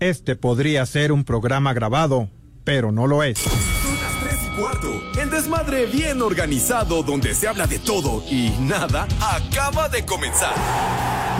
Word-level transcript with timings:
Este 0.00 0.36
podría 0.36 0.86
ser 0.86 1.10
un 1.10 1.24
programa 1.24 1.72
grabado, 1.72 2.28
pero 2.62 2.92
no 2.92 3.08
lo 3.08 3.24
es. 3.24 3.44
Las 3.44 4.20
3 4.20 4.38
y 4.44 4.60
cuarto. 4.60 5.20
El 5.20 5.28
desmadre 5.28 5.86
bien 5.86 6.22
organizado 6.22 7.02
donde 7.02 7.34
se 7.34 7.48
habla 7.48 7.66
de 7.66 7.80
todo 7.80 8.22
y 8.30 8.50
nada 8.60 9.08
acaba 9.20 9.88
de 9.88 10.06
comenzar. 10.06 10.54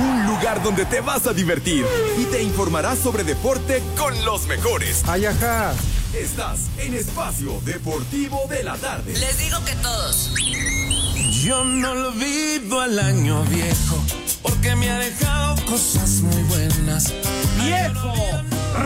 Un 0.00 0.26
lugar 0.26 0.60
donde 0.64 0.86
te 0.86 1.00
vas 1.00 1.28
a 1.28 1.32
divertir 1.32 1.84
y 2.18 2.24
te 2.24 2.42
informarás 2.42 2.98
sobre 2.98 3.22
deporte 3.22 3.80
con 3.96 4.12
los 4.24 4.48
mejores. 4.48 5.08
Ayaja. 5.08 5.72
Estás 6.12 6.66
en 6.78 6.94
Espacio 6.94 7.60
Deportivo 7.64 8.40
de 8.48 8.64
la 8.64 8.76
Tarde. 8.76 9.12
Les 9.12 9.38
digo 9.38 9.64
que 9.64 9.74
todos. 9.76 10.34
Yo 11.44 11.64
no 11.64 11.92
olvido 11.92 12.80
al 12.80 12.98
año 12.98 13.44
viejo 13.44 14.02
porque 14.48 14.74
me 14.76 14.90
ha 14.90 14.98
dejado 14.98 15.56
cosas 15.66 16.20
muy 16.22 16.42
buenas. 16.44 17.12
¡Viejo! 17.62 18.14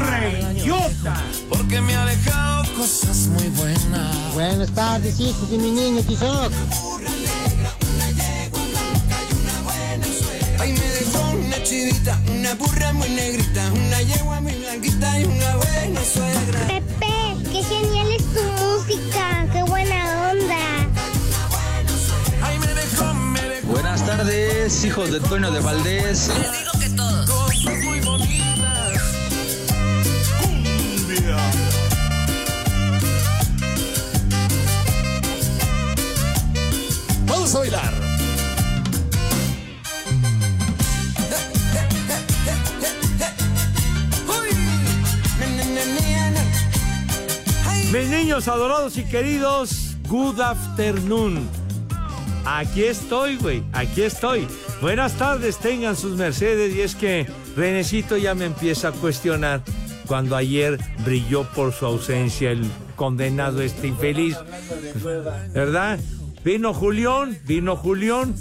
¡Reyota! 0.09 1.23
Porque 1.49 1.81
me 1.81 1.95
ha 1.95 2.05
dejado 2.05 2.65
cosas 2.75 3.29
muy 3.29 3.49
buenas. 3.49 4.35
Buenas 4.35 4.71
tardes, 4.73 5.19
hijos 5.21 5.51
de 5.51 5.59
mi 5.59 5.71
niño 5.71 6.03
Tizoc. 6.03 6.53
Ay, 10.59 10.73
me 10.73 10.87
dejó 10.87 11.31
una 11.31 11.63
chivita, 11.63 12.21
una 12.39 12.55
burra 12.55 12.93
muy 12.93 13.09
negrita, 13.09 13.73
una 13.73 14.03
yegua 14.03 14.41
muy 14.41 14.53
blanquita 14.55 15.21
y 15.21 15.25
una 15.25 15.57
buena 15.57 16.01
suegra. 16.05 16.67
Pepe, 16.69 17.37
qué 17.53 17.63
genial 17.65 18.13
es 18.13 18.25
tu 18.35 18.43
música, 18.43 19.42
tardes, 24.25 24.85
hijos 24.85 25.11
de 25.11 25.19
Toño 25.21 25.51
de 25.51 25.61
Valdés. 25.61 26.29
Les 26.29 26.53
digo 26.53 26.73
que 26.81 26.89
todos. 26.91 27.31
cosas 27.31 27.85
muy 27.85 28.01
bonitas. 28.01 29.03
Cumbia. 30.41 31.37
Vamos 37.27 37.55
a 37.55 37.59
bailar. 37.59 37.93
Mis 47.93 48.09
niños 48.09 48.49
adorados 48.49 48.97
y 48.97 49.05
queridos, 49.05 49.97
good 50.09 50.41
afternoon. 50.41 51.62
Aquí 52.45 52.85
estoy, 52.85 53.37
güey, 53.37 53.63
aquí 53.73 54.03
estoy. 54.03 54.47
Buenas 54.81 55.13
tardes, 55.15 55.59
tengan 55.59 55.97
sus 55.97 56.17
mercedes. 56.17 56.75
Y 56.75 56.81
es 56.81 56.95
que 56.95 57.27
Renecito 57.57 58.17
ya 58.17 58.35
me 58.35 58.47
empieza 58.47 58.89
a 58.89 58.93
cuestionar 58.93 59.63
cuando 60.07 60.37
ayer 60.37 60.79
brilló 61.05 61.45
por 61.55 61.73
su 61.73 61.87
ausencia 61.87 62.51
el 62.51 62.65
condenado 62.97 63.63
este 63.63 63.87
infeliz. 63.87 64.37
¿Verdad? 65.55 65.99
Vino 66.45 66.75
Julián, 66.75 67.39
vino 67.47 67.77
Julián. 67.77 68.35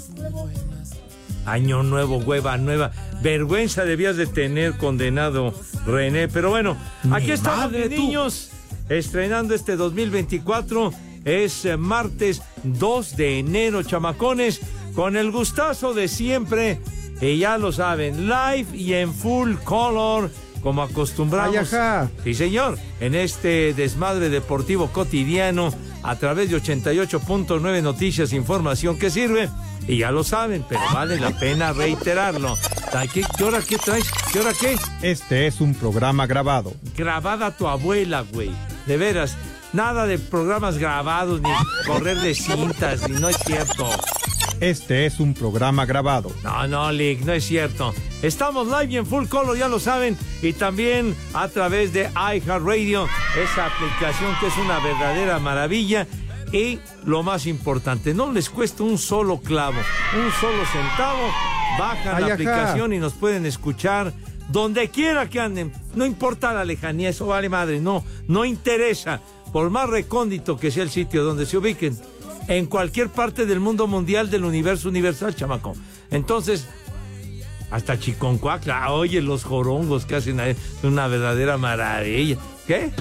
Año 1.45 1.83
nuevo, 1.83 2.17
hueva 2.17 2.58
nueva. 2.58 2.92
Vergüenza 3.22 3.86
debías 3.86 4.17
de 4.17 4.28
tener, 4.28 4.78
condenado 4.78 5.53
René. 5.86 6.28
Pero 6.28 6.50
bueno, 6.50 6.78
aquí 7.11 7.31
estamos, 7.31 7.72
niños, 7.72 8.52
estrenando 8.89 9.53
este 9.53 9.76
2024. 9.76 10.92
Es 11.25 11.66
eh, 11.66 11.77
martes 11.77 12.41
2 12.64 13.16
de 13.16 13.39
enero, 13.39 13.83
chamacones, 13.83 14.61
con 14.95 15.16
el 15.16 15.31
gustazo 15.31 15.94
de 15.94 16.08
siempre. 16.08 16.80
Y 17.22 17.38
ya 17.38 17.58
lo 17.58 17.72
saben, 17.72 18.27
live 18.27 18.67
y 18.73 18.94
en 18.94 19.14
full 19.14 19.53
color, 19.64 20.31
como 20.64 20.81
acostumbramos. 20.81 21.55
Ayaja. 21.55 22.09
Sí, 22.23 22.33
señor, 22.33 22.80
en 22.99 23.14
este 23.14 23.73
desmadre 23.75 24.30
deportivo 24.30 24.88
cotidiano 24.88 25.72
a 26.03 26.16
través 26.16 26.49
de 26.49 26.58
88.9 26.59 27.83
Noticias, 27.83 28.33
información 28.33 28.97
que 28.97 29.11
sirve. 29.11 29.49
Y 29.88 29.99
ya 29.99 30.11
lo 30.11 30.23
saben, 30.23 30.64
pero 30.67 30.82
vale 30.93 31.20
la 31.20 31.32
pena 31.32 31.73
reiterarlo. 31.73 32.58
¿Qué, 33.14 33.23
qué 33.38 33.43
hora 33.43 33.61
qué 33.61 33.77
traes? 33.77 34.05
¿Qué 34.32 34.39
hora 34.39 34.53
qué? 34.59 34.77
Este 35.02 35.48
es 35.48 35.61
un 35.61 35.73
programa 35.73 36.27
grabado. 36.27 36.73
Grabada 36.95 37.55
tu 37.55 37.67
abuela, 37.67 38.23
güey. 38.32 38.52
De 38.86 38.98
veras, 38.98 39.36
nada 39.73 40.05
de 40.05 40.20
programas 40.20 40.77
grabados, 40.77 41.42
ni 41.42 41.49
correr 41.86 42.17
de 42.17 42.33
cintas, 42.33 43.08
ni 43.09 43.20
no 43.20 43.30
es 43.30 43.37
cierto. 43.37 43.89
Este 44.59 45.08
es 45.08 45.20
un 45.20 45.33
programa 45.33 45.86
grabado. 45.86 46.32
No, 46.43 46.67
no, 46.67 46.92
Lick, 46.92 47.21
no 47.26 47.33
es 47.33 47.45
cierto. 47.45 47.93
Estamos 48.21 48.67
live 48.67 48.93
y 48.93 48.98
en 48.98 49.05
full 49.08 49.26
color, 49.26 49.58
ya 49.58 49.67
lo 49.67 49.80
saben, 49.80 50.15
y 50.42 50.54
también 50.54 51.15
a 51.33 51.48
través 51.48 51.93
de 51.93 52.09
iHeartRadio, 52.15 53.08
esa 53.42 53.65
aplicación 53.65 54.36
que 54.39 54.48
es 54.48 54.58
una 54.58 54.80
verdadera 54.80 55.39
maravilla. 55.39 56.08
Y 56.53 56.80
lo 57.05 57.23
más 57.23 57.48
importante, 57.48 58.14
no 58.14 58.32
les 58.32 58.49
cuesta 58.49 58.83
un 58.83 58.98
solo 58.98 59.39
clavo, 59.39 59.77
un 60.15 60.32
solo 60.39 60.65
centavo. 60.65 61.27
Bajan 61.80 62.15
Ay, 62.15 62.21
la 62.21 62.26
ajá. 62.26 62.33
aplicación 62.33 62.93
y 62.93 62.99
nos 62.99 63.14
pueden 63.14 63.45
escuchar 63.45 64.14
donde 64.49 64.89
quiera 64.89 65.30
que 65.30 65.39
anden. 65.39 65.71
No 65.95 66.05
importa 66.05 66.53
la 66.53 66.65
lejanía, 66.65 67.09
eso 67.09 67.26
vale 67.26 67.48
madre, 67.49 67.80
no, 67.80 68.03
no 68.27 68.43
interesa. 68.43 69.21
Por 69.52 69.70
más 69.70 69.89
recóndito 69.89 70.58
que 70.58 70.72
sea 70.72 70.84
el 70.84 70.89
sitio 70.89 71.23
donde 71.23 71.45
se 71.45 71.58
ubiquen, 71.58 71.98
en 72.48 72.66
cualquier 72.66 73.10
parte 73.10 73.45
del 73.45 73.60
mundo 73.60 73.88
mundial 73.88 74.30
del 74.30 74.45
universo 74.45 74.89
universal, 74.89 75.36
chamaco. 75.36 75.73
Entonces, 76.10 76.67
hasta 77.70 77.98
Chiconcuacla, 77.98 78.92
oye, 78.92 79.22
los 79.22 79.44
jorongos 79.44 80.06
que 80.06 80.16
hacen 80.16 80.39
ahí, 80.39 80.56
una 80.84 81.08
verdadera 81.08 81.58
maravilla. 81.58 82.38
¿Qué? 82.67 82.92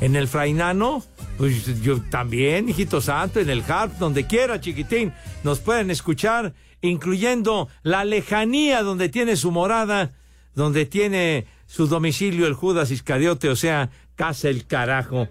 En 0.00 0.16
el 0.16 0.28
Frainano, 0.28 1.02
pues 1.38 1.80
yo 1.82 2.00
también, 2.10 2.68
hijito 2.68 3.00
santo, 3.00 3.40
en 3.40 3.48
el 3.48 3.64
Harp, 3.66 3.94
donde 3.98 4.26
quiera, 4.26 4.60
chiquitín, 4.60 5.12
nos 5.42 5.60
pueden 5.60 5.90
escuchar, 5.90 6.52
incluyendo 6.82 7.68
la 7.82 8.04
lejanía 8.04 8.82
donde 8.82 9.08
tiene 9.08 9.36
su 9.36 9.50
morada, 9.50 10.12
donde 10.54 10.84
tiene 10.84 11.46
su 11.66 11.86
domicilio 11.86 12.46
el 12.46 12.54
Judas 12.54 12.90
Iscariote, 12.90 13.48
o 13.48 13.56
sea, 13.56 13.90
casa 14.16 14.48
el 14.48 14.66
carajo. 14.66 15.28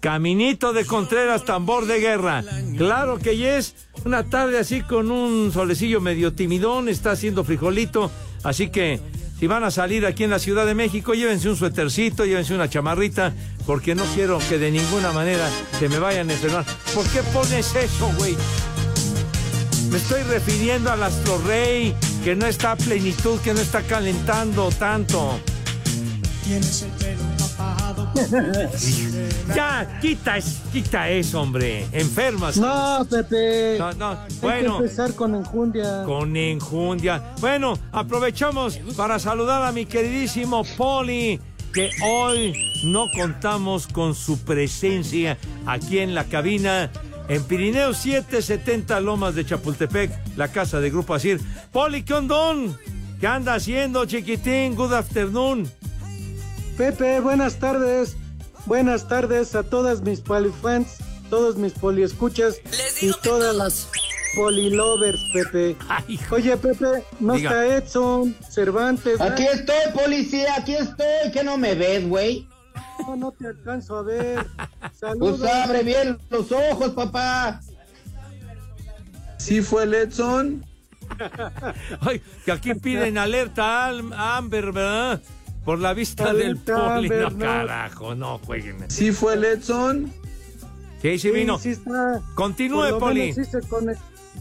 Caminito 0.00 0.72
de 0.72 0.84
Contreras, 0.84 1.44
tambor 1.44 1.86
de 1.86 2.00
guerra. 2.00 2.42
Claro 2.76 3.18
que 3.18 3.38
ya 3.38 3.56
es 3.56 3.76
una 4.04 4.24
tarde 4.24 4.58
así 4.58 4.80
con 4.82 5.12
un 5.12 5.52
solecillo 5.52 6.00
medio 6.00 6.32
timidón, 6.32 6.88
está 6.88 7.12
haciendo 7.12 7.44
frijolito, 7.44 8.10
así 8.42 8.68
que 8.68 8.98
si 9.38 9.46
van 9.46 9.62
a 9.62 9.70
salir 9.70 10.04
aquí 10.06 10.24
en 10.24 10.30
la 10.30 10.40
Ciudad 10.40 10.66
de 10.66 10.74
México, 10.74 11.14
llévense 11.14 11.48
un 11.48 11.56
suétercito, 11.56 12.24
llévense 12.24 12.54
una 12.54 12.68
chamarrita, 12.68 13.32
porque 13.66 13.94
no 13.94 14.04
quiero 14.14 14.40
que 14.48 14.58
de 14.58 14.72
ninguna 14.72 15.12
manera 15.12 15.48
se 15.78 15.88
me 15.88 15.98
vayan 15.98 16.30
a 16.30 16.32
enfermar. 16.32 16.64
¿Por 16.94 17.06
qué 17.08 17.22
pones 17.32 17.74
eso, 17.74 18.10
güey? 18.18 18.36
Me 19.90 19.98
estoy 19.98 20.22
refiriendo 20.22 20.90
al 20.90 21.02
Astro 21.02 21.40
Rey, 21.46 21.94
que 22.24 22.34
no 22.34 22.46
está 22.46 22.72
a 22.72 22.76
plenitud, 22.76 23.38
que 23.40 23.52
no 23.52 23.60
está 23.60 23.82
calentando 23.82 24.70
tanto. 24.70 25.38
Ya, 29.54 29.98
quita, 30.00 30.36
es- 30.38 30.60
quita 30.72 31.08
eso, 31.10 31.40
hombre. 31.40 31.86
Enfermas. 31.92 32.56
No, 32.56 33.06
Pepe. 33.08 33.76
No, 33.78 33.92
no, 33.92 34.10
Hay 34.10 34.18
bueno. 34.40 34.78
que 34.78 34.84
empezar 34.84 35.14
con 35.14 35.34
enjundia. 35.34 36.04
Con 36.04 36.36
enjundia. 36.36 37.22
Bueno, 37.40 37.78
aprovechamos 37.92 38.76
para 38.96 39.18
saludar 39.18 39.62
a 39.62 39.72
mi 39.72 39.86
queridísimo 39.86 40.64
Poli, 40.76 41.40
que 41.72 41.90
hoy 42.04 42.54
no 42.84 43.06
contamos 43.16 43.86
con 43.86 44.14
su 44.14 44.38
presencia 44.40 45.38
aquí 45.66 45.98
en 45.98 46.14
la 46.14 46.24
cabina. 46.24 46.90
En 47.28 47.42
Pirineo 47.44 47.94
770 47.94 49.00
Lomas 49.00 49.34
de 49.34 49.46
Chapultepec, 49.46 50.10
la 50.36 50.48
casa 50.48 50.80
de 50.80 50.90
Grupo 50.90 51.14
Asir. 51.14 51.40
Poli, 51.70 52.02
¿qué 52.02 52.14
ondón? 52.14 52.76
¿Qué 53.20 53.26
anda 53.26 53.54
haciendo, 53.54 54.04
chiquitín? 54.04 54.74
Good 54.74 54.92
afternoon. 54.92 55.70
Pepe, 56.76 57.20
buenas 57.20 57.58
tardes. 57.58 58.16
Buenas 58.66 59.08
tardes 59.08 59.54
a 59.54 59.62
todas 59.62 60.02
mis 60.02 60.20
polifans, 60.20 60.98
todos 61.30 61.56
mis 61.56 61.72
poliescuchas 61.72 62.56
Les 62.64 63.02
y 63.02 63.12
todas 63.22 63.54
las 63.56 63.88
polilovers, 64.36 65.18
Pepe. 65.32 65.76
Ay. 65.88 66.18
Oye, 66.30 66.56
Pepe, 66.56 67.04
no 67.20 67.34
Diga. 67.34 67.50
está 67.50 67.76
Edson, 67.76 68.36
Cervantes. 68.48 69.20
Aquí 69.20 69.44
estoy, 69.44 69.92
policía, 69.92 70.54
aquí 70.56 70.74
estoy. 70.74 71.32
que 71.32 71.42
no 71.42 71.58
me 71.58 71.74
ves, 71.74 72.08
güey? 72.08 72.48
No, 73.00 73.16
no 73.16 73.32
te 73.32 73.48
alcanzo 73.48 73.96
a 73.96 74.02
ver. 74.02 74.46
Saludos. 74.98 75.40
Pues 75.40 75.52
abre 75.52 75.82
bien 75.82 76.18
los 76.30 76.50
ojos, 76.52 76.90
papá. 76.90 77.60
Sí 79.38 79.60
fue 79.60 79.82
el 79.82 79.94
Edson. 79.94 80.64
Ay, 82.00 82.22
que 82.44 82.52
aquí 82.52 82.74
piden 82.74 83.18
alerta 83.18 83.86
al 83.86 84.12
Amber, 84.12 84.72
¿verdad? 84.72 85.20
Por 85.64 85.78
la 85.78 85.94
vista 85.94 86.32
del 86.32 86.56
poli. 86.56 87.08
No, 87.08 87.38
carajo, 87.38 88.14
no 88.14 88.38
jueguen. 88.38 88.90
Sí 88.90 89.12
fue 89.12 89.34
el 89.34 89.44
Edson. 89.44 90.12
Sí, 91.00 91.18
sí 91.18 91.30
vino. 91.30 91.58
Sí, 91.58 91.74
sí 91.74 91.80
está. 91.80 92.22
Continúe, 92.34 92.98
Poli. 92.98 93.32
sí 93.32 93.42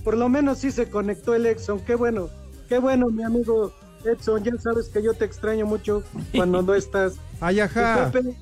Por 0.04 0.18
lo 0.18 0.30
menos 0.30 0.60
sí 0.60 0.72
se 0.72 0.90
conectó 0.90 1.36
el 1.36 1.46
Exxon. 1.46 1.80
Qué 1.82 1.96
bueno. 1.96 2.30
Qué 2.70 2.80
bueno, 2.80 3.10
mi 3.10 3.24
amigo 3.24 3.74
Edson, 4.06 4.44
ya 4.44 4.58
sabes 4.58 4.88
que 4.90 5.04
yo 5.04 5.14
te 5.14 5.26
extraño 5.26 5.66
mucho 5.66 6.04
cuando 6.34 6.62
no 6.62 6.74
estás. 6.74 7.16
Ay, 7.42 7.60
ajá. 7.60 8.10
Pepe, 8.12 8.36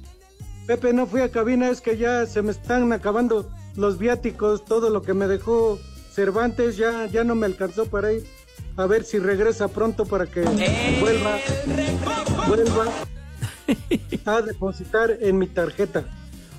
Pepe, 0.67 0.93
no 0.93 1.07
fui 1.07 1.21
a 1.21 1.31
cabina, 1.31 1.69
es 1.69 1.81
que 1.81 1.97
ya 1.97 2.25
se 2.25 2.41
me 2.41 2.51
están 2.51 2.91
acabando 2.93 3.49
los 3.75 3.97
viáticos, 3.97 4.65
todo 4.65 4.89
lo 4.89 5.01
que 5.01 5.13
me 5.13 5.27
dejó 5.27 5.79
Cervantes, 6.13 6.77
ya, 6.77 7.05
ya 7.07 7.23
no 7.23 7.35
me 7.35 7.45
alcanzó 7.45 7.85
para 7.85 8.11
ir. 8.11 8.25
A 8.79 8.87
ver 8.87 9.03
si 9.03 9.19
regresa 9.19 9.67
pronto 9.67 10.05
para 10.05 10.25
que 10.25 10.39
vuelva, 11.01 11.37
vuelva 12.47 12.85
a 14.25 14.41
depositar 14.41 15.17
en 15.19 15.37
mi 15.37 15.47
tarjeta. 15.47 16.05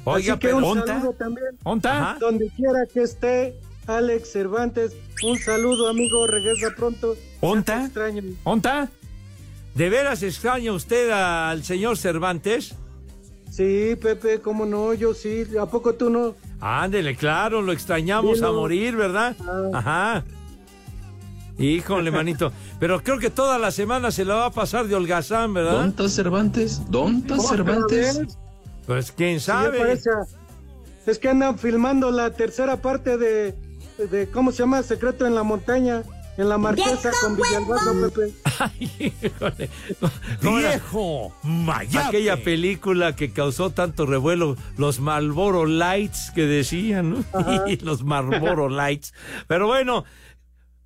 Oiga, 0.04 0.34
Así 0.34 0.40
que 0.40 0.52
un 0.52 0.64
¿onta? 0.64 0.86
saludo 0.86 1.12
también. 1.14 1.46
¿Onta? 1.62 2.18
Donde 2.20 2.50
quiera 2.50 2.80
que 2.92 3.04
esté, 3.04 3.58
Alex 3.86 4.32
Cervantes, 4.32 4.94
un 5.22 5.38
saludo, 5.38 5.88
amigo, 5.88 6.26
regresa 6.26 6.74
pronto. 6.76 7.16
¿Onta? 7.40 7.86
Extraño. 7.86 8.22
¿Onta? 8.44 8.90
¿De 9.74 9.88
veras 9.88 10.22
extraña 10.22 10.72
usted 10.72 11.08
al 11.10 11.64
señor 11.64 11.96
Cervantes? 11.96 12.74
Sí, 13.50 13.96
Pepe, 13.98 14.42
cómo 14.42 14.66
no, 14.66 14.92
yo 14.92 15.14
sí. 15.14 15.46
¿A 15.58 15.64
poco 15.64 15.94
tú 15.94 16.10
no? 16.10 16.34
Ándele, 16.60 17.16
claro, 17.16 17.62
lo 17.62 17.72
extrañamos 17.72 18.42
a 18.42 18.52
morir, 18.52 18.94
¿verdad? 18.94 19.34
Ah. 19.40 19.70
Ajá. 19.72 20.24
Híjole, 21.60 22.10
manito. 22.10 22.52
Pero 22.78 23.02
creo 23.02 23.18
que 23.18 23.30
toda 23.30 23.58
la 23.58 23.70
semana 23.70 24.10
se 24.10 24.24
la 24.24 24.34
va 24.34 24.46
a 24.46 24.50
pasar 24.50 24.86
de 24.88 24.94
holgazán, 24.94 25.52
¿verdad? 25.54 25.72
¿Dónde 25.72 25.88
está 25.90 26.08
Cervantes? 26.08 26.82
¿Dónde 26.90 27.20
está 27.34 27.34
¿Otra 27.34 27.56
Cervantes? 27.56 28.20
Pues 28.86 29.12
quién 29.12 29.38
Sí, 29.40 29.46
sabe. 29.46 29.78
parece 29.78 30.10
a- 30.10 31.10
Es 31.10 31.18
que 31.18 31.28
andan 31.28 31.58
filmando 31.58 32.10
la 32.10 32.30
tercera 32.30 32.76
parte 32.76 33.16
de, 33.18 33.54
de, 34.10 34.28
¿cómo 34.30 34.52
se 34.52 34.58
llama? 34.58 34.82
Secreto 34.82 35.26
en 35.26 35.34
la 35.34 35.42
montaña, 35.42 36.02
en 36.36 36.48
la 36.48 36.56
marquesa 36.58 37.10
con 37.20 37.36
Villalbazo, 37.36 37.92
Pepe. 38.10 38.32
Ay, 38.58 39.12
híjole. 39.22 39.68
¡Viejo! 40.42 41.32
¡Mayape! 41.42 41.98
Aquella 42.08 42.42
película 42.42 43.14
que 43.16 43.32
causó 43.32 43.70
tanto 43.70 44.06
revuelo, 44.06 44.56
los 44.76 45.00
Marlboro 45.00 45.66
Lights 45.66 46.30
que 46.34 46.42
decían, 46.46 47.10
¿no? 47.10 47.24
los 47.82 48.02
Marlboro 48.04 48.68
Lights. 48.68 49.12
Pero 49.46 49.66
bueno, 49.66 50.04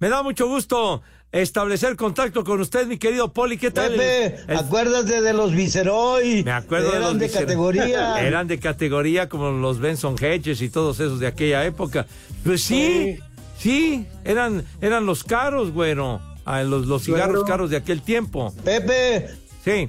me 0.01 0.09
da 0.09 0.23
mucho 0.23 0.47
gusto 0.49 1.03
establecer 1.33 1.97
contacto 1.97 2.45
con 2.45 2.61
usted, 2.61 2.87
mi 2.87 2.99
querido 2.99 3.33
Poli. 3.33 3.59
¿Qué 3.59 3.71
tal? 3.71 3.93
Pepe, 3.93 4.37
El- 4.47 4.57
acuérdate 4.59 5.21
de 5.21 5.33
los 5.33 5.53
Viceroy. 5.53 6.45
Me 6.45 6.53
acuerdo 6.53 6.91
de 6.91 6.97
Eran 6.99 7.03
los 7.11 7.19
de 7.19 7.27
Vicer- 7.29 7.41
categoría. 7.41 8.21
Eran 8.27 8.47
de 8.47 8.59
categoría 8.59 9.29
como 9.29 9.51
los 9.51 9.79
Benson 9.81 10.17
Hedges 10.21 10.61
y 10.63 10.69
todos 10.69 11.01
esos 11.01 11.19
de 11.21 11.27
aquella 11.27 11.65
época. 11.65 12.07
Pues 12.45 12.63
sí, 12.63 13.19
sí, 13.59 14.07
eran, 14.25 14.65
eran 14.81 15.07
los 15.07 15.25
caros, 15.25 15.73
güero. 15.73 16.21
Ah, 16.45 16.63
los, 16.63 16.87
los 16.87 17.03
cigarros 17.05 17.45
caros 17.45 17.71
de 17.71 17.79
aquel 17.79 18.03
tiempo. 18.03 18.55
Pepe, 18.65 19.29
Sí. 19.65 19.89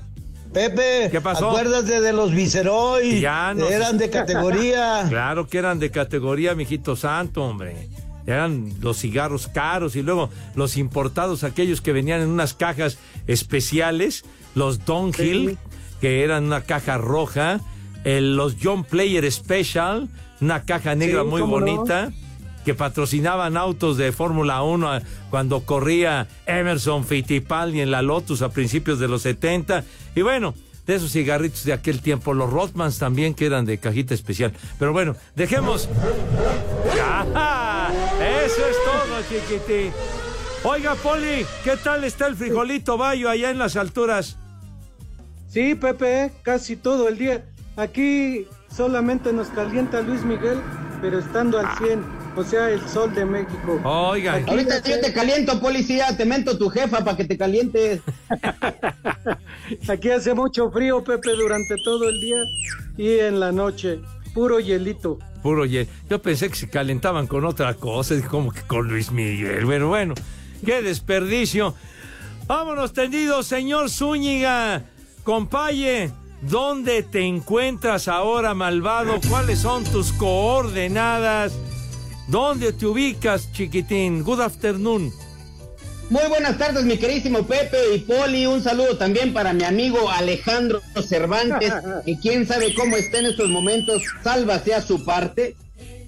Pepe, 0.53 1.09
¿Qué 1.11 1.19
pasó? 1.19 1.49
acuérdate 1.49 1.99
de 1.99 2.13
los 2.13 2.31
Viceroy. 2.31 3.19
Ya 3.19 3.53
no- 3.53 3.67
Eran 3.67 3.97
de 3.97 4.09
categoría. 4.09 5.05
Claro 5.09 5.47
que 5.47 5.57
eran 5.57 5.79
de 5.79 5.91
categoría, 5.91 6.55
mijito 6.55 6.95
santo, 6.95 7.43
hombre. 7.43 7.89
Eran 8.27 8.73
los 8.81 8.97
cigarros 8.97 9.47
caros 9.47 9.95
y 9.95 10.01
luego 10.01 10.29
los 10.55 10.77
importados, 10.77 11.43
aquellos 11.43 11.81
que 11.81 11.93
venían 11.93 12.21
en 12.21 12.29
unas 12.29 12.53
cajas 12.53 12.97
especiales, 13.27 14.25
los 14.55 14.85
Downhill, 14.85 15.51
Sí. 15.51 15.57
que 16.01 16.23
eran 16.23 16.45
una 16.45 16.61
caja 16.61 16.97
roja, 16.97 17.59
el- 18.03 18.35
los 18.35 18.55
John 18.61 18.83
Player 18.83 19.31
Special, 19.31 20.09
una 20.41 20.63
caja 20.63 20.95
negra 20.95 21.21
Sí, 21.21 21.27
muy 21.27 21.41
no. 21.41 21.47
bonita, 21.47 22.11
que 22.65 22.73
patrocinaban 22.73 23.57
autos 23.57 23.95
de 23.97 24.11
Fórmula 24.11 24.63
1 24.63 24.91
a- 24.91 25.01
cuando 25.29 25.61
corría 25.61 26.27
Emerson 26.47 27.05
Fittipaldi 27.05 27.79
en 27.81 27.91
la 27.91 28.01
Lotus 28.01 28.41
a 28.41 28.49
principios 28.49 28.97
de 28.99 29.07
los 29.07 29.21
70. 29.21 29.83
Y 30.15 30.21
bueno, 30.23 30.55
de 30.87 30.95
esos 30.95 31.11
cigarritos 31.11 31.63
de 31.63 31.73
aquel 31.73 32.01
tiempo, 32.01 32.33
los 32.33 32.49
Rothmans 32.51 32.97
también 32.97 33.33
que 33.35 33.45
eran 33.45 33.65
de 33.65 33.77
cajita 33.77 34.13
especial. 34.15 34.53
Pero 34.79 34.93
bueno, 34.93 35.15
dejemos. 35.35 35.89
¡Ah! 37.35 37.61
Oiga, 40.63 40.95
Poli, 40.95 41.45
¿qué 41.63 41.77
tal 41.77 42.03
está 42.03 42.27
el 42.27 42.35
frijolito 42.35 42.97
bayo 42.97 43.29
allá 43.29 43.49
en 43.51 43.57
las 43.57 43.75
alturas? 43.75 44.37
Sí, 45.47 45.75
Pepe, 45.75 46.31
casi 46.41 46.75
todo 46.75 47.07
el 47.07 47.17
día. 47.17 47.45
Aquí 47.77 48.47
solamente 48.75 49.31
nos 49.31 49.47
calienta 49.49 50.01
Luis 50.01 50.23
Miguel, 50.23 50.59
pero 51.01 51.19
estando 51.19 51.59
al 51.59 51.67
100, 51.77 52.03
o 52.35 52.43
sea, 52.43 52.69
el 52.69 52.81
sol 52.87 53.13
de 53.13 53.25
México. 53.25 53.79
Oiga, 53.83 54.35
Aquí 54.35 54.49
Ahorita 54.49 54.81
yo 54.83 54.99
te 54.99 55.13
caliento, 55.13 55.59
policía. 55.59 56.15
Te 56.17 56.25
mento 56.25 56.57
tu 56.57 56.69
jefa 56.69 57.03
para 57.03 57.15
que 57.15 57.25
te 57.25 57.37
calientes. 57.37 58.01
Aquí 59.87 60.09
hace 60.09 60.33
mucho 60.33 60.71
frío, 60.71 61.03
Pepe, 61.03 61.31
durante 61.35 61.75
todo 61.83 62.09
el 62.09 62.19
día 62.19 62.37
y 62.97 63.19
en 63.19 63.39
la 63.39 63.51
noche. 63.51 63.99
Puro 64.35 64.59
hielito. 64.59 65.17
puro 65.41 65.65
ye- 65.65 65.87
Yo 66.09 66.21
pensé 66.21 66.49
que 66.49 66.55
se 66.55 66.69
calentaban 66.69 67.25
con 67.25 67.45
otra 67.45 67.73
cosa, 67.73 68.13
como 68.29 68.51
que 68.51 68.61
con 68.61 68.87
Luis 68.87 69.11
Miguel. 69.11 69.65
Pero 69.65 69.87
bueno, 69.87 70.13
qué 70.63 70.81
desperdicio. 70.83 71.73
Vámonos 72.45 72.93
tendidos, 72.93 73.47
señor 73.47 73.89
Zúñiga. 73.89 74.83
Compaye, 75.23 76.11
¿dónde 76.41 77.01
te 77.01 77.21
encuentras 77.25 78.07
ahora, 78.07 78.53
malvado? 78.53 79.19
¿Cuáles 79.29 79.59
son 79.59 79.83
tus 79.85 80.11
coordenadas? 80.13 81.53
¿Dónde 82.27 82.73
te 82.73 82.85
ubicas, 82.85 83.51
chiquitín? 83.53 84.23
Good 84.23 84.41
afternoon. 84.41 85.11
Muy 86.09 86.27
buenas 86.29 86.57
tardes, 86.57 86.85
mi 86.85 86.97
querísimo 86.97 87.45
Pepe 87.47 87.77
y 87.95 87.99
Poli. 87.99 88.45
Un 88.45 88.61
saludo 88.61 88.95
también 88.97 89.33
para 89.33 89.53
mi 89.53 89.63
amigo 89.63 90.09
Alejandro 90.09 90.81
Cervantes, 91.07 91.73
que 92.05 92.19
quién 92.19 92.47
sabe 92.47 92.73
cómo 92.75 92.95
está 92.95 93.19
en 93.19 93.25
estos 93.27 93.49
momentos, 93.49 94.03
sálvase 94.23 94.73
a 94.75 94.81
su 94.81 95.03
parte. 95.03 95.55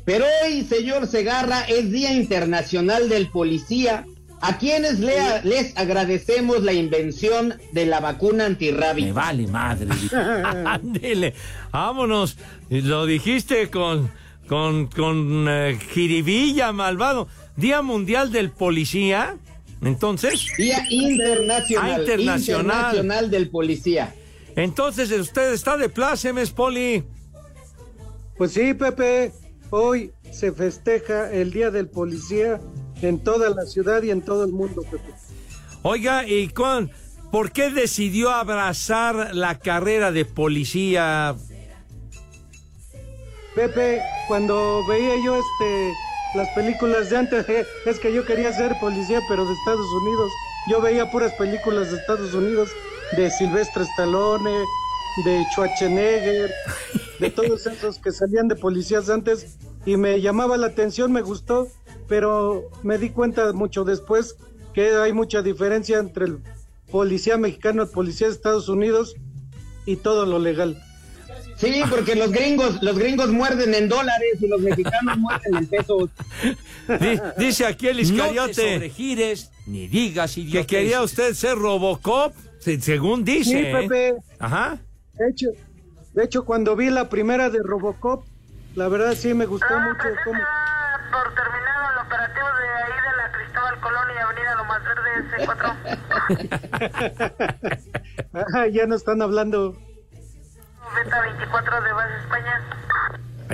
Pero 0.06 0.26
hoy, 0.44 0.64
señor 0.64 1.08
Segarra, 1.08 1.62
es 1.64 1.92
Día 1.92 2.14
Internacional 2.14 3.10
del 3.10 3.30
Policía, 3.30 4.06
a 4.40 4.58
quienes 4.60 5.00
lea- 5.00 5.42
les 5.44 5.76
agradecemos 5.76 6.64
la 6.64 6.74
invención 6.74 7.56
de 7.74 7.86
la 7.88 8.00
vacuna 8.00 8.46
antirrábica. 8.46 9.08
Me 9.08 9.14
vale 9.14 9.48
madre. 9.48 9.88
Ándele, 10.66 11.34
vámonos. 11.72 12.38
Lo 12.70 13.06
dijiste 13.08 13.70
con, 13.72 14.12
con, 14.48 14.88
con 14.88 15.48
eh, 15.50 15.78
jiribilla, 15.92 16.72
malvado. 16.72 17.28
Día 17.58 17.82
Mundial 17.82 18.32
del 18.32 18.52
Policía. 18.52 19.36
Entonces, 19.82 20.48
Día 20.58 20.84
Internacional, 20.90 21.92
Ah, 21.92 22.00
internacional. 22.00 22.66
Internacional 22.96 23.32
del 23.32 23.50
Policía. 23.50 24.14
entonces 24.56 25.12
usted 25.12 25.54
está 25.54 25.78
de 25.78 25.88
plácemes, 25.90 26.50
Poli. 26.52 27.04
Pues 28.38 28.54
sí, 28.54 28.74
Pepe, 28.74 29.32
hoy 29.70 30.12
se 30.32 30.52
festeja 30.52 31.32
el 31.32 31.52
Día 31.52 31.70
del 31.72 31.88
Policía 31.90 32.60
en 33.02 33.20
toda 33.20 33.50
la 33.52 33.66
ciudad 33.66 34.02
y 34.04 34.10
en 34.12 34.22
todo 34.22 34.44
el 34.46 34.52
mundo, 34.52 34.82
Pepe. 34.84 35.12
Oiga, 35.84 36.28
¿y 36.28 36.50
con, 36.50 36.92
por 37.32 37.52
qué 37.52 37.70
decidió 37.70 38.32
abrazar 38.32 39.36
la 39.36 39.60
carrera 39.60 40.12
de 40.12 40.26
policía? 40.26 41.36
Pepe, 43.56 44.02
cuando 44.28 44.86
veía 44.88 45.14
yo 45.24 45.36
este 45.36 45.94
las 46.36 46.50
películas 46.50 47.10
de 47.10 47.18
antes, 47.18 47.48
eh, 47.50 47.66
es 47.86 48.00
que 48.00 48.14
yo 48.14 48.26
quería 48.26 48.52
ser 48.54 48.78
policía, 48.80 49.22
pero 49.28 49.46
de 49.46 49.54
Estados 49.54 49.88
Unidos. 50.02 50.32
Yo 50.70 50.82
veía 50.82 51.10
puras 51.10 51.34
películas 51.34 51.92
de 51.92 51.98
Estados 51.98 52.34
Unidos, 52.34 52.70
de 53.16 53.30
Silvestre 53.32 53.84
Stallone, 53.84 54.66
de 55.24 55.46
Schwarzenegger, 55.52 56.52
de 57.20 57.30
todos 57.30 57.66
esos 57.68 58.00
que 58.00 58.12
salían 58.12 58.48
de 58.48 58.56
policías 58.56 59.10
antes, 59.10 59.58
y 59.86 59.98
me 59.98 60.20
llamaba 60.22 60.58
la 60.58 60.68
atención, 60.68 61.12
me 61.12 61.22
gustó, 61.22 61.68
pero 62.08 62.70
me 62.84 62.98
di 62.98 63.10
cuenta 63.10 63.54
mucho 63.54 63.84
después 63.84 64.36
que 64.74 64.92
hay 64.92 65.14
mucha 65.14 65.42
diferencia 65.42 65.98
entre 65.98 66.26
el 66.26 66.40
policía 66.92 67.38
mexicano, 67.38 67.84
el 67.84 67.90
policía 67.90 68.28
de 68.28 68.34
Estados 68.34 68.70
Unidos 68.70 69.16
y 69.86 69.96
todo 69.96 70.26
lo 70.26 70.40
legal. 70.40 70.82
Sí, 71.58 71.82
porque 71.90 72.16
los 72.16 72.32
gringos, 72.32 72.82
los 72.84 72.96
gringos 72.98 73.30
muerden 73.30 73.74
en 73.74 73.90
dólares 73.90 74.36
y 74.40 74.48
los 74.48 74.62
mexicanos 74.62 75.18
muerden 75.18 75.56
en 75.58 75.66
pesos. 75.68 76.10
Di- 76.88 77.20
dice 77.38 77.66
aquí 77.66 77.88
el 77.88 77.98
No 77.98 78.04
te 78.04 78.10
Iscariote 78.14 78.54
sobregires 78.76 79.52
ni 79.66 79.88
digas 79.88 80.36
que 80.36 80.42
idioteces. 80.42 80.68
quería 80.68 81.02
usted 81.02 81.34
ser 81.34 81.58
Robocop, 81.58 82.34
se- 82.60 82.80
según 82.80 83.24
dice. 83.26 83.50
Sí, 83.50 83.58
¿eh? 83.58 83.74
Pepe. 83.82 84.14
Ajá. 84.40 84.78
De 85.14 85.30
hecho, 85.30 85.48
de 86.14 86.24
hecho, 86.24 86.46
cuando 86.46 86.76
vi 86.76 86.92
la 86.92 87.10
primera 87.10 87.50
de 87.50 87.58
Robocop, 87.64 88.24
la 88.76 88.88
verdad 88.88 89.16
sí 89.16 89.34
me 89.34 89.48
gustó 89.48 89.80
mucho 89.80 90.08
cómo... 90.26 90.40
por 91.12 91.34
terminado 91.34 91.92
el 91.92 91.98
operativo 92.06 92.46
de 92.46 92.84
ahí 92.84 92.94
de 93.02 93.14
la 93.18 93.32
Cristóbal 93.32 93.80
Colón 93.82 94.08
y 94.14 94.18
Avenida 94.20 94.56
Loma 94.58 94.78
Verde 94.80 95.26
C4. 95.48 95.76
Ah, 98.54 98.68
ya 98.68 98.86
no 98.86 98.94
están 98.96 99.22
hablando. 99.24 99.76
Beta 101.04 101.22
24 101.22 101.82
de 101.82 101.94
base 101.94 102.18
España. 102.22 102.62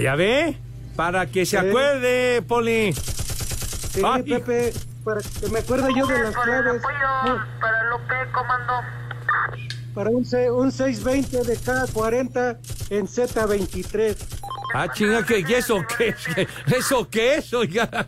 ¿Ya 0.02 0.16
ve? 0.16 0.58
Para 0.96 1.26
que 1.26 1.46
se 1.46 1.58
acuerde, 1.58 2.42
Poli. 2.48 2.94
Sí, 2.94 4.02
Ay. 4.04 4.24
Pepe, 4.24 4.74
para 5.04 5.22
que 5.22 5.50
me 5.50 5.60
acuerde 5.60 5.90
yo 5.96 6.06
de 6.08 6.24
las 6.24 6.36
claves. 6.36 6.82
Para 7.60 7.84
lo 7.86 7.98
que 8.08 8.32
comando. 8.32 8.74
Para 9.94 10.10
un, 10.10 10.26
C- 10.26 10.50
un 10.50 10.72
620 10.72 11.44
de 11.44 11.58
K40 11.60 12.58
en 12.90 13.08
Z23. 13.08 14.18
Ah, 14.76 14.88
chinga, 14.92 15.24
¿qué, 15.24 15.44
¿y 15.48 15.54
eso 15.54 15.86
qué? 15.98 16.16
¿Eso 16.76 17.08
qué 17.08 17.36
es, 17.36 17.54
oiga? 17.54 18.08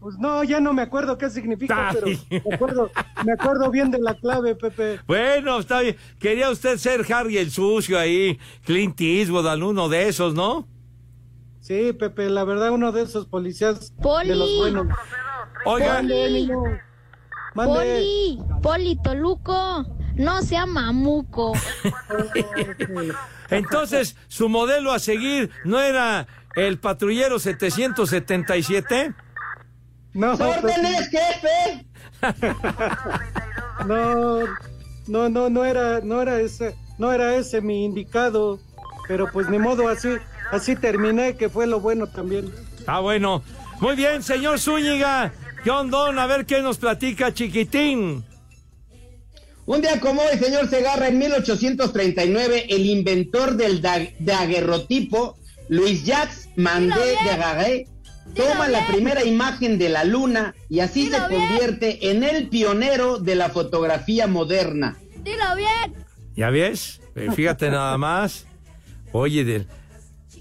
Pues 0.00 0.16
no, 0.18 0.42
ya 0.44 0.60
no 0.60 0.72
me 0.72 0.80
acuerdo 0.80 1.18
qué 1.18 1.28
significa, 1.28 1.90
Ay. 1.90 1.96
pero 2.30 2.40
me 2.48 2.54
acuerdo, 2.54 2.90
me 3.24 3.32
acuerdo 3.32 3.70
bien 3.70 3.90
de 3.90 4.00
la 4.00 4.14
clave, 4.14 4.54
Pepe. 4.54 4.98
Bueno, 5.06 5.58
está 5.58 5.80
bien. 5.80 5.96
Quería 6.18 6.48
usted 6.48 6.78
ser 6.78 7.04
Harry 7.12 7.36
el 7.36 7.50
sucio 7.50 7.98
ahí, 7.98 8.38
Clint 8.64 8.98
Eastwood, 8.98 9.46
alguno 9.46 9.90
de 9.90 10.08
esos, 10.08 10.32
¿no? 10.32 10.66
Sí, 11.60 11.92
Pepe, 11.92 12.30
la 12.30 12.44
verdad, 12.44 12.70
uno 12.70 12.92
de 12.92 13.02
esos 13.02 13.26
policías 13.26 13.92
Poli. 14.00 14.30
de 14.30 14.36
los 14.36 14.56
buenos. 14.56 14.86
Mande. 17.54 17.74
Poli, 17.74 18.38
Poli 18.62 19.02
Toluco, 19.02 19.84
no 20.14 20.42
sea 20.42 20.64
mamuco. 20.66 21.52
entonces, 23.50 24.16
su 24.28 24.48
modelo 24.48 24.92
a 24.92 24.98
seguir 24.98 25.50
no 25.64 25.78
era 25.80 26.26
el 26.56 26.78
patrullero 26.78 27.38
777? 27.38 29.14
No, 30.12 30.32
¡Órdenes, 30.32 31.08
jefe! 31.08 31.86
no, 33.86 34.40
no, 35.06 35.28
no, 35.28 35.48
no 35.50 35.64
era, 35.64 36.00
no 36.00 36.20
era 36.22 36.40
ese, 36.40 36.74
no 36.98 37.12
era 37.12 37.34
ese 37.36 37.60
mi 37.60 37.84
indicado, 37.84 38.58
pero 39.08 39.28
pues 39.32 39.48
ni 39.48 39.58
modo, 39.58 39.88
así, 39.88 40.08
así 40.50 40.76
terminé, 40.76 41.36
que 41.36 41.48
fue 41.48 41.66
lo 41.66 41.80
bueno 41.80 42.06
también. 42.06 42.52
Ah, 42.86 43.00
bueno. 43.00 43.42
Muy 43.80 43.96
bien, 43.96 44.22
señor 44.22 44.58
Zúñiga. 44.60 45.32
John 45.64 45.90
Don, 45.90 46.18
a 46.18 46.26
ver 46.26 46.44
qué 46.46 46.60
nos 46.62 46.78
platica, 46.78 47.32
chiquitín. 47.32 48.24
Un 49.66 49.80
día 49.80 50.00
como 50.00 50.22
hoy, 50.22 50.38
señor 50.38 50.68
Segarra, 50.68 51.08
en 51.08 51.18
1839, 51.18 52.66
el 52.70 52.86
inventor 52.86 53.54
del 53.56 53.80
da- 53.80 54.08
daguerrotipo, 54.18 55.36
Luis 55.68 56.04
Jacques 56.04 56.48
Mandé 56.56 57.16
de 57.24 57.30
Agaré, 57.30 57.86
toma 58.34 58.68
la 58.68 58.86
primera 58.86 59.24
imagen 59.24 59.78
de 59.78 59.88
la 59.88 60.04
luna 60.04 60.54
y 60.68 60.80
así 60.80 61.08
se 61.10 61.18
convierte 61.18 62.10
en 62.10 62.22
el 62.22 62.48
pionero 62.48 63.18
de 63.18 63.34
la 63.34 63.50
fotografía 63.50 64.26
moderna. 64.26 64.98
Dilo 65.22 65.56
bien. 65.56 65.94
¿Ya 66.36 66.50
ves? 66.50 67.00
Eh, 67.16 67.28
Fíjate 67.34 67.70
nada 67.70 67.96
más. 67.98 68.46
Oye, 69.12 69.44
de 69.44 69.66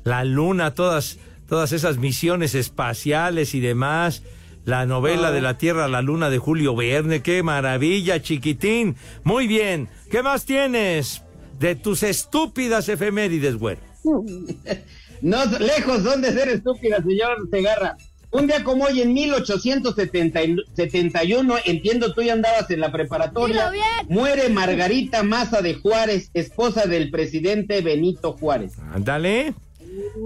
la 0.03 0.23
luna, 0.23 0.73
todas, 0.73 1.17
todas 1.47 1.71
esas 1.71 1.97
misiones 1.97 2.55
espaciales 2.55 3.55
y 3.55 3.59
demás. 3.59 4.23
La 4.65 4.85
novela 4.85 5.31
de 5.31 5.41
la 5.41 5.57
Tierra 5.57 5.85
a 5.85 5.87
la 5.87 6.01
Luna 6.01 6.29
de 6.29 6.37
Julio 6.37 6.75
Verne. 6.75 7.21
¡Qué 7.23 7.41
maravilla, 7.41 8.21
chiquitín! 8.21 8.97
Muy 9.23 9.47
bien. 9.47 9.89
¿Qué 10.11 10.21
más 10.21 10.45
tienes 10.45 11.23
de 11.57 11.75
tus 11.75 12.03
estúpidas 12.03 12.87
efemérides, 12.87 13.57
güero? 13.57 13.81
No, 15.21 15.43
lejos 15.45 16.03
son 16.03 16.21
de 16.21 16.31
ser 16.31 16.47
estúpida, 16.49 17.03
señor 17.03 17.49
Segarra. 17.51 17.97
Un 18.31 18.45
día 18.45 18.63
como 18.63 18.85
hoy, 18.85 19.01
en 19.01 19.11
1871, 19.13 21.55
entiendo 21.65 22.13
tú 22.13 22.21
ya 22.21 22.33
andabas 22.33 22.69
en 22.69 22.79
la 22.79 22.91
preparatoria, 22.91 23.71
muere 24.07 24.49
Margarita 24.49 25.23
Maza 25.23 25.63
de 25.63 25.73
Juárez, 25.73 26.29
esposa 26.35 26.85
del 26.85 27.09
presidente 27.09 27.81
Benito 27.81 28.33
Juárez. 28.33 28.73
Ándale. 28.93 29.55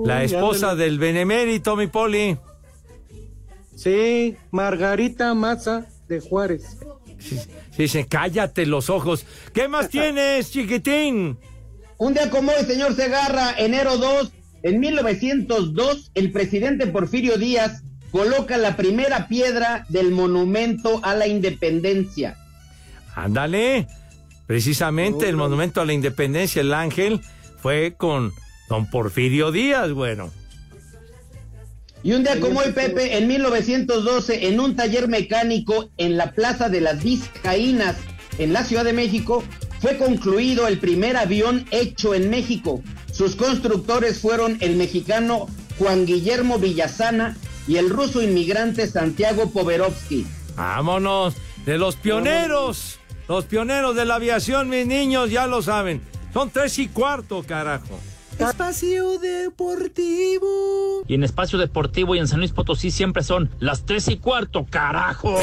La 0.03 0.25
esposa 0.25 0.75
del 0.75 0.99
benemérito, 0.99 1.77
mi 1.77 1.87
poli. 1.87 2.37
Sí, 3.75 4.35
Margarita 4.51 5.33
Maza 5.33 5.85
de 6.09 6.19
Juárez. 6.19 6.77
Dice, 7.77 8.05
cállate 8.05 8.65
los 8.65 8.89
ojos. 8.89 9.25
¿Qué 9.53 9.69
más 9.69 9.87
tienes, 9.89 10.51
chiquitín? 10.51 11.37
Un 11.97 12.13
día 12.13 12.29
como 12.29 12.51
hoy, 12.51 12.65
señor 12.65 12.93
Segarra, 12.95 13.55
enero 13.57 13.97
2, 13.97 14.31
en 14.63 14.79
1902, 14.79 16.11
el 16.15 16.31
presidente 16.31 16.87
Porfirio 16.87 17.37
Díaz 17.37 17.83
coloca 18.11 18.57
la 18.57 18.77
primera 18.77 19.27
piedra 19.27 19.85
del 19.89 20.11
monumento 20.11 21.01
a 21.03 21.15
la 21.15 21.27
independencia. 21.27 22.37
Ándale. 23.15 23.87
Precisamente 24.47 25.29
el 25.29 25.35
monumento 25.35 25.81
a 25.81 25.85
la 25.85 25.93
independencia, 25.93 26.61
el 26.61 26.73
ángel, 26.73 27.21
fue 27.57 27.95
con 27.97 28.31
don 28.69 28.89
Porfirio 28.89 29.51
Díaz, 29.51 29.91
bueno. 29.91 30.31
Y 32.03 32.11
un 32.11 32.23
día 32.23 32.39
como 32.39 32.59
hoy, 32.59 32.73
Pepe, 32.73 33.17
en 33.17 33.27
1912, 33.27 34.47
en 34.47 34.59
un 34.59 34.75
taller 34.75 35.07
mecánico 35.07 35.89
en 35.97 36.17
la 36.17 36.33
Plaza 36.33 36.67
de 36.67 36.81
las 36.81 37.03
Vizcaínas, 37.03 37.95
en 38.37 38.51
la 38.51 38.63
Ciudad 38.65 38.83
de 38.83 38.93
México, 38.93 39.43
fue 39.79 39.97
concluido 39.97 40.67
el 40.67 40.79
primer 40.79 41.15
avión 41.15 41.65
hecho 41.71 42.13
en 42.13 42.29
México. 42.29 42.81
Sus 43.13 43.35
constructores 43.35 44.19
fueron 44.19 44.57
el 44.59 44.75
mexicano 44.75 45.45
Juan 45.77 46.05
Guillermo 46.07 46.57
Villasana 46.57 47.37
y 47.67 47.77
el 47.77 47.91
ruso 47.91 48.21
inmigrante 48.23 48.87
Santiago 48.87 49.51
Poverovsky. 49.51 50.25
Vámonos. 50.55 51.35
De 51.65 51.77
los 51.77 51.95
pioneros. 51.95 52.99
Los 53.27 53.45
pioneros 53.45 53.95
de 53.95 54.05
la 54.05 54.15
aviación, 54.15 54.67
mis 54.67 54.87
niños, 54.87 55.29
ya 55.29 55.47
lo 55.47 55.61
saben. 55.61 56.01
Son 56.33 56.49
tres 56.49 56.77
y 56.79 56.87
cuarto, 56.87 57.43
carajo. 57.43 57.99
Espacio 58.39 59.19
Deportivo. 59.19 61.03
Y 61.07 61.13
en 61.13 61.23
Espacio 61.23 61.59
Deportivo 61.59 62.15
y 62.15 62.19
en 62.19 62.27
San 62.27 62.39
Luis 62.39 62.51
Potosí 62.51 62.89
siempre 62.89 63.23
son 63.23 63.51
las 63.59 63.85
tres 63.85 64.07
y 64.07 64.17
cuarto, 64.17 64.65
carajo. 64.69 65.39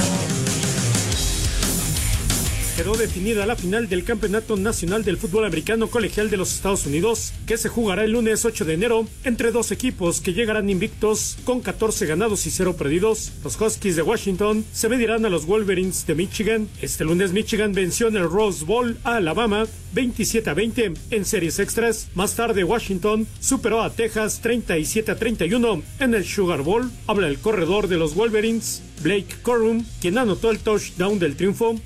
Quedó 2.81 2.95
definida 2.95 3.45
la 3.45 3.57
final 3.57 3.91
del 3.91 4.05
Campeonato 4.05 4.57
Nacional 4.57 5.05
del 5.05 5.19
Fútbol 5.19 5.45
Americano 5.45 5.89
Colegial 5.89 6.31
de 6.31 6.39
los 6.39 6.55
Estados 6.55 6.87
Unidos, 6.87 7.35
que 7.47 7.59
se 7.59 7.69
jugará 7.69 8.05
el 8.05 8.13
lunes 8.13 8.47
8 8.47 8.65
de 8.65 8.73
enero 8.73 9.07
entre 9.23 9.53
dos 9.53 9.71
equipos 9.71 10.23
que 10.23 10.33
llegarán 10.33 10.71
invictos 10.71 11.37
con 11.45 11.61
14 11.61 12.07
ganados 12.07 12.47
y 12.47 12.51
0 12.51 12.77
perdidos. 12.77 13.33
Los 13.45 13.61
Huskies 13.61 13.97
de 13.97 14.03
Washington 14.03 14.65
se 14.73 14.89
medirán 14.89 15.27
a 15.27 15.29
los 15.29 15.45
Wolverines 15.45 16.07
de 16.07 16.15
Michigan. 16.15 16.71
Este 16.81 17.05
lunes 17.05 17.33
Michigan 17.33 17.75
venció 17.75 18.09
en 18.09 18.17
el 18.17 18.31
Rose 18.31 18.65
Bowl 18.65 18.97
a 19.05 19.17
Alabama 19.17 19.67
27 19.93 20.49
a 20.49 20.55
20 20.55 20.93
en 21.11 21.25
series 21.25 21.59
extras. 21.59 22.09
Más 22.15 22.35
tarde 22.35 22.65
Washington 22.65 23.27
superó 23.41 23.83
a 23.83 23.91
Texas 23.91 24.41
37 24.41 25.11
a 25.11 25.17
31 25.17 25.83
en 25.99 26.15
el 26.15 26.25
Sugar 26.25 26.63
Bowl. 26.63 26.91
Habla 27.07 27.29
el 27.29 27.39
corredor 27.41 27.89
de 27.89 27.99
los 27.99 28.15
Wolverines, 28.15 28.83
Blake 29.01 29.37
Corum, 29.43 29.85
quien 30.01 30.19
anotó 30.19 30.51
el 30.51 30.59
touchdown 30.59 31.19
del 31.19 31.37
triunfo. 31.37 31.77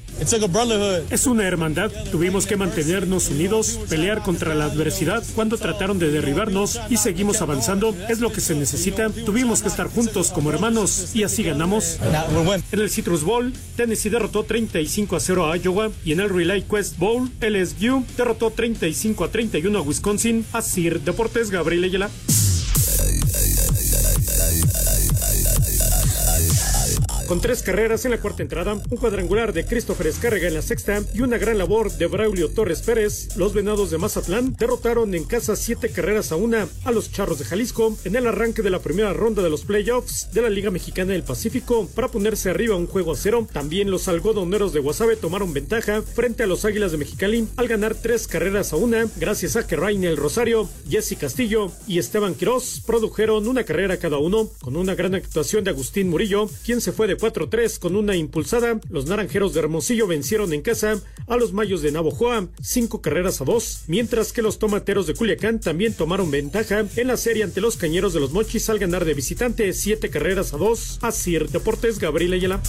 Es 1.11 1.27
una 1.27 1.45
hermandad. 1.45 1.91
Tuvimos 2.13 2.47
que 2.47 2.57
mantenernos 2.57 3.31
unidos, 3.31 3.81
pelear 3.89 4.23
contra 4.23 4.55
la 4.55 4.67
adversidad 4.67 5.25
cuando 5.35 5.59
trataron 5.59 5.99
de 5.99 6.11
derribarnos 6.11 6.81
y 6.89 6.99
seguimos 6.99 7.43
avanzando. 7.43 7.95
Es 8.09 8.21
lo 8.21 8.33
que 8.33 8.41
se 8.41 8.55
necesita. 8.55 9.11
Tuvimos 9.11 9.63
que 9.63 9.69
estar 9.69 9.89
juntos 9.89 10.31
como 10.31 10.51
hermanos 10.51 11.11
y 11.15 11.25
así 11.25 11.43
ganamos. 11.43 11.99
En 12.71 12.81
el 12.81 12.91
Citrus 12.91 13.25
Bowl, 13.25 13.53
Tennessee 13.77 14.11
derrotó 14.11 14.45
35 14.45 15.17
a 15.17 15.21
0 15.21 15.53
a 15.53 15.57
Iowa 15.57 15.91
y 16.05 16.13
en 16.13 16.21
el 16.21 16.29
Relay 16.29 16.63
Quest 16.63 16.97
Bowl, 16.99 17.31
LSU 17.41 18.05
derrotó 18.17 18.51
35 18.51 19.25
a 19.25 19.31
31 19.31 19.79
a 19.79 19.83
Wisconsin. 19.83 20.47
Así 20.53 20.85
Deportes 20.91 21.51
Gabriel 21.51 21.85
Ayala. 21.85 22.11
Con 27.27 27.41
tres 27.41 27.63
carreras 27.63 28.05
en 28.05 28.11
la 28.11 28.21
cuarta 28.21 28.43
entrada, 28.43 28.75
un 28.75 28.99
cuadrangular 28.99 29.55
de 29.55 29.65
Christopher 29.65 30.09
Escárrega 30.09 30.47
en 30.47 30.55
la 30.55 30.61
sexta 30.61 31.03
y 31.15 31.23
una 31.23 31.39
gran 31.39 31.57
labor 31.57 31.91
de 31.91 32.07
Braulio 32.07 32.51
Torres 32.51 32.83
Pérez, 32.83 33.35
los 33.37 33.55
Venados 33.55 33.91
de 33.91 33.97
Mazatlán 33.97 34.55
derrotaron 34.59 35.15
en 35.15 35.25
casa 35.25 35.57
siete 35.57 35.89
carreras 35.89 36.33
a 36.33 36.37
una 36.37 36.69
a 36.85 36.93
los 36.93 37.11
Charros 37.11 37.39
de 37.39 37.47
Jalisco 37.47 37.97
en 38.05 38.17
el 38.17 38.27
arranque 38.27 38.61
de 38.61 38.69
la 38.69 38.81
primera 38.81 39.15
ronda 39.15 39.43
de 39.43 39.49
los 39.49 39.65
playoffs 39.65 40.29
de 40.33 40.43
la 40.43 40.51
Liga 40.51 40.71
Mexicana 40.71 41.13
del 41.13 41.23
Pacífico 41.23 41.89
para 41.95 42.09
ponerse 42.09 42.51
arriba 42.51 42.77
un 42.77 42.87
juego 42.87 43.13
a 43.13 43.17
cero. 43.17 43.49
También 43.51 43.91
los 43.91 44.07
algodoneros 44.07 44.75
de 44.75 44.81
Guasave 44.81 45.17
tomaron 45.17 45.55
ventaja 45.55 46.03
frente 46.03 46.43
a 46.43 46.47
los 46.47 46.67
Águilas 46.67 46.93
de 46.93 46.99
Mexicali 46.99 47.49
al 47.57 47.69
ganar 47.69 47.95
tres 47.95 48.27
carreras 48.27 48.75
a 48.75 48.77
una 48.77 49.07
gracias 49.17 49.57
a 49.57 49.67
que 49.67 49.77
Rainel 49.77 50.19
Rosario, 50.19 50.69
Jesse 50.91 51.17
Castillo 51.19 51.73
y 51.87 51.99
Esteban 51.99 52.35
Quiroz 52.35 52.83
produjeron 52.87 53.49
una 53.49 53.65
carrera 53.65 53.97
cada 53.97 54.19
uno 54.19 54.51
con 54.61 54.77
una 54.77 54.95
gran 54.95 55.15
actuación 55.15 55.65
de 55.65 55.71
Agustín 55.71 56.11
Murillo, 56.11 56.51
quien 56.65 56.83
se 56.83 56.93
fue 56.93 57.07
de 57.07 57.14
4-3 57.19 57.79
con 57.79 57.97
una 57.97 58.17
impulsada. 58.17 58.81
Los 58.89 59.07
naranjeros 59.07 59.53
de 59.53 59.61
Hermosillo 59.61 60.07
vencieron 60.07 60.53
en 60.53 60.63
casa 60.63 61.01
a 61.27 61.37
los 61.37 61.53
mayos 61.53 61.83
de 61.83 61.93
Navojoa, 61.93 62.49
cinco 62.63 63.03
carreras 63.03 63.41
a 63.41 63.45
dos, 63.45 63.83
mientras 63.87 64.33
que 64.33 64.43
los 64.43 64.59
tomateros 64.59 65.07
de 65.07 65.15
Culiacán 65.15 65.61
también 65.61 65.93
tomaron 65.93 66.31
ventaja 66.31 66.85
en 66.97 67.07
la 67.07 67.17
serie 67.17 67.45
ante 67.45 67.61
los 67.61 67.77
cañeros 67.77 68.15
de 68.15 68.21
los 68.21 68.33
Mochis 68.33 68.71
al 68.71 68.79
ganar 68.79 69.05
de 69.05 69.15
visitante 69.15 69.73
siete 69.73 70.09
carreras 70.09 70.55
a 70.55 70.57
dos. 70.57 70.99
Así 71.03 71.35
Deportes, 71.39 71.99
Gabriel 71.99 72.35
Ayala. 72.35 72.61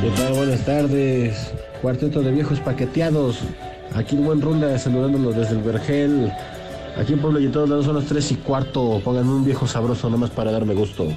¿Qué? 0.00 0.32
Buenas 0.32 0.64
tardes. 0.64 1.34
Cuarteto 1.82 2.22
de 2.22 2.30
viejos 2.30 2.60
paqueteados. 2.60 3.38
Aquí 3.94 4.16
el 4.16 4.22
buen 4.22 4.40
Runda 4.40 4.78
saludándolos 4.78 5.36
desde 5.36 5.56
el 5.56 5.62
Vergel. 5.62 6.32
Aquí 6.96 7.12
en 7.12 7.20
Pueblo 7.20 7.40
y 7.40 7.46
en 7.46 7.52
todos 7.52 7.68
lados 7.68 7.86
son 7.86 7.96
las 7.96 8.06
3 8.06 8.32
y 8.32 8.34
cuarto. 8.36 9.00
Pónganme 9.04 9.32
un 9.32 9.44
viejo 9.44 9.66
sabroso 9.66 10.08
nomás 10.08 10.30
para 10.30 10.52
darme 10.52 10.74
gusto. 10.74 11.08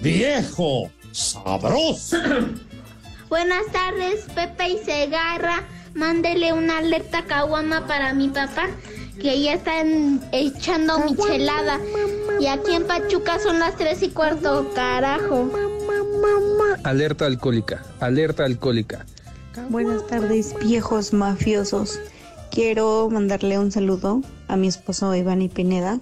¡Viejo 0.00 0.90
sabroso! 1.12 2.16
Buenas 3.28 3.66
tardes, 3.72 4.26
Pepe 4.34 4.70
y 4.70 4.78
Segarra. 4.84 5.64
Mándele 5.94 6.52
una 6.52 6.78
alerta 6.78 7.24
caguama 7.24 7.86
para 7.86 8.14
mi 8.14 8.28
papá, 8.28 8.68
que 9.20 9.40
ya 9.42 9.54
están 9.54 10.20
echando 10.32 11.00
michelada. 11.00 11.80
Y 12.40 12.46
aquí 12.46 12.74
en 12.74 12.84
Pachuca 12.86 13.38
son 13.38 13.58
las 13.58 13.76
tres 13.76 14.02
y 14.02 14.10
cuarto, 14.10 14.70
carajo. 14.74 15.50
Alerta 16.84 17.26
alcohólica, 17.26 17.82
alerta 18.00 18.44
alcohólica. 18.44 19.06
Buenas 19.68 20.06
tardes, 20.06 20.54
viejos 20.60 21.12
mafiosos. 21.12 21.98
Quiero 22.54 23.10
mandarle 23.10 23.58
un 23.58 23.72
saludo 23.72 24.20
a 24.46 24.56
mi 24.56 24.68
esposo 24.68 25.12
Iván 25.12 25.42
y 25.42 25.48
Pineda, 25.48 25.98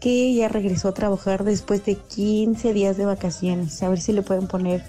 que 0.00 0.34
ya 0.34 0.48
regresó 0.48 0.88
a 0.88 0.94
trabajar 0.94 1.44
después 1.44 1.84
de 1.84 1.96
15 1.96 2.72
días 2.72 2.96
de 2.96 3.04
vacaciones. 3.04 3.82
A 3.82 3.90
ver 3.90 4.00
si 4.00 4.14
le 4.14 4.22
pueden 4.22 4.46
poner 4.46 4.82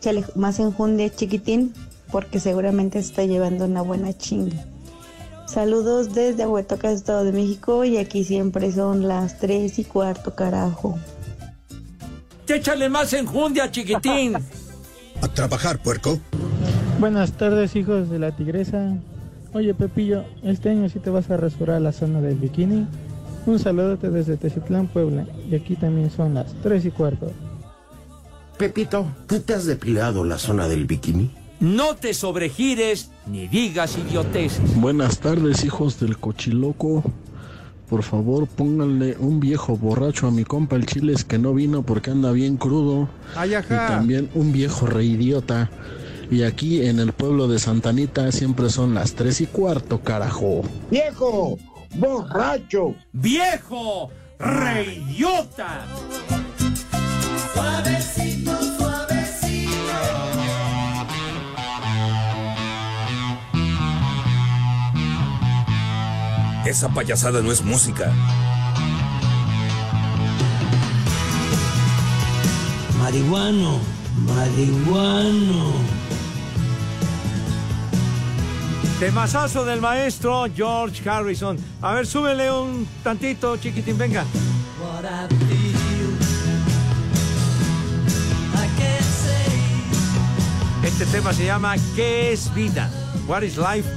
chale, 0.00 0.24
más 0.36 0.58
enjundia 0.58 1.14
chiquitín, 1.14 1.74
porque 2.10 2.40
seguramente 2.40 3.02
se 3.02 3.10
está 3.10 3.24
llevando 3.26 3.66
una 3.66 3.82
buena 3.82 4.16
chinga. 4.16 4.64
Saludos 5.46 6.14
desde 6.14 6.46
Huetoca, 6.46 6.90
Estado 6.90 7.24
de 7.24 7.32
México, 7.32 7.84
y 7.84 7.98
aquí 7.98 8.24
siempre 8.24 8.72
son 8.72 9.08
las 9.08 9.38
3 9.40 9.78
y 9.78 9.84
cuarto, 9.84 10.34
carajo. 10.34 10.98
Échale 12.48 12.88
más 12.88 13.12
enjundia, 13.12 13.70
chiquitín. 13.70 14.36
A 15.20 15.28
trabajar, 15.28 15.82
puerco. 15.82 16.18
Buenas 16.98 17.32
tardes, 17.32 17.76
hijos 17.76 18.08
de 18.08 18.18
la 18.18 18.34
tigresa. 18.34 18.96
Oye, 19.52 19.74
Pepillo, 19.74 20.24
este 20.42 20.70
año 20.70 20.88
sí 20.88 21.00
te 21.00 21.10
vas 21.10 21.30
a 21.30 21.36
rasurar 21.36 21.80
la 21.80 21.92
zona 21.92 22.20
del 22.20 22.36
bikini. 22.36 22.86
Un 23.46 23.58
saludote 23.58 24.10
desde 24.10 24.36
Tecitlán, 24.36 24.86
Puebla. 24.86 25.26
Y 25.50 25.54
aquí 25.56 25.74
también 25.76 26.10
son 26.10 26.34
las 26.34 26.52
3 26.62 26.84
y 26.86 26.90
cuarto. 26.90 27.32
Pepito, 28.58 29.06
¿tú 29.26 29.40
te 29.40 29.54
has 29.54 29.64
depilado 29.64 30.24
la 30.24 30.38
zona 30.38 30.68
del 30.68 30.86
bikini? 30.86 31.30
No 31.60 31.96
te 31.96 32.14
sobregires 32.14 33.10
ni 33.26 33.48
digas 33.48 33.98
idioteces. 33.98 34.76
Buenas 34.80 35.18
tardes, 35.18 35.64
hijos 35.64 35.98
del 35.98 36.16
cochiloco. 36.18 37.02
Por 37.88 38.02
favor, 38.04 38.46
pónganle 38.46 39.16
un 39.18 39.40
viejo 39.40 39.76
borracho 39.76 40.28
a 40.28 40.30
mi 40.30 40.44
compa 40.44 40.76
el 40.76 40.86
Chiles 40.86 41.24
que 41.24 41.38
no 41.38 41.52
vino 41.54 41.82
porque 41.82 42.12
anda 42.12 42.30
bien 42.30 42.56
crudo. 42.56 43.08
Ay, 43.34 43.50
Y 43.50 43.54
ajá. 43.54 43.88
también 43.88 44.30
un 44.34 44.52
viejo 44.52 44.86
reidiota. 44.86 45.68
Y 46.30 46.44
aquí 46.44 46.86
en 46.86 47.00
el 47.00 47.12
pueblo 47.12 47.48
de 47.48 47.58
Santanita 47.58 48.30
siempre 48.30 48.70
son 48.70 48.94
las 48.94 49.14
3 49.14 49.40
y 49.40 49.46
cuarto, 49.46 50.00
carajo. 50.00 50.62
¡Viejo! 50.88 51.58
¡Borracho! 51.96 52.94
¡Viejo! 53.12 54.10
¡Reyota! 54.38 55.84
Suavecito, 57.52 58.52
suavecito. 58.78 59.70
Esa 66.64 66.88
payasada 66.90 67.42
no 67.42 67.50
es 67.50 67.64
música. 67.64 68.12
Marihuano, 73.00 73.80
marihuano. 74.28 75.99
Temazazo 79.00 79.64
del 79.64 79.80
maestro 79.80 80.44
George 80.54 81.08
Harrison. 81.08 81.56
A 81.80 81.94
ver, 81.94 82.06
súbele 82.06 82.52
un 82.52 82.86
tantito, 83.02 83.56
chiquitín, 83.56 83.96
venga. 83.96 84.26
Este 90.84 91.06
tema 91.06 91.32
se 91.32 91.46
llama 91.46 91.76
¿Qué 91.96 92.32
es 92.32 92.52
vida? 92.54 92.90
What 93.26 93.40
is 93.40 93.56
life? 93.56 93.88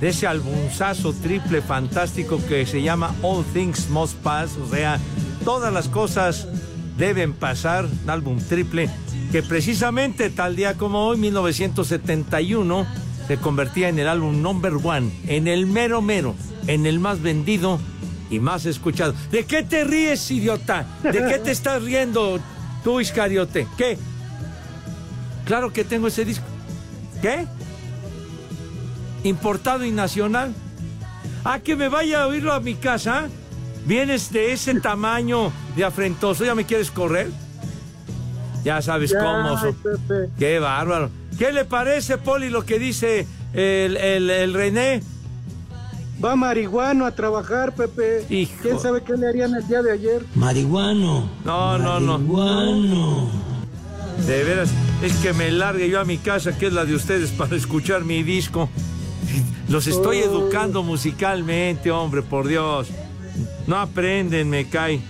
De 0.00 0.10
ese 0.10 0.28
albunzazo 0.28 1.12
triple 1.14 1.60
fantástico 1.60 2.40
que 2.46 2.64
se 2.64 2.80
llama 2.80 3.12
All 3.22 3.44
Things 3.46 3.90
Must 3.90 4.14
Pass, 4.18 4.56
o 4.56 4.68
sea, 4.68 5.00
todas 5.44 5.72
las 5.72 5.88
cosas 5.88 6.46
deben 6.96 7.32
pasar, 7.32 7.86
un 7.86 8.08
álbum 8.08 8.38
triple 8.38 8.88
que 9.32 9.42
precisamente 9.42 10.30
tal 10.30 10.54
día 10.54 10.74
como 10.74 11.08
hoy, 11.08 11.16
1971, 11.16 12.86
se 13.26 13.36
convertía 13.38 13.88
en 13.88 13.98
el 13.98 14.08
álbum 14.08 14.42
number 14.42 14.74
one, 14.82 15.10
en 15.26 15.48
el 15.48 15.66
mero 15.66 16.02
mero, 16.02 16.34
en 16.66 16.86
el 16.86 16.98
más 16.98 17.20
vendido 17.22 17.78
y 18.30 18.38
más 18.40 18.66
escuchado. 18.66 19.14
¿De 19.30 19.44
qué 19.44 19.62
te 19.62 19.84
ríes, 19.84 20.30
idiota? 20.30 20.86
¿De 21.02 21.24
qué 21.26 21.38
te 21.38 21.50
estás 21.50 21.82
riendo, 21.82 22.38
tú, 22.82 23.00
Iscariote? 23.00 23.66
¿Qué? 23.76 23.98
Claro 25.44 25.72
que 25.72 25.84
tengo 25.84 26.08
ese 26.08 26.24
disco. 26.24 26.44
¿Qué? 27.22 27.46
Importado 29.24 29.84
y 29.84 29.90
nacional. 29.90 30.52
Ah, 31.44 31.58
que 31.60 31.76
me 31.76 31.88
vaya 31.88 32.22
a 32.22 32.26
oírlo 32.26 32.52
a 32.52 32.60
mi 32.60 32.74
casa. 32.74 33.28
Vienes 33.86 34.32
de 34.32 34.52
ese 34.52 34.74
tamaño 34.80 35.52
de 35.76 35.84
afrentoso, 35.84 36.44
¿ya 36.44 36.54
me 36.54 36.64
quieres 36.64 36.90
correr? 36.90 37.30
Ya 38.64 38.80
sabes 38.80 39.10
Ya, 39.10 39.18
cómo. 39.20 39.60
Pepe. 39.82 40.30
Qué 40.38 40.58
bárbaro. 40.58 41.10
¿Qué 41.38 41.52
le 41.52 41.64
parece, 41.64 42.18
Poli, 42.18 42.48
lo 42.50 42.64
que 42.64 42.78
dice 42.78 43.26
el, 43.52 43.96
el, 43.96 44.30
el 44.30 44.54
René? 44.54 45.02
Va 46.24 46.36
marihuano 46.36 47.06
a 47.06 47.10
trabajar, 47.14 47.74
Pepe. 47.74 48.24
Hijo. 48.30 48.52
¿Quién 48.62 48.78
sabe 48.80 49.02
qué 49.02 49.16
le 49.16 49.28
harían 49.28 49.54
el 49.54 49.66
día 49.66 49.82
de 49.82 49.92
ayer? 49.92 50.24
Marihuano. 50.36 51.28
No, 51.44 51.78
no, 51.78 52.00
no. 52.00 52.18
Marihuano. 52.18 53.28
De 54.26 54.44
veras, 54.44 54.70
es 55.02 55.12
que 55.16 55.32
me 55.32 55.50
largue 55.50 55.90
yo 55.90 56.00
a 56.00 56.04
mi 56.04 56.18
casa, 56.18 56.56
que 56.56 56.68
es 56.68 56.72
la 56.72 56.84
de 56.84 56.94
ustedes, 56.94 57.30
para 57.30 57.56
escuchar 57.56 58.04
mi 58.04 58.22
disco. 58.22 58.68
Los 59.68 59.86
estoy 59.88 60.18
Oh. 60.22 60.24
educando 60.24 60.82
musicalmente, 60.82 61.90
hombre, 61.90 62.22
por 62.22 62.46
Dios. 62.46 62.88
No 63.66 63.76
aprenden, 63.76 64.48
me 64.48 64.68
cae. 64.68 65.00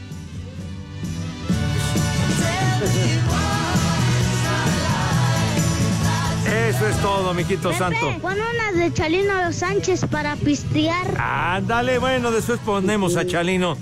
Eso 6.77 6.89
es 6.89 6.97
todo, 7.03 7.33
mijito 7.35 7.73
santo. 7.73 7.99
Pon 8.21 8.33
unas 8.33 8.75
de 8.77 8.93
Chalino 8.93 9.53
Sánchez 9.53 10.07
para 10.07 10.35
pistear. 10.35 11.07
Ándale, 11.19 11.99
bueno, 11.99 12.33
después 12.33 12.59
ponemos 12.65 13.17
a 13.17 13.25
Chalino. 13.25 13.77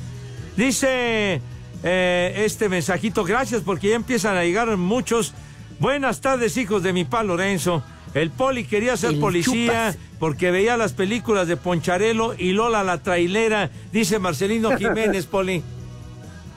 Dice 0.57 1.41
eh, 1.83 2.35
este 2.45 2.69
mensajito, 2.69 3.25
gracias 3.25 3.63
porque 3.63 3.89
ya 3.91 3.97
empiezan 3.97 4.37
a 4.37 4.45
llegar 4.45 4.77
muchos. 4.77 5.33
Buenas 5.79 6.21
tardes, 6.21 6.57
hijos 6.59 6.83
de 6.83 6.93
mi 6.93 7.05
pa 7.07 7.23
Lorenzo. 7.23 7.83
El 8.13 8.31
poli 8.31 8.65
quería 8.65 8.95
ser 8.99 9.15
El 9.15 9.21
policía 9.21 9.93
chupas. 9.93 9.99
porque 10.19 10.51
veía 10.51 10.77
las 10.77 10.93
películas 10.93 11.49
de 11.49 11.57
Poncharelo 11.57 12.35
y 12.37 12.53
Lola 12.53 12.85
la 12.85 12.99
trailera, 13.03 13.71
dice 13.91 14.19
Marcelino 14.19 14.71
Jiménez, 14.77 15.25
poli. 15.25 15.63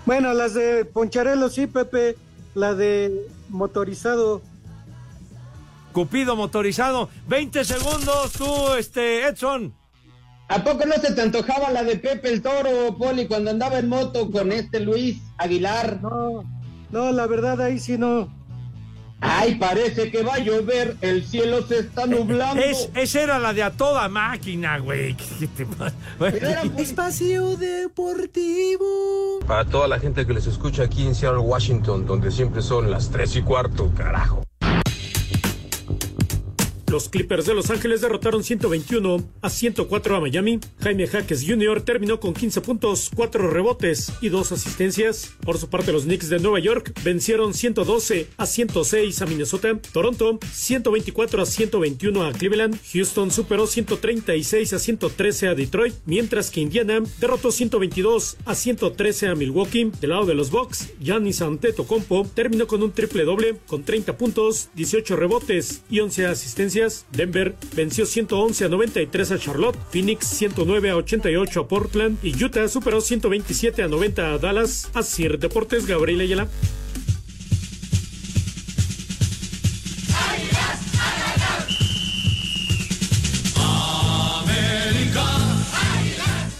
Bueno, 0.05 0.33
las 0.33 0.53
de 0.53 0.83
Poncharelo 0.83 1.47
sí, 1.49 1.65
Pepe. 1.67 2.17
La 2.55 2.73
de 2.73 3.11
motorizado. 3.49 4.41
Cupido 5.95 6.35
motorizado. 6.35 7.07
20 7.29 7.63
segundos, 7.63 8.33
tú, 8.33 8.73
este, 8.77 9.25
Edson. 9.29 9.73
¿A 10.49 10.61
poco 10.61 10.85
no 10.85 10.95
se 10.95 11.13
te 11.13 11.21
antojaba 11.21 11.71
la 11.71 11.83
de 11.83 11.95
Pepe 11.95 12.33
el 12.33 12.41
Toro, 12.41 12.97
Poli, 12.97 13.27
cuando 13.27 13.49
andaba 13.49 13.79
en 13.79 13.87
moto 13.87 14.29
con 14.29 14.51
este 14.51 14.81
Luis 14.81 15.21
Aguilar? 15.37 16.01
No, 16.01 16.43
no, 16.91 17.13
la 17.13 17.27
verdad 17.27 17.61
ahí 17.61 17.79
sí 17.79 17.97
no. 17.97 18.29
Ay, 19.21 19.55
parece 19.55 20.11
que 20.11 20.21
va 20.21 20.33
a 20.33 20.39
llover, 20.39 20.97
el 20.99 21.25
cielo 21.25 21.65
se 21.65 21.79
está 21.79 22.05
nublando. 22.05 22.61
Es, 22.61 22.89
esa 22.93 23.21
era 23.21 23.39
la 23.39 23.53
de 23.53 23.63
a 23.63 23.71
toda 23.71 24.09
máquina, 24.09 24.77
güey. 24.79 25.15
Espacio 26.77 27.55
Deportivo. 27.55 29.39
Para 29.47 29.63
toda 29.63 29.87
la 29.87 29.97
gente 29.97 30.27
que 30.27 30.33
les 30.33 30.45
escucha 30.45 30.83
aquí 30.83 31.07
en 31.07 31.15
Seattle, 31.15 31.39
Washington, 31.39 32.05
donde 32.05 32.31
siempre 32.31 32.61
son 32.61 32.91
las 32.91 33.09
3 33.11 33.37
y 33.37 33.41
cuarto, 33.43 33.93
carajo. 33.95 34.43
Los 36.95 37.09
Clippers 37.09 37.45
de 37.45 37.53
Los 37.53 37.71
Ángeles 37.71 37.99
derrotaron 37.99 38.41
121 38.41 39.21
a 39.41 39.49
104 39.49 40.15
a 40.15 40.21
Miami. 40.21 40.61
Jaime 40.79 41.07
Jaques 41.07 41.43
Jr. 41.45 41.81
terminó 41.81 42.21
con 42.21 42.33
15 42.33 42.61
puntos, 42.61 43.11
4 43.13 43.49
rebotes 43.49 44.13
y 44.21 44.29
2 44.29 44.53
asistencias. 44.53 45.33
Por 45.41 45.57
su 45.57 45.69
parte, 45.69 45.91
los 45.91 46.03
Knicks 46.03 46.29
de 46.29 46.39
Nueva 46.39 46.59
York 46.59 46.93
vencieron 47.03 47.53
112 47.53 48.27
a 48.37 48.45
106 48.45 49.21
a 49.21 49.25
Minnesota. 49.25 49.77
Toronto 49.91 50.39
124 50.53 51.41
a 51.41 51.45
121 51.45 52.23
a 52.23 52.31
Cleveland. 52.31 52.79
Houston 52.93 53.29
superó 53.29 53.67
136 53.67 54.71
a 54.71 54.79
113 54.79 55.49
a 55.49 55.55
Detroit, 55.55 55.95
mientras 56.05 56.49
que 56.49 56.61
Indiana 56.61 57.03
derrotó 57.19 57.51
122 57.51 58.37
a 58.45 58.55
113 58.55 59.27
a 59.27 59.35
Milwaukee. 59.35 59.91
Del 59.99 60.11
lado 60.11 60.25
de 60.25 60.33
los 60.33 60.49
Bucks, 60.49 60.93
Giannis 61.01 61.41
Antetokounmpo 61.41 62.25
terminó 62.33 62.67
con 62.67 62.81
un 62.81 62.93
triple 62.93 63.25
doble 63.25 63.57
con 63.67 63.83
30 63.83 64.17
puntos, 64.17 64.69
18 64.75 65.17
rebotes 65.17 65.81
y 65.89 65.99
11 65.99 66.27
asistencias. 66.27 66.84
Denver 67.11 67.55
venció 67.75 68.05
111 68.05 68.65
a 68.65 68.69
93 68.69 69.31
a 69.31 69.39
Charlotte, 69.39 69.77
Phoenix 69.91 70.27
109 70.27 70.89
a 70.89 70.95
88 70.97 71.59
a 71.59 71.67
Portland 71.67 72.17
y 72.23 72.43
Utah 72.43 72.67
superó 72.67 73.01
127 73.01 73.83
a 73.83 73.87
90 73.87 74.33
a 74.33 74.37
Dallas. 74.37 74.89
Así 74.93 75.25
Deportes, 75.27 75.87
Gabriel 75.87 76.21
Ayala. 76.21 76.47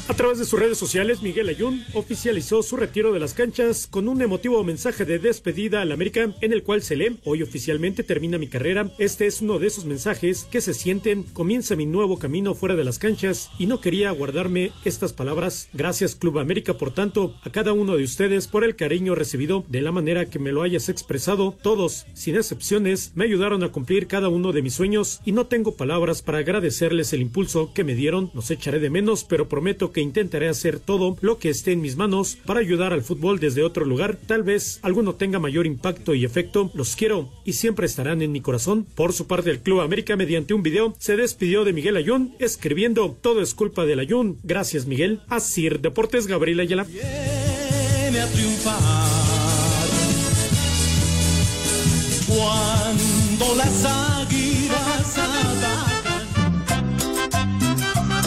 A 0.07 0.13
través 0.13 0.37
de 0.37 0.45
sus 0.45 0.59
redes 0.59 0.77
sociales, 0.77 1.23
Miguel 1.23 1.49
Ayun 1.49 1.83
oficializó 1.95 2.61
su 2.61 2.77
retiro 2.77 3.11
de 3.11 3.19
las 3.19 3.33
canchas 3.33 3.87
con 3.87 4.07
un 4.07 4.21
emotivo 4.21 4.63
mensaje 4.63 5.03
de 5.03 5.17
despedida 5.17 5.81
al 5.81 5.91
América 5.91 6.31
en 6.41 6.53
el 6.53 6.61
cual 6.61 6.83
se 6.83 6.95
lee, 6.95 7.19
hoy 7.23 7.41
oficialmente 7.41 8.03
termina 8.03 8.37
mi 8.37 8.47
carrera, 8.47 8.91
este 8.99 9.25
es 9.25 9.41
uno 9.41 9.57
de 9.57 9.65
esos 9.65 9.85
mensajes 9.85 10.47
que 10.51 10.61
se 10.61 10.75
sienten, 10.75 11.23
comienza 11.23 11.75
mi 11.75 11.87
nuevo 11.87 12.19
camino 12.19 12.53
fuera 12.53 12.75
de 12.75 12.83
las 12.83 12.99
canchas 12.99 13.49
y 13.57 13.65
no 13.65 13.81
quería 13.81 14.11
guardarme 14.11 14.71
estas 14.85 15.11
palabras. 15.11 15.69
Gracias 15.73 16.13
Club 16.13 16.37
América, 16.37 16.75
por 16.75 16.93
tanto, 16.93 17.33
a 17.41 17.49
cada 17.49 17.73
uno 17.73 17.97
de 17.97 18.03
ustedes 18.03 18.47
por 18.47 18.63
el 18.63 18.75
cariño 18.75 19.15
recibido 19.15 19.65
de 19.69 19.81
la 19.81 19.91
manera 19.91 20.27
que 20.27 20.37
me 20.37 20.51
lo 20.51 20.61
hayas 20.61 20.87
expresado. 20.87 21.57
Todos, 21.63 22.05
sin 22.13 22.35
excepciones, 22.35 23.11
me 23.15 23.25
ayudaron 23.25 23.63
a 23.63 23.71
cumplir 23.71 24.05
cada 24.05 24.29
uno 24.29 24.51
de 24.51 24.61
mis 24.61 24.75
sueños 24.75 25.19
y 25.25 25.31
no 25.31 25.47
tengo 25.47 25.75
palabras 25.75 26.21
para 26.21 26.37
agradecerles 26.37 27.11
el 27.11 27.21
impulso 27.21 27.73
que 27.73 27.83
me 27.83 27.95
dieron. 27.95 28.29
Los 28.35 28.51
echaré 28.51 28.79
de 28.79 28.91
menos, 28.91 29.23
pero 29.23 29.49
prometo 29.49 29.94
que 29.95 30.01
intentaré 30.01 30.49
hacer 30.49 30.81
todo 30.81 31.17
lo 31.21 31.39
que 31.39 31.47
esté 31.49 31.71
en 31.71 31.79
mis 31.79 31.95
manos 31.95 32.37
para 32.45 32.59
ayudar 32.59 32.91
al 32.91 33.01
fútbol 33.01 33.39
desde 33.39 33.63
otro 33.63 33.85
lugar. 33.85 34.17
Tal 34.27 34.43
vez 34.43 34.79
alguno 34.81 35.15
tenga 35.15 35.39
mayor 35.39 35.65
impacto 35.65 36.13
y 36.13 36.25
efecto. 36.25 36.69
Los 36.73 36.97
quiero 36.97 37.29
y 37.45 37.53
siempre 37.53 37.85
estarán 37.85 38.21
en 38.21 38.33
mi 38.33 38.41
corazón. 38.41 38.85
Por 38.93 39.13
su 39.13 39.25
parte, 39.25 39.51
el 39.51 39.61
Club 39.61 39.79
América, 39.79 40.17
mediante 40.17 40.53
un 40.53 40.63
video, 40.63 40.93
se 40.99 41.15
despidió 41.15 41.63
de 41.63 41.71
Miguel 41.71 41.95
Ayun, 41.95 42.35
escribiendo: 42.39 43.15
Todo 43.21 43.41
es 43.41 43.53
culpa 43.53 43.85
del 43.85 43.99
Ayun. 43.99 44.37
Gracias, 44.43 44.85
Miguel. 44.85 45.21
Así, 45.29 45.69
Deportes, 45.69 46.27
Gabriel 46.27 46.59
Ayala. 46.59 46.83
Viene 46.83 48.19
a 48.19 48.27
triunfar. 48.27 49.15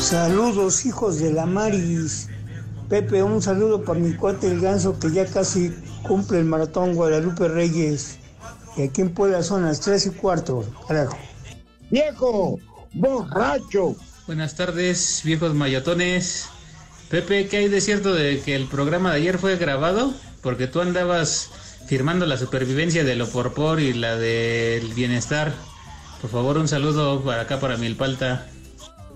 Saludos 0.01 0.87
hijos 0.87 1.19
de 1.19 1.33
la 1.33 1.45
Maris. 1.45 2.29
Pepe, 2.89 3.23
un 3.23 3.43
saludo 3.43 3.83
para 3.83 3.99
mi 3.99 4.15
cuate 4.15 4.47
el 4.47 4.61
ganso 4.61 4.99
que 4.99 5.11
ya 5.11 5.27
casi 5.27 5.75
cumple 6.03 6.39
el 6.39 6.45
maratón 6.45 6.95
Guadalupe 6.95 7.49
Reyes. 7.49 8.19
Y 8.77 8.83
aquí 8.83 9.03
en 9.03 9.13
Puebla 9.13 9.43
son 9.43 9.65
las 9.65 9.81
tres 9.81 10.07
y 10.07 10.11
cuarto, 10.11 10.65
carajo. 10.87 11.19
¡Viejo! 11.91 12.59
¡Borracho! 12.95 13.97
Buenas 14.27 14.55
tardes, 14.55 15.21
viejos 15.25 15.55
mayatones. 15.55 16.49
Pepe, 17.11 17.49
¿qué 17.49 17.59
hay 17.59 17.69
de 17.69 17.81
cierto 17.81 18.15
de 18.15 18.41
que 18.41 18.55
el 18.55 18.67
programa 18.67 19.11
de 19.11 19.17
ayer 19.17 19.39
fue 19.39 19.57
grabado? 19.57 20.15
Porque 20.43 20.69
tú 20.69 20.81
andabas 20.81 21.51
firmando 21.87 22.25
la 22.25 22.37
supervivencia 22.37 23.05
de 23.05 23.17
lo 23.17 23.29
por 23.29 23.53
por 23.53 23.81
y 23.81 23.93
la 23.93 24.17
del 24.17 24.95
bienestar. 24.95 25.53
Por 26.23 26.31
favor, 26.31 26.57
un 26.57 26.69
saludo 26.69 27.23
para 27.25 27.43
acá 27.43 27.59
para 27.59 27.77
Milpalta. 27.77 28.47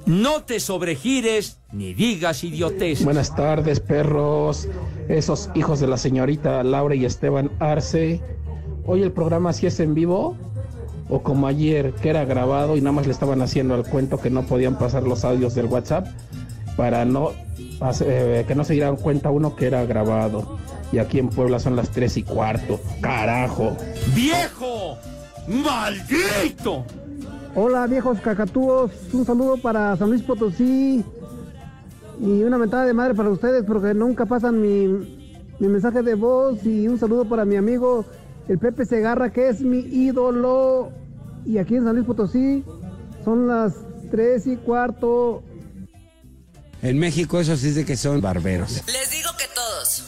No 0.07 0.43
te 0.43 0.59
sobregires 0.61 1.61
ni 1.73 1.95
digas 1.95 2.43
idiotez. 2.45 3.05
Buenas 3.05 3.35
tardes, 3.35 3.81
perros. 3.81 4.69
Esos 5.09 5.51
hijos 5.55 5.81
de 5.81 5.87
la 5.87 5.97
señorita 5.97 6.63
Laura 6.65 6.95
y 6.95 7.05
Esteban 7.05 7.51
Arce. 7.61 8.21
Hoy 8.85 9.03
el 9.03 9.13
programa 9.13 9.53
sí 9.53 9.67
es 9.67 9.79
en 9.81 9.95
vivo. 9.95 10.37
O 11.09 11.23
como 11.23 11.47
ayer, 11.47 11.93
que 11.95 12.09
era 12.09 12.25
grabado 12.25 12.77
y 12.77 12.81
nada 12.81 12.93
más 12.93 13.07
le 13.07 13.13
estaban 13.13 13.43
haciendo 13.43 13.75
al 13.75 13.85
cuento 13.85 14.19
que 14.19 14.31
no 14.31 14.43
podían 14.45 14.79
pasar 14.79 15.03
los 15.03 15.25
audios 15.25 15.55
del 15.55 15.67
WhatsApp 15.67 16.07
para 16.77 17.05
no 17.05 17.33
eh, 18.05 18.45
que 18.47 18.55
no 18.55 18.65
se 18.65 18.75
dieran 18.75 18.97
cuenta 18.97 19.31
uno 19.31 19.55
que 19.57 19.67
era 19.67 19.85
grabado. 19.85 20.59
Y 20.93 20.99
aquí 20.99 21.19
en 21.19 21.29
Puebla 21.29 21.59
son 21.59 21.77
las 21.77 21.91
tres 21.91 22.17
y 22.17 22.23
cuarto. 22.23 22.81
Carajo. 23.01 23.77
¡Viejo! 24.15 24.99
¡Maldito! 25.49 26.85
Hola 27.55 27.87
viejos 27.87 28.19
cacatúos, 28.21 28.93
un 29.13 29.27
saludo 29.27 29.59
para 29.59 29.95
San 29.99 30.09
Luis 30.09 30.23
Potosí 30.23 31.05
y 32.19 32.43
una 32.43 32.57
mentada 32.57 32.87
de 32.87 32.95
madre 32.95 33.15
para 33.15 33.29
ustedes 33.29 33.63
porque 33.67 33.93
nunca 33.93 34.25
pasan 34.25 34.59
mi, 34.59 34.87
mi 35.59 35.69
mensaje 35.69 36.03
de 36.03 36.15
voz 36.15 36.65
y 36.65 36.89
un 36.89 36.99
saludo 36.99 37.27
para 37.27 37.45
mi 37.45 37.57
amigo 37.57 38.07
el 38.49 38.59
Pepe 38.59 38.87
Segarra 38.87 39.31
que 39.31 39.51
es 39.51 39.61
mi 39.61 39.81
ídolo 39.81 40.93
y 41.45 41.59
aquí 41.59 41.77
en 41.77 41.85
San 41.85 41.95
Luis 41.95 42.07
Potosí 42.07 42.65
son 43.23 43.47
las 43.47 43.75
tres 44.11 44.47
y 44.47 44.57
cuarto. 44.57 45.43
En 46.81 46.99
México 46.99 47.39
eso 47.39 47.55
sí 47.59 47.73
de 47.73 47.85
que 47.85 47.99
son 47.99 48.23
barberos. 48.23 48.83
Les 48.87 49.11
digo 49.11 49.29
que 49.39 49.45
todos. 49.55 50.07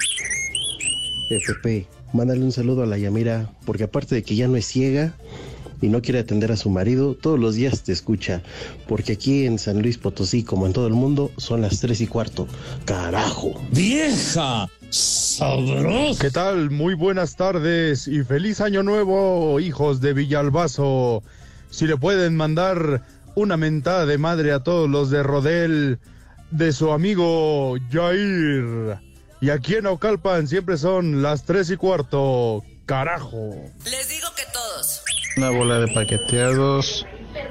Pepe, 1.47 1.87
mándale 2.15 2.43
un 2.43 2.53
saludo 2.53 2.85
a 2.85 2.87
la 2.87 2.97
Yamira 2.97 3.51
porque 3.67 3.85
aparte 3.85 4.15
de 4.15 4.23
que 4.23 4.35
ya 4.35 4.49
no 4.49 4.57
es 4.57 4.67
ciega, 4.67 5.15
y 5.85 5.89
no 5.91 6.01
quiere 6.01 6.21
atender 6.21 6.51
a 6.51 6.57
su 6.57 6.71
marido, 6.71 7.15
todos 7.15 7.39
los 7.39 7.57
días 7.57 7.83
te 7.83 7.93
escucha, 7.93 8.43
porque 8.89 9.13
aquí 9.13 9.45
en 9.45 9.59
San 9.59 9.83
Luis 9.83 9.99
Potosí, 9.99 10.43
como 10.43 10.67
en 10.67 10.73
todo 10.73 10.87
el 10.87 10.95
mundo, 10.95 11.31
son 11.37 11.61
las 11.61 11.81
tres 11.81 12.01
y 12.01 12.07
cuarto. 12.07 12.49
¡Carajo! 12.87 13.61
¡Vieja! 13.71 14.67
¡Sabrosa! 14.89 16.21
¿Qué 16.21 16.31
tal? 16.31 16.71
Muy 16.71 16.95
buenas 16.95 17.37
tardes 17.37 18.09
y 18.09 18.25
feliz 18.25 18.63
año 18.63 18.83
nuevo, 18.83 19.61
hijos 19.61 20.01
de 20.01 20.15
Villalbazo. 20.15 21.23
Si 21.69 21.87
le 21.87 21.99
pueden 21.99 22.35
mandar 22.35 23.03
una 23.35 23.59
mentada 23.59 24.07
de 24.07 24.17
madre 24.17 24.53
a 24.53 24.61
todos 24.61 24.89
los 24.89 25.11
de 25.11 25.23
Rodel, 25.23 25.99
de 26.51 26.73
su 26.73 26.93
amigo 26.93 27.77
Jair. 27.93 28.99
Y 29.43 29.51
aquí 29.51 29.75
en 29.75 29.87
Ocalpan 29.87 30.49
siempre 30.49 30.79
son 30.79 31.21
las 31.21 31.45
tres 31.45 31.69
y 31.71 31.77
cuarto. 31.77 32.63
¡Carajo! 32.87 33.55
Les 33.85 34.09
digo. 34.09 34.24
Una 35.37 35.51
bola 35.51 35.81
de 35.81 35.93
paqueteados. 35.93 37.05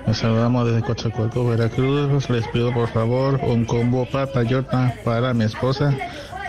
Nos 0.07 0.17
saludamos 0.17 0.67
desde 0.67 0.85
Cochacualco, 0.85 1.45
Veracruz. 1.49 2.29
Les 2.29 2.47
pido 2.47 2.73
por 2.73 2.87
favor 2.87 3.39
un 3.43 3.65
combo 3.65 4.05
papayota 4.05 4.95
para 5.03 5.33
mi 5.33 5.43
esposa. 5.43 5.93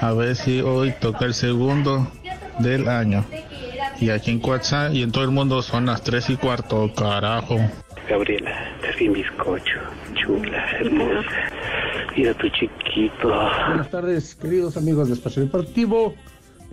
A 0.01 0.13
ver 0.13 0.37
si 0.37 0.61
hoy 0.61 0.95
toca 1.01 1.25
el 1.25 1.35
segundo 1.35 2.07
del 2.61 2.89
año. 2.89 3.25
Y 4.01 4.11
aquí 4.11 4.31
en 4.31 4.39
Cuatza 4.39 4.93
y 4.93 5.03
en 5.03 5.11
todo 5.11 5.25
el 5.25 5.31
mundo 5.31 5.61
son 5.63 5.87
las 5.87 6.03
tres 6.03 6.31
y 6.31 6.37
cuarto, 6.37 6.93
carajo. 6.95 7.59
Gabriela, 8.09 8.53
es 8.89 9.01
mi 9.01 9.09
bizcocho. 9.09 9.81
Chula, 10.15 10.65
hermosa. 10.79 11.51
Mira 12.17 12.33
tu 12.35 12.49
chiquito. 12.51 13.29
Buenas 13.69 13.91
tardes, 13.91 14.37
queridos 14.37 14.77
amigos 14.77 15.09
de 15.09 15.15
Espacio 15.15 15.43
Deportivo. 15.43 16.15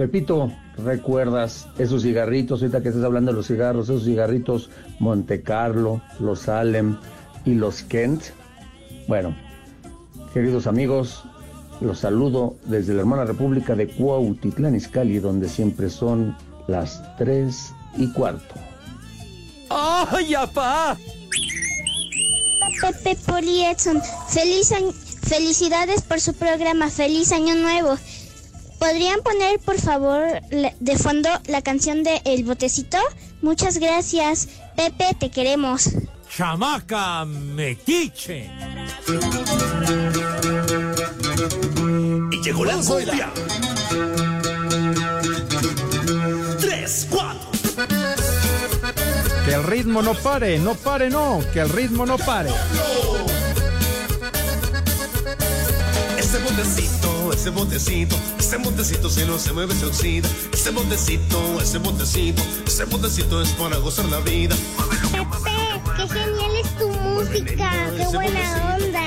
Pepito, 0.01 0.51
¿recuerdas 0.83 1.67
esos 1.77 2.01
cigarritos? 2.01 2.59
Ahorita 2.63 2.81
que 2.81 2.89
estás 2.89 3.03
hablando 3.03 3.29
de 3.31 3.37
los 3.37 3.45
cigarros, 3.45 3.87
esos 3.87 4.03
cigarritos 4.03 4.71
Monte 4.97 5.43
Carlo, 5.43 6.01
los 6.19 6.39
Salem 6.39 6.97
y 7.45 7.53
los 7.53 7.83
Kent. 7.83 8.23
Bueno, 9.07 9.35
queridos 10.33 10.65
amigos, 10.65 11.23
los 11.81 11.99
saludo 11.99 12.55
desde 12.65 12.95
la 12.95 13.01
hermana 13.01 13.25
República 13.25 13.75
de 13.75 13.89
Cuautitlán 13.89 14.73
Izcalli, 14.75 15.19
donde 15.19 15.47
siempre 15.47 15.87
son 15.91 16.35
las 16.67 16.99
tres 17.19 17.71
y 17.95 18.11
cuarto. 18.11 18.55
¡Ay, 19.69 20.33
apá! 20.33 20.97
Pepe 22.81 23.15
Poli 23.27 23.65
Edson, 23.65 24.01
feliz 24.29 24.71
año- 24.71 24.93
felicidades 24.93 26.01
por 26.01 26.19
su 26.19 26.33
programa, 26.33 26.89
feliz 26.89 27.31
año 27.31 27.53
nuevo. 27.53 27.99
¿Podrían 28.81 29.21
poner, 29.21 29.59
por 29.59 29.79
favor, 29.79 30.41
de 30.49 30.97
fondo 30.97 31.29
la 31.45 31.61
canción 31.61 32.01
de 32.01 32.19
El 32.25 32.43
Botecito? 32.43 32.97
Muchas 33.43 33.77
gracias. 33.77 34.47
Pepe, 34.75 35.15
te 35.19 35.29
queremos. 35.29 35.91
¡Chamaca 36.35 37.23
metiche! 37.25 38.49
Y 42.31 42.43
llegó 42.43 42.65
la 42.65 42.77
cumbia. 42.77 43.31
Tres, 46.59 47.07
cuatro. 47.07 47.51
Que 49.45 49.53
el 49.53 49.63
ritmo 49.63 50.01
no 50.01 50.15
pare, 50.15 50.57
no 50.57 50.73
pare, 50.73 51.11
no, 51.11 51.39
que 51.53 51.59
el 51.59 51.69
ritmo 51.69 52.07
no 52.07 52.17
pare. 52.17 52.49
Ese 56.17 56.39
botecito, 56.39 57.20
ese 57.31 57.49
botecito, 57.49 58.15
ese 58.39 58.57
botecito 58.57 59.09
si 59.09 59.25
no 59.25 59.37
se 59.37 59.53
mueve 59.53 59.73
se 59.75 59.85
oxida. 59.85 60.29
Ese 60.53 60.71
botecito, 60.71 61.61
ese 61.61 61.77
botecito, 61.77 62.41
ese 62.65 62.85
botecito 62.85 63.41
es 63.41 63.49
para 63.49 63.77
gozar 63.77 64.05
la 64.05 64.19
vida. 64.19 64.55
Pepe, 65.11 65.51
qué 65.97 66.07
genial 66.07 66.55
es 66.61 66.77
tu 66.77 66.87
música, 66.89 67.71
qué 67.97 68.05
buena 68.07 68.75
onda. 68.75 69.01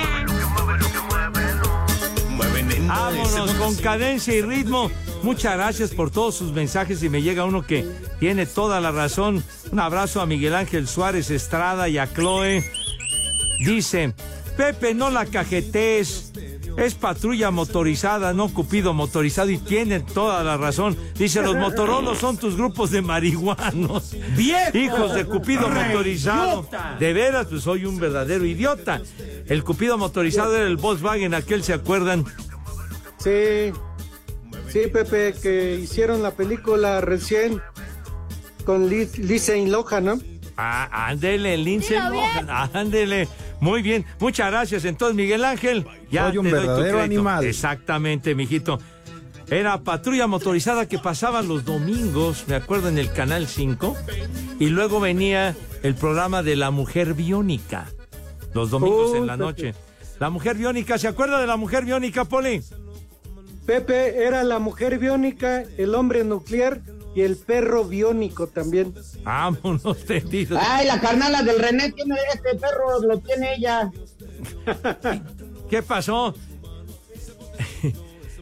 Vámonos 2.87 3.51
con 3.55 3.75
cadencia 3.75 4.33
y 4.33 4.41
ritmo. 4.41 4.91
Muchas 5.23 5.55
gracias 5.55 5.91
por 5.91 6.11
todos 6.11 6.35
sus 6.35 6.51
mensajes 6.51 7.01
y 7.01 7.09
me 7.09 7.21
llega 7.21 7.45
uno 7.45 7.65
que 7.65 7.85
tiene 8.19 8.45
toda 8.45 8.79
la 8.79 8.91
razón. 8.91 9.43
Un 9.71 9.79
abrazo 9.79 10.21
a 10.21 10.25
Miguel 10.25 10.53
Ángel 10.53 10.87
Suárez 10.87 11.31
Estrada 11.31 11.89
y 11.89 11.97
a 11.97 12.11
Chloe 12.13 12.63
Dice, 13.59 14.13
Pepe, 14.57 14.93
no 14.93 15.09
la 15.09 15.25
cajetes. 15.25 16.24
Es 16.77 16.93
patrulla 16.93 17.51
motorizada, 17.51 18.33
no 18.33 18.49
cupido 18.53 18.93
motorizado 18.93 19.49
y 19.49 19.57
tienen 19.57 20.05
toda 20.05 20.43
la 20.43 20.57
razón. 20.57 20.97
Dice, 21.17 21.41
los 21.41 21.55
motorolos 21.55 22.17
son 22.17 22.37
tus 22.37 22.57
grupos 22.57 22.91
de 22.91 23.01
marihuanos. 23.01 24.13
¡Viejo! 24.35 24.77
Hijos 24.77 25.13
de 25.15 25.25
cupido 25.25 25.69
¡Re 25.69 25.85
motorizado. 25.85 26.61
idiota! 26.61 26.97
De 26.99 27.13
veras, 27.13 27.47
pues 27.47 27.63
soy 27.63 27.85
un 27.85 27.97
verdadero 27.97 28.45
idiota. 28.45 29.01
El 29.47 29.63
cupido 29.63 29.97
motorizado 29.97 30.55
era 30.55 30.67
el 30.67 30.75
Volkswagen, 30.75 31.33
aquel, 31.33 31.63
¿se 31.63 31.73
acuerdan? 31.73 32.25
Sí, 33.19 33.71
sí, 34.67 34.81
Pepe, 34.91 35.33
que 35.41 35.75
hicieron 35.75 36.21
la 36.21 36.31
película 36.31 36.99
recién 36.99 37.61
con 38.65 38.89
Liz, 38.89 39.17
Lindsay 39.17 39.65
Lohan, 39.67 40.05
¿no? 40.05 40.19
Ah, 40.57 41.07
ándele, 41.09 41.57
Lindsay. 41.57 41.97
Lohan, 41.97 42.49
ándele. 42.73 43.27
Muy 43.59 43.81
bien, 43.81 44.05
muchas 44.19 44.51
gracias. 44.51 44.85
Entonces, 44.85 45.15
Miguel 45.15 45.43
Ángel, 45.45 45.85
ya 46.11 46.27
Soy 46.29 46.37
un 46.37 46.45
te 46.45 46.55
doy 46.55 46.91
tu 46.91 46.97
animal. 46.99 47.45
Exactamente, 47.45 48.35
mijito. 48.35 48.79
Era 49.49 49.81
patrulla 49.81 50.27
motorizada 50.27 50.87
que 50.87 50.97
pasaba 50.97 51.41
los 51.41 51.65
domingos, 51.65 52.45
me 52.47 52.55
acuerdo, 52.55 52.89
en 52.89 52.97
el 52.97 53.11
Canal 53.11 53.47
5. 53.47 53.95
Y 54.59 54.67
luego 54.67 54.99
venía 54.99 55.55
el 55.83 55.95
programa 55.95 56.41
de 56.41 56.55
la 56.55 56.71
mujer 56.71 57.13
biónica, 57.13 57.87
los 58.53 58.71
domingos 58.71 59.15
en 59.15 59.27
la 59.27 59.33
Pepe. 59.33 59.43
noche. 59.45 59.73
La 60.19 60.29
mujer 60.29 60.55
biónica, 60.57 60.97
¿se 60.97 61.07
acuerda 61.07 61.39
de 61.39 61.47
la 61.47 61.57
mujer 61.57 61.85
biónica, 61.85 62.25
Poli? 62.25 62.61
Pepe 63.65 64.25
era 64.25 64.43
la 64.43 64.59
mujer 64.59 64.97
biónica, 64.97 65.63
el 65.77 65.93
hombre 65.95 66.23
nuclear 66.23 66.81
y 67.15 67.21
el 67.21 67.37
perro 67.37 67.85
biónico 67.85 68.47
también. 68.47 68.93
Vámonos, 69.23 69.97
tendidos. 70.05 70.59
Ay, 70.61 70.85
la 70.85 70.99
carnala 70.99 71.41
del 71.43 71.57
René 71.59 71.91
tiene 71.93 72.15
este 72.33 72.55
perro, 72.55 72.99
lo 73.01 73.17
tiene 73.19 73.55
ella. 73.55 73.89
¿Qué 75.69 75.81
pasó? 75.81 76.35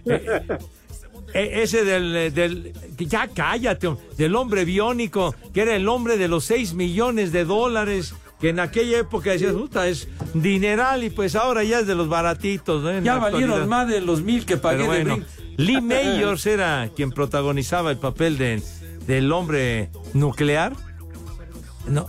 Eh, 0.06 0.42
eh, 1.34 1.62
ese 1.64 1.84
del, 1.84 2.16
eh, 2.16 2.32
del- 2.32 2.74
ya 2.98 3.28
cállate, 3.28 3.96
del 4.18 4.36
hombre 4.36 4.66
biónico, 4.66 5.34
que 5.54 5.62
era 5.62 5.76
el 5.76 5.88
hombre 5.88 6.18
de 6.18 6.28
los 6.28 6.44
6 6.46 6.74
millones 6.74 7.32
de 7.32 7.46
dólares, 7.46 8.14
que 8.40 8.50
en 8.50 8.60
aquella 8.60 9.00
época 9.00 9.32
decías, 9.32 9.54
puta, 9.54 9.88
es 9.88 10.08
dineral 10.34 11.04
y 11.04 11.10
pues 11.10 11.36
ahora 11.36 11.64
ya 11.64 11.80
es 11.80 11.88
de 11.88 11.96
los 11.96 12.10
baratitos. 12.10 12.84
¿no? 12.84 13.00
Ya 13.02 13.18
valieron 13.18 13.68
más 13.70 13.88
de 13.88 14.02
los 14.02 14.22
mil 14.22 14.46
que 14.46 14.58
pagué 14.58 14.80
Pero 14.80 14.92
de 14.92 15.04
bueno, 15.04 15.16
brinco. 15.16 15.32
Lee 15.58 15.82
Mayors 15.82 16.46
era 16.46 16.90
quien 16.96 17.12
protagonizaba 17.12 17.92
el 17.92 17.98
papel 17.98 18.38
de, 18.38 18.62
del 19.08 19.32
hombre 19.32 19.90
nuclear. 20.14 20.74
No, 21.88 22.08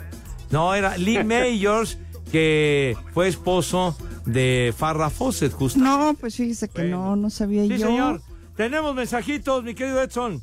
no, 0.50 0.74
era 0.74 0.96
Lee 0.96 1.22
Mayors, 1.24 1.98
que 2.30 2.96
fue 3.12 3.28
esposo 3.28 3.96
de 4.24 4.72
Farrah 4.76 5.10
Fawcett, 5.10 5.52
justo. 5.52 5.78
No, 5.78 6.16
pues 6.18 6.36
fíjese 6.36 6.68
que 6.68 6.84
no, 6.84 7.16
no 7.16 7.28
sabía 7.30 7.62
Sí, 7.64 7.78
yo. 7.78 7.86
señor. 7.86 8.22
Tenemos 8.56 8.94
mensajitos, 8.94 9.64
mi 9.64 9.74
querido 9.74 10.00
Edson. 10.02 10.40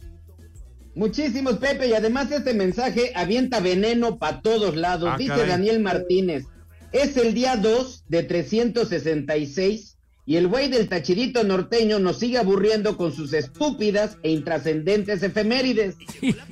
Muchísimos, 0.94 1.54
Pepe, 1.58 1.88
y 1.88 1.94
además 1.94 2.30
este 2.32 2.54
mensaje 2.54 3.14
avienta 3.16 3.62
veneno 3.62 4.18
para 4.18 4.42
todos 4.42 4.76
lados. 4.76 5.10
Ah, 5.14 5.18
Dice 5.18 5.30
caray. 5.30 5.48
Daniel 5.48 5.80
Martínez, 5.80 6.44
es 6.92 7.16
el 7.16 7.34
día 7.34 7.56
2 7.56 8.04
de 8.10 8.24
366 8.24 9.91
y 10.26 10.36
el 10.38 10.48
güey 10.48 10.70
del 10.70 10.88
tachirito 10.88 11.44
norteño 11.44 12.00
nos 12.00 12.20
sigue 12.20 12.38
aburriendo 12.38 12.96
con 12.96 13.12
sus 13.12 13.34
estúpidas 13.34 14.18
e 14.24 14.32
intrascendentes 14.32 15.24
efemérides. 15.24 15.96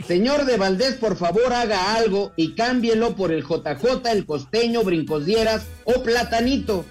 Señor 0.08 0.46
de 0.46 0.58
Valdés, 0.58 0.96
por 0.96 1.16
favor 1.16 1.54
haga 1.54 1.96
algo 1.96 2.32
y 2.36 2.56
cámbielo 2.56 3.16
por 3.16 3.32
el 3.32 3.44
JJ, 3.44 4.12
el 4.12 4.26
costeño, 4.26 4.84
brincosdieras 4.84 5.68
o 5.86 6.02
platanito. 6.04 6.86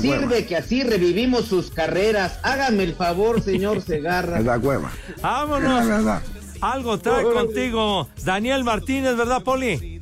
Sirve 0.00 0.26
cueva. 0.26 0.46
que 0.46 0.56
así 0.56 0.82
revivimos 0.82 1.46
sus 1.46 1.70
carreras. 1.70 2.40
Hágame 2.42 2.82
el 2.82 2.94
favor, 2.94 3.40
señor 3.40 3.80
Segarra. 3.86 4.38
Es 4.38 4.44
la 4.44 4.58
cueva. 4.58 4.92
Vámonos. 5.22 5.82
Es 5.82 5.86
la 5.86 5.96
verdad. 5.96 6.22
Algo 6.60 6.98
trae 6.98 7.22
contigo 7.22 8.08
Daniel 8.24 8.64
Martínez, 8.64 9.16
¿verdad, 9.16 9.42
Poli? 9.44 10.00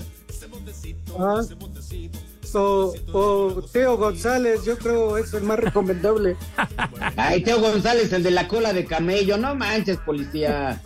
Ah, 1.19 1.43
o, 2.55 2.95
o 3.13 3.63
Teo 3.73 3.97
González, 3.97 4.65
yo 4.65 4.79
creo 4.79 5.17
es 5.19 5.33
el 5.35 5.43
más 5.43 5.59
recomendable. 5.59 6.37
Ay, 7.17 7.43
Teo 7.43 7.61
González, 7.61 8.13
el 8.13 8.23
de 8.23 8.31
la 8.31 8.47
cola 8.49 8.73
de 8.73 8.85
camello. 8.85 9.37
No 9.39 9.55
manches, 9.55 9.99
policía. 9.99 10.81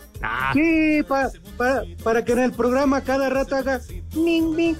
Sí, 0.53 1.01
pa- 1.07 1.31
pa- 1.57 1.81
para 2.03 2.23
que 2.23 2.33
en 2.33 2.39
el 2.39 2.51
programa 2.51 3.01
cada 3.01 3.29
rato 3.29 3.55
haga 3.55 3.81
ning, 4.15 4.55
ning, 4.55 4.75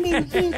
ning. 0.00 0.24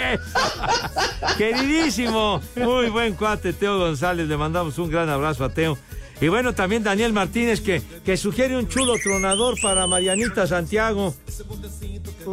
Queridísimo, 1.39 2.41
muy 2.57 2.91
buen 2.91 3.15
cuate, 3.15 3.53
Teo 3.53 3.79
González. 3.79 4.29
Le 4.29 4.37
mandamos 4.37 4.79
un 4.79 4.91
gran 4.91 5.09
abrazo 5.09 5.45
a 5.45 5.49
Teo. 5.51 5.79
Y 6.21 6.29
bueno, 6.29 6.55
también 6.55 6.83
Daniel 6.83 7.13
Martínez, 7.13 7.61
que, 7.61 7.81
que 8.05 8.17
sugiere 8.17 8.57
un 8.57 8.69
chulo 8.69 8.95
tronador 9.03 9.59
para 9.61 9.87
Marianita 9.87 10.47
Santiago. 10.47 11.15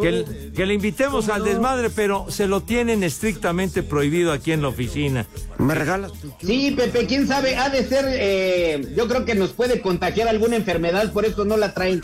Que, 0.01 0.51
que 0.53 0.65
le 0.65 0.73
invitemos 0.73 1.29
al 1.29 1.43
desmadre, 1.43 1.89
pero 1.89 2.25
se 2.29 2.47
lo 2.47 2.61
tienen 2.61 3.03
estrictamente 3.03 3.83
prohibido 3.83 4.31
aquí 4.33 4.51
en 4.51 4.61
la 4.61 4.67
oficina. 4.67 5.25
¿Me 5.57 5.73
regalas? 5.73 6.11
Sí, 6.41 6.71
Pepe, 6.75 7.05
quién 7.07 7.27
sabe, 7.27 7.55
ha 7.55 7.69
de 7.69 7.85
ser, 7.87 8.05
eh, 8.09 8.93
yo 8.95 9.07
creo 9.07 9.23
que 9.25 9.35
nos 9.35 9.51
puede 9.53 9.81
contagiar 9.81 10.27
alguna 10.27 10.57
enfermedad, 10.57 11.11
por 11.13 11.25
eso 11.25 11.45
no 11.45 11.55
la 11.57 11.73
traen. 11.73 12.01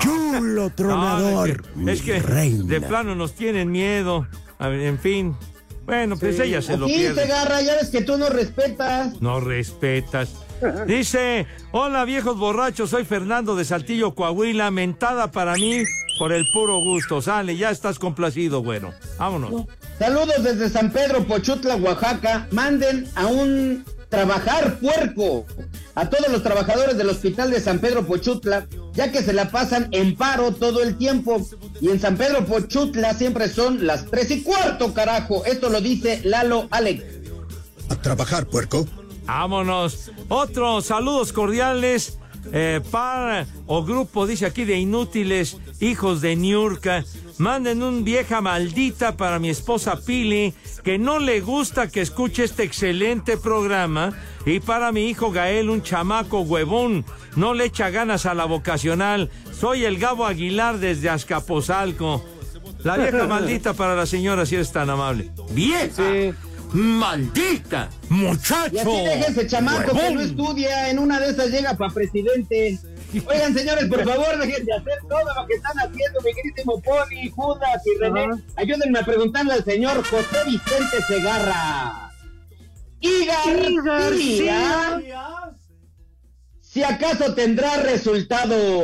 Chulo 0.00 0.70
tronador. 0.70 1.64
No, 1.76 1.90
es 1.90 2.00
que, 2.00 2.16
es 2.16 2.24
que 2.24 2.50
de 2.64 2.80
plano 2.80 3.14
nos 3.14 3.34
tienen 3.34 3.70
miedo. 3.70 4.26
A 4.58 4.68
ver, 4.68 4.80
En 4.80 4.98
fin. 4.98 5.36
Bueno, 5.84 6.16
pues 6.16 6.40
ella 6.40 6.62
se 6.62 6.78
lo 6.78 6.86
Sí, 6.86 6.94
pierde. 6.94 7.22
Segarra, 7.22 7.60
ya 7.60 7.74
ves 7.74 7.90
que 7.90 8.00
tú 8.00 8.16
no 8.16 8.30
respetas. 8.30 9.20
No 9.20 9.38
respetas. 9.40 10.30
Dice, 10.86 11.46
hola 11.72 12.04
viejos 12.04 12.38
borrachos, 12.38 12.90
soy 12.90 13.04
Fernando 13.04 13.56
de 13.56 13.64
Saltillo, 13.64 14.14
Coahuila, 14.14 14.70
mentada 14.70 15.30
para 15.30 15.54
mí 15.54 15.82
por 16.18 16.32
el 16.32 16.44
puro 16.52 16.78
gusto. 16.78 17.20
Sale, 17.20 17.56
ya 17.56 17.70
estás 17.70 17.98
complacido, 17.98 18.62
güero. 18.62 18.92
Vámonos. 19.18 19.66
Saludos 19.98 20.42
desde 20.42 20.68
San 20.68 20.90
Pedro, 20.90 21.24
Pochutla, 21.24 21.76
Oaxaca. 21.76 22.48
Manden 22.50 23.08
a 23.14 23.26
un 23.26 23.84
trabajar 24.08 24.78
puerco 24.78 25.44
a 25.96 26.08
todos 26.08 26.28
los 26.28 26.42
trabajadores 26.42 26.96
del 26.96 27.08
hospital 27.08 27.50
de 27.50 27.60
San 27.60 27.80
Pedro 27.80 28.06
Pochutla, 28.06 28.66
ya 28.92 29.10
que 29.10 29.22
se 29.22 29.32
la 29.32 29.50
pasan 29.50 29.88
en 29.90 30.14
paro 30.16 30.52
todo 30.52 30.82
el 30.82 30.96
tiempo. 30.96 31.44
Y 31.80 31.88
en 31.88 32.00
San 32.00 32.16
Pedro 32.16 32.44
Pochutla 32.44 33.14
siempre 33.14 33.48
son 33.48 33.86
las 33.86 34.06
tres 34.06 34.30
y 34.30 34.42
cuarto, 34.42 34.94
carajo. 34.94 35.44
Esto 35.44 35.68
lo 35.68 35.80
dice 35.80 36.20
Lalo 36.24 36.68
Alex. 36.70 37.04
A 37.90 37.96
trabajar, 37.96 38.46
puerco. 38.46 38.86
Vámonos. 39.26 40.10
Otros 40.28 40.86
saludos 40.86 41.32
cordiales 41.32 42.18
eh, 42.52 42.80
para 42.90 43.46
o 43.66 43.84
grupo, 43.84 44.26
dice 44.26 44.46
aquí, 44.46 44.64
de 44.64 44.78
inútiles 44.78 45.58
hijos 45.80 46.20
de 46.20 46.36
Niurka. 46.36 47.04
Manden 47.38 47.82
un 47.82 48.04
vieja 48.04 48.40
maldita 48.40 49.16
para 49.16 49.38
mi 49.38 49.50
esposa 49.50 49.98
Pili, 50.04 50.54
que 50.84 50.98
no 50.98 51.18
le 51.18 51.40
gusta 51.40 51.88
que 51.88 52.00
escuche 52.00 52.44
este 52.44 52.62
excelente 52.62 53.36
programa. 53.36 54.12
Y 54.46 54.60
para 54.60 54.92
mi 54.92 55.08
hijo 55.08 55.32
Gael, 55.32 55.70
un 55.70 55.82
chamaco 55.82 56.40
huevón, 56.42 57.04
no 57.34 57.54
le 57.54 57.64
echa 57.64 57.90
ganas 57.90 58.26
a 58.26 58.34
la 58.34 58.44
vocacional. 58.44 59.30
Soy 59.52 59.84
el 59.84 59.98
Gabo 59.98 60.26
Aguilar 60.26 60.78
desde 60.78 61.08
Azcapotzalco. 61.08 62.24
La 62.84 62.98
vieja 62.98 63.26
maldita 63.28 63.72
para 63.72 63.96
la 63.96 64.06
señora, 64.06 64.46
si 64.46 64.54
eres 64.54 64.70
tan 64.70 64.90
amable. 64.90 65.30
¡Vieja! 65.50 66.34
¡Maldita! 66.74 67.88
¡Muchacho! 68.08 68.74
Y 68.74 68.78
así 68.78 69.04
deja 69.04 69.26
ese 69.28 69.46
chamaco 69.46 69.92
que 69.92 69.96
huevón. 69.96 70.14
no 70.14 70.20
estudia, 70.22 70.90
en 70.90 70.98
una 70.98 71.20
de 71.20 71.30
esas 71.30 71.50
llega 71.50 71.74
para 71.74 71.94
presidente. 71.94 72.80
Oigan, 73.26 73.54
señores, 73.54 73.84
por 73.84 74.04
favor, 74.04 74.38
dejen 74.38 74.66
de 74.66 74.72
hacer 74.72 74.98
todo 75.08 75.20
lo 75.36 75.46
que 75.46 75.54
están 75.54 75.78
haciendo, 75.78 76.20
mi 76.20 76.34
queridísimo 76.34 76.82
Poli, 76.82 77.30
Judas 77.30 77.80
y 77.86 77.98
René. 78.00 78.26
Ayúdenme 78.56 78.98
a 78.98 79.04
preguntarle 79.04 79.52
al 79.52 79.64
señor 79.64 80.04
José 80.04 80.38
Vicente 80.46 81.00
Segarra. 81.06 82.10
Y 82.98 83.24
García, 83.84 85.00
si 86.60 86.82
acaso 86.82 87.34
tendrá 87.34 87.76
resultado. 87.76 88.82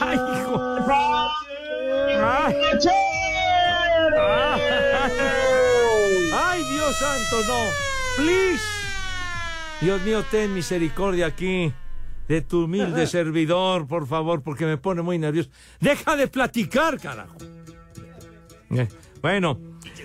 Ay, 0.00 0.18
¡Ay, 2.22 2.54
Dios 6.70 6.96
santo, 6.96 7.36
no! 7.46 7.64
¡Please! 8.16 8.62
Dios 9.80 10.02
mío, 10.02 10.24
ten 10.30 10.54
misericordia 10.54 11.26
aquí 11.26 11.72
de 12.28 12.40
tu 12.40 12.64
humilde 12.64 13.06
servidor, 13.08 13.86
por 13.86 14.06
favor, 14.06 14.42
porque 14.42 14.64
me 14.66 14.76
pone 14.76 15.02
muy 15.02 15.18
nervioso. 15.18 15.50
¡Deja 15.80 16.16
de 16.16 16.28
platicar, 16.28 16.98
carajo! 17.00 17.36
Eh, 18.70 18.88
Bueno, 19.20 19.58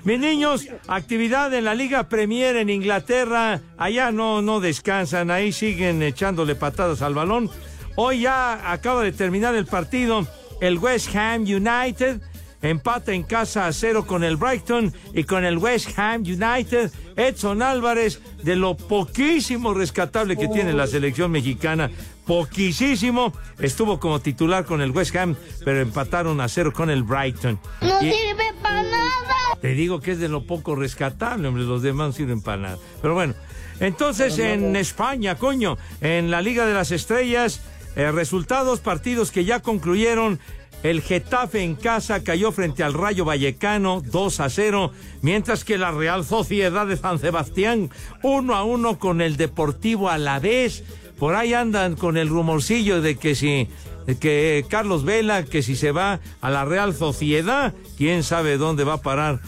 mis 0.04 0.20
niños, 0.20 0.68
actividad 0.88 1.54
en 1.54 1.66
la 1.66 1.76
Liga 1.76 2.08
Premier 2.08 2.56
en 2.56 2.70
Inglaterra. 2.70 3.60
Allá 3.78 4.12
no, 4.12 4.42
no 4.42 4.60
descansan, 4.60 5.32
ahí 5.32 5.52
siguen 5.52 6.02
echándole 6.02 6.56
patadas 6.56 7.02
al 7.02 7.14
balón. 7.14 7.50
Hoy 7.96 8.22
ya 8.22 8.72
acaba 8.72 9.04
de 9.04 9.12
terminar 9.12 9.56
el 9.56 9.66
partido 9.66 10.26
el 10.62 10.78
West 10.78 11.16
Ham 11.16 11.44
United 11.44 12.22
empata 12.62 13.14
en 13.14 13.24
casa 13.24 13.68
a 13.68 13.74
cero 13.74 14.06
con 14.06 14.24
el 14.24 14.36
Brighton 14.38 14.94
y 15.14 15.24
con 15.24 15.46
el 15.46 15.58
West 15.58 15.98
Ham 15.98 16.22
United. 16.24 16.92
Edson 17.16 17.62
Álvarez, 17.62 18.22
de 18.44 18.56
lo 18.56 18.76
poquísimo 18.76 19.74
rescatable 19.74 20.38
que 20.38 20.48
tiene 20.48 20.74
la 20.74 20.88
selección 20.88 21.32
mexicana, 21.32 21.90
poquísimo, 22.26 23.34
estuvo 23.60 24.00
como 24.00 24.20
titular 24.22 24.64
con 24.66 24.82
el 24.82 24.92
West 24.92 25.16
Ham, 25.16 25.36
pero 25.66 25.82
empataron 25.82 26.40
a 26.42 26.48
cero 26.48 26.72
con 26.74 26.90
el 26.90 27.04
Brighton. 27.04 27.60
No 27.82 28.02
Y- 28.02 28.12
sirve 28.12 28.54
para 28.62 28.84
nada. 28.84 29.36
te 29.62 29.70
digo 29.74 30.00
que 30.00 30.12
es 30.12 30.20
de 30.20 30.30
lo 30.30 30.46
poco 30.46 30.76
rescatable, 30.76 31.48
hombre, 31.48 31.64
los 31.64 31.82
demás 31.82 32.08
no 32.08 32.14
sirven 32.14 32.42
para 32.42 32.58
nada. 32.62 32.78
Pero 33.02 33.14
bueno, 33.14 33.34
entonces 33.80 34.38
en 34.40 34.76
España, 34.76 35.36
coño, 35.36 35.78
en 36.02 36.32
la 36.32 36.42
Liga 36.42 36.66
de 36.66 36.74
las 36.74 36.92
Estrellas, 36.92 37.62
eh, 37.96 38.12
resultados, 38.12 38.80
partidos 38.80 39.32
que 39.32 39.44
ya 39.46 39.60
concluyeron. 39.62 40.40
El 40.82 41.02
Getafe 41.02 41.62
en 41.62 41.76
casa 41.76 42.24
cayó 42.24 42.52
frente 42.54 42.84
al 42.84 42.94
Rayo 42.94 43.26
Vallecano 43.26 44.02
2 44.06 44.40
a 44.40 44.50
0, 44.50 44.92
mientras 45.22 45.66
que 45.66 45.78
la 45.78 45.92
Real 45.92 46.24
Sociedad 46.24 46.88
de 46.88 46.96
San 46.96 47.20
Sebastián 47.20 47.90
1 48.24 48.56
a 48.56 48.64
1 48.64 48.98
con 48.98 49.20
el 49.22 49.36
Deportivo 49.36 50.10
Alavés. 50.10 50.84
Por 51.18 51.36
ahí 51.36 51.54
andan 51.54 51.96
con 51.96 52.16
el 52.16 52.30
rumorcillo 52.30 53.02
de 53.02 53.18
que 53.18 53.36
si 53.36 53.68
de 54.06 54.18
que 54.18 54.66
Carlos 54.70 55.04
Vela, 55.04 55.44
que 55.44 55.62
si 55.62 55.76
se 55.76 55.92
va 55.92 56.20
a 56.42 56.50
la 56.50 56.66
Real 56.66 56.96
Sociedad, 56.96 57.74
quién 57.98 58.24
sabe 58.24 58.58
dónde 58.58 58.86
va 58.86 58.94
a 58.94 59.02
parar 59.02 59.42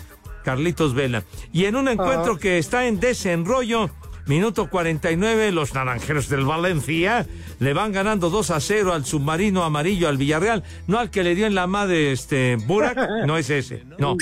Carlitos 0.44 0.94
Vela. 0.94 1.24
Y 1.54 1.65
en 1.65 1.78
un 1.78 1.88
encuentro 1.88 2.38
que 2.38 2.58
está 2.58 2.86
en 2.86 3.00
desenrollo, 3.00 3.89
minuto 4.26 4.70
49, 4.70 5.52
los 5.52 5.74
naranjeros 5.74 6.30
del 6.30 6.46
Valencia 6.46 7.26
le 7.60 7.74
van 7.74 7.92
ganando 7.92 8.30
2 8.30 8.52
a 8.52 8.60
0 8.60 8.94
al 8.94 9.06
submarino 9.06 9.64
amarillo 9.64 10.08
al 10.08 10.18
Villarreal, 10.18 10.64
no 10.88 11.00
al 11.00 11.10
que 11.10 11.24
le 11.24 11.36
dio 11.36 11.48
en 11.48 11.56
la 11.56 11.68
madre 11.68 12.12
este 12.12 12.56
Burak, 12.56 12.98
no 13.26 13.38
es 13.38 13.50
ese, 13.50 13.84
no. 13.98 14.16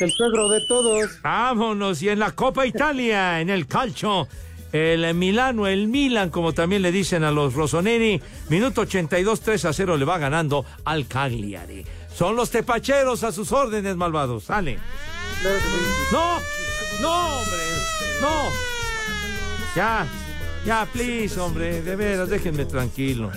El 0.00 0.12
suegro 0.12 0.48
de 0.48 0.60
todos. 0.68 1.22
Vámonos, 1.22 2.02
y 2.02 2.08
en 2.10 2.18
la 2.18 2.32
Copa 2.32 2.66
Italia, 2.66 3.40
en 3.40 3.48
el 3.48 3.66
calcio, 3.66 4.28
el 4.72 5.14
Milano, 5.14 5.66
el 5.66 5.88
Milan, 5.88 6.30
como 6.30 6.52
también 6.52 6.82
le 6.82 6.92
dicen 6.92 7.24
a 7.24 7.30
los 7.30 7.54
Rossoneri, 7.54 8.20
minuto 8.48 8.82
82, 8.82 9.40
3 9.40 9.64
a 9.64 9.72
0 9.72 9.96
le 9.96 10.04
va 10.04 10.18
ganando 10.18 10.64
al 10.84 11.06
Cagliari. 11.06 11.84
Son 12.14 12.34
los 12.34 12.50
tepacheros 12.50 13.22
a 13.24 13.32
sus 13.32 13.52
órdenes, 13.52 13.96
malvados. 13.96 14.44
Sale. 14.44 14.78
No, 16.12 16.38
no, 17.00 17.38
hombre, 17.38 17.62
no. 18.20 18.75
Ya, 19.76 20.06
ya, 20.64 20.88
please, 20.90 21.38
hombre, 21.38 21.82
de 21.82 21.96
veras, 21.96 22.30
déjenme 22.30 22.64
tranquilo. 22.64 23.30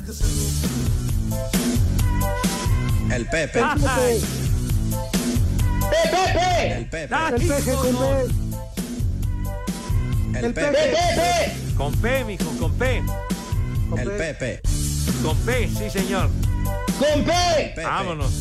El 3.11 3.25
Pepe. 3.25 3.59
Ay. 3.61 4.21
¡Pepe! 5.89 6.77
El 6.77 6.85
Pepe. 6.85 7.13
Ah, 7.13 7.31
El 7.35 7.45
peje 7.45 7.73
con 7.73 7.95
P. 7.97 8.21
El 10.37 10.45
El 10.45 10.53
Pepe. 10.53 10.71
Pepe. 10.71 11.75
Con 11.75 11.93
P, 11.95 12.23
mijo, 12.23 12.49
con 12.57 12.71
P. 12.71 13.03
El 13.97 14.11
Pepe. 14.11 14.61
Con 15.21 15.35
P, 15.39 15.67
sí, 15.67 15.89
señor. 15.89 16.29
¡Con 16.97 17.25
P! 17.25 17.33
Pepe. 17.75 17.83
Vámonos. 17.83 18.31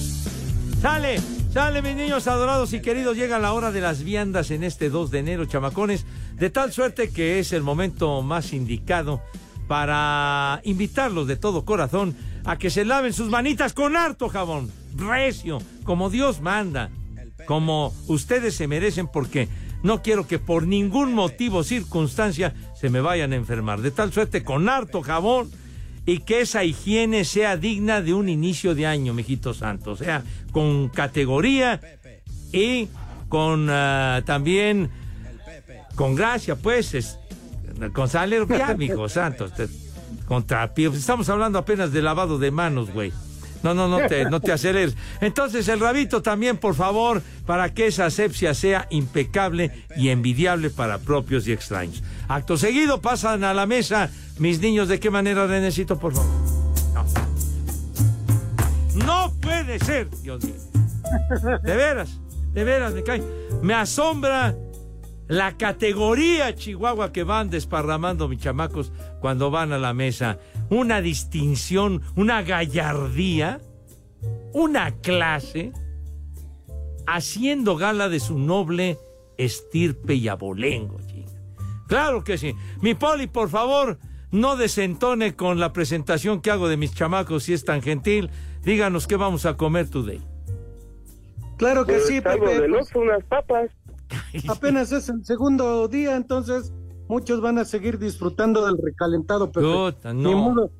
Sale, 0.80 1.20
sale, 1.52 1.82
mis 1.82 1.96
niños 1.96 2.28
adorados 2.28 2.72
y 2.74 2.80
queridos. 2.80 3.16
Llega 3.16 3.40
la 3.40 3.52
hora 3.52 3.72
de 3.72 3.80
las 3.80 4.04
viandas 4.04 4.52
en 4.52 4.62
este 4.62 4.88
2 4.88 5.10
de 5.10 5.18
enero, 5.18 5.46
chamacones. 5.46 6.06
De 6.38 6.50
tal 6.50 6.72
suerte 6.72 7.10
que 7.10 7.40
es 7.40 7.52
el 7.52 7.62
momento 7.62 8.22
más 8.22 8.52
indicado 8.52 9.22
para 9.66 10.60
invitarlos 10.64 11.26
de 11.26 11.36
todo 11.36 11.64
corazón 11.64 12.16
a 12.44 12.56
que 12.56 12.70
se 12.70 12.84
laven 12.84 13.12
sus 13.12 13.28
manitas 13.28 13.72
con 13.74 13.96
harto 13.96 14.28
jabón, 14.28 14.70
recio, 14.96 15.58
como 15.84 16.10
Dios 16.10 16.40
manda, 16.40 16.90
como 17.46 17.92
ustedes 18.06 18.54
se 18.54 18.68
merecen, 18.68 19.08
porque 19.08 19.48
no 19.82 20.02
quiero 20.02 20.26
que 20.26 20.38
por 20.38 20.66
ningún 20.66 21.12
motivo 21.12 21.58
o 21.58 21.64
circunstancia 21.64 22.54
se 22.74 22.88
me 22.88 23.00
vayan 23.00 23.32
a 23.32 23.36
enfermar. 23.36 23.80
De 23.80 23.90
tal 23.90 24.12
suerte, 24.12 24.44
con 24.44 24.68
harto 24.68 25.02
jabón 25.02 25.50
y 26.06 26.20
que 26.20 26.40
esa 26.40 26.64
higiene 26.64 27.24
sea 27.24 27.56
digna 27.56 28.00
de 28.00 28.14
un 28.14 28.28
inicio 28.28 28.74
de 28.74 28.86
año, 28.86 29.12
mijito 29.12 29.54
santo. 29.54 29.90
O 29.92 29.96
sea, 29.96 30.22
con 30.52 30.88
categoría 30.88 31.80
y 32.52 32.88
con 33.28 33.68
ah, 33.70 34.22
también 34.24 34.90
con 35.98 36.14
gracia, 36.14 36.54
pues, 36.56 36.94
es- 36.94 37.18
con 37.92 38.08
salir 38.08 38.46
ya, 38.48 38.74
mijo 38.78 39.08
santo. 39.08 39.48
te- 39.50 39.68
Con 40.26 40.46
trapío. 40.46 40.92
Estamos 40.92 41.28
hablando 41.28 41.58
apenas 41.58 41.92
de 41.92 42.00
lavado 42.02 42.38
de 42.38 42.50
manos, 42.52 42.90
güey. 42.92 43.12
No, 43.64 43.74
no, 43.74 43.88
no 43.88 43.98
te, 44.06 44.24
no 44.30 44.40
te 44.40 44.52
aceleres. 44.52 44.94
Entonces, 45.20 45.66
el 45.66 45.80
rabito 45.80 46.22
también, 46.22 46.56
por 46.58 46.76
favor, 46.76 47.20
para 47.44 47.74
que 47.74 47.88
esa 47.88 48.06
asepsia 48.06 48.54
sea 48.54 48.86
impecable 48.90 49.72
y 49.96 50.10
envidiable 50.10 50.70
para 50.70 50.98
propios 50.98 51.48
y 51.48 51.52
extraños. 51.52 52.02
Acto 52.28 52.56
seguido, 52.56 53.00
pasan 53.00 53.42
a 53.42 53.52
la 53.54 53.66
mesa. 53.66 54.10
Mis 54.38 54.60
niños, 54.60 54.86
¿de 54.86 55.00
qué 55.00 55.10
manera 55.10 55.48
necesito, 55.48 55.98
por 55.98 56.14
favor? 56.14 56.30
No. 56.94 57.04
No 59.04 59.32
puede 59.40 59.78
ser, 59.80 60.08
Dios 60.22 60.44
mío. 60.44 60.54
De 61.64 61.74
veras, 61.76 62.10
de 62.52 62.64
veras, 62.64 62.92
me 62.94 63.02
cae. 63.02 63.22
Me 63.62 63.74
asombra 63.74 64.54
la 65.28 65.56
categoría 65.56 66.54
Chihuahua 66.54 67.12
que 67.12 67.22
van 67.22 67.50
desparramando 67.50 68.28
mis 68.28 68.40
chamacos 68.40 68.92
cuando 69.20 69.50
van 69.50 69.72
a 69.72 69.78
la 69.78 69.92
mesa. 69.94 70.38
Una 70.70 71.00
distinción, 71.00 72.02
una 72.16 72.42
gallardía, 72.42 73.60
una 74.52 74.90
clase, 74.92 75.72
haciendo 77.06 77.76
gala 77.76 78.08
de 78.08 78.20
su 78.20 78.38
noble 78.38 78.98
estirpe 79.36 80.14
y 80.14 80.28
abolengo. 80.28 80.98
chinga. 81.06 81.32
Claro 81.88 82.24
que 82.24 82.36
sí. 82.38 82.54
Mi 82.82 82.94
Poli, 82.94 83.26
por 83.26 83.48
favor, 83.48 83.98
no 84.30 84.56
desentone 84.56 85.34
con 85.36 85.58
la 85.60 85.72
presentación 85.72 86.40
que 86.40 86.50
hago 86.50 86.68
de 86.68 86.76
mis 86.76 86.94
chamacos 86.94 87.44
si 87.44 87.52
es 87.54 87.64
tan 87.64 87.80
gentil. 87.82 88.30
Díganos 88.62 89.06
qué 89.06 89.16
vamos 89.16 89.46
a 89.46 89.56
comer 89.56 89.88
today. 89.88 90.20
Claro 91.56 91.86
que 91.86 91.94
Pues, 91.94 92.06
sí, 92.06 92.20
Pepe. 92.20 92.38
pues, 92.68 92.94
unas 92.94 93.24
papas. 93.24 93.70
Apenas 94.48 94.92
es 94.92 95.08
el 95.08 95.24
segundo 95.24 95.88
día, 95.88 96.16
entonces 96.16 96.72
muchos 97.08 97.40
van 97.40 97.58
a 97.58 97.64
seguir 97.64 97.98
disfrutando 97.98 98.64
del 98.66 98.78
recalentado, 98.78 99.50
Pepe. 99.50 99.66
Puta, 99.66 100.12
no. 100.12 100.28
Ni 100.28 100.34
modo. 100.34 100.70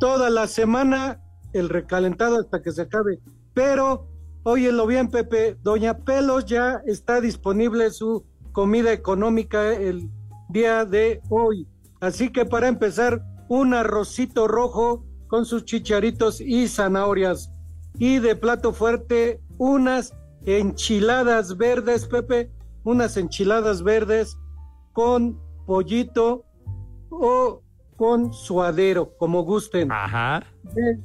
Toda 0.00 0.30
la 0.30 0.46
semana 0.46 1.20
el 1.52 1.68
recalentado 1.68 2.38
hasta 2.38 2.62
que 2.62 2.72
se 2.72 2.82
acabe. 2.82 3.20
Pero, 3.54 4.06
óyelo 4.42 4.86
bien, 4.86 5.08
Pepe, 5.08 5.56
Doña 5.62 5.98
Pelos 5.98 6.46
ya 6.46 6.82
está 6.86 7.20
disponible 7.20 7.90
su 7.90 8.24
comida 8.52 8.92
económica 8.92 9.72
el 9.72 10.10
día 10.48 10.84
de 10.84 11.20
hoy. 11.30 11.66
Así 12.00 12.30
que 12.30 12.44
para 12.44 12.68
empezar, 12.68 13.22
un 13.48 13.74
arrocito 13.74 14.46
rojo 14.46 15.04
con 15.26 15.44
sus 15.44 15.64
chicharitos 15.64 16.40
y 16.40 16.68
zanahorias. 16.68 17.50
Y 17.98 18.18
de 18.18 18.36
plato 18.36 18.72
fuerte, 18.72 19.40
unas 19.56 20.14
enchiladas 20.44 21.56
verdes, 21.56 22.06
Pepe, 22.06 22.50
unas 22.84 23.16
enchiladas 23.16 23.82
verdes 23.82 24.36
con 24.92 25.40
pollito 25.66 26.44
o 27.10 27.62
con 27.96 28.32
suadero, 28.32 29.16
como 29.18 29.42
gusten. 29.42 29.90
Ajá. 29.90 30.44
De, 30.74 31.00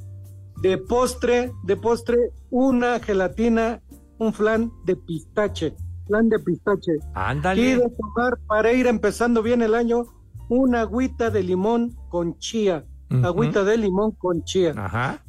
de 0.62 0.78
postre, 0.78 1.52
de 1.64 1.76
postre, 1.76 2.16
una 2.50 3.00
gelatina, 3.00 3.82
un 4.18 4.32
flan 4.32 4.72
de 4.84 4.96
pistache, 4.96 5.74
flan 6.06 6.28
de 6.28 6.38
pistache. 6.38 6.92
Ándale. 7.14 7.60
Y 7.60 7.74
de 7.74 7.90
tomar, 7.90 8.38
para 8.46 8.72
ir 8.72 8.86
empezando 8.86 9.42
bien 9.42 9.62
el 9.62 9.74
año, 9.74 10.04
una 10.48 10.82
agüita 10.82 11.30
de 11.30 11.42
limón 11.42 11.96
con 12.08 12.38
chía. 12.38 12.84
Ujú. 13.10 13.26
Agüita 13.26 13.64
de 13.64 13.76
limón 13.76 14.12
con 14.12 14.44
chía. 14.44 14.72
Ajá. 14.76 15.24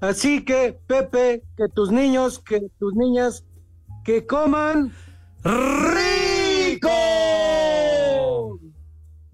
Así 0.00 0.44
que, 0.44 0.78
Pepe, 0.86 1.42
que 1.56 1.68
tus 1.68 1.90
niños, 1.90 2.38
que 2.38 2.68
tus 2.78 2.94
niñas, 2.94 3.44
que 4.04 4.26
coman 4.26 4.92
rico 5.44 6.90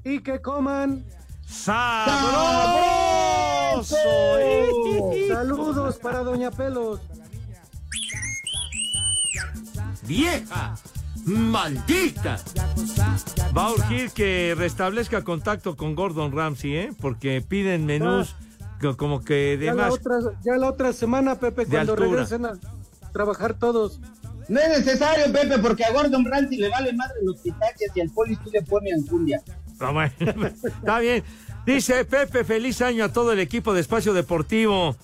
y 0.04 0.20
que 0.20 0.40
coman 0.42 1.04
sabroso. 1.46 2.26
Saludos 5.28 5.96
para 5.98 6.20
Doña 6.22 6.50
Pelos. 6.50 7.00
¡Vieja! 10.02 10.74
¡Maldita! 11.24 12.38
Va 13.56 13.66
a 13.66 13.72
urgir 13.72 14.10
que 14.10 14.54
restablezca 14.56 15.22
contacto 15.22 15.76
con 15.76 15.94
Gordon 15.94 16.32
Ramsay, 16.32 16.76
¿eh? 16.76 16.90
Porque 17.00 17.40
piden 17.42 17.86
menús 17.86 18.34
co- 18.80 18.96
como 18.96 19.20
que 19.22 19.56
de 19.56 19.66
Ya 19.66 19.74
la, 19.74 19.84
más. 19.84 19.94
otra, 19.94 20.16
ya 20.42 20.56
la 20.56 20.68
otra 20.68 20.92
semana, 20.92 21.36
Pepe, 21.38 21.66
cuando 21.66 21.94
regresen 21.94 22.46
a 22.46 22.52
trabajar 23.12 23.54
todos. 23.54 24.00
No 24.50 24.58
es 24.58 24.84
necesario, 24.84 25.32
Pepe, 25.32 25.60
porque 25.60 25.84
a 25.84 25.92
Gordon 25.92 26.24
Ramsay 26.24 26.58
le 26.58 26.68
vale 26.68 26.92
madre 26.92 27.14
los 27.22 27.36
pitaches 27.40 27.92
y 27.94 28.00
al 28.00 28.10
poli 28.10 28.34
sí 28.34 28.50
le 28.52 28.62
pone 28.62 28.92
anculia. 28.92 29.40
Ah, 29.78 29.92
bueno, 29.92 30.12
Está 30.64 30.98
bien. 30.98 31.22
Dice 31.64 32.04
Pepe, 32.04 32.42
feliz 32.42 32.82
año 32.82 33.04
a 33.04 33.12
todo 33.12 33.32
el 33.32 33.38
equipo 33.38 33.72
de 33.72 33.80
Espacio 33.80 34.12
Deportivo. 34.12 34.96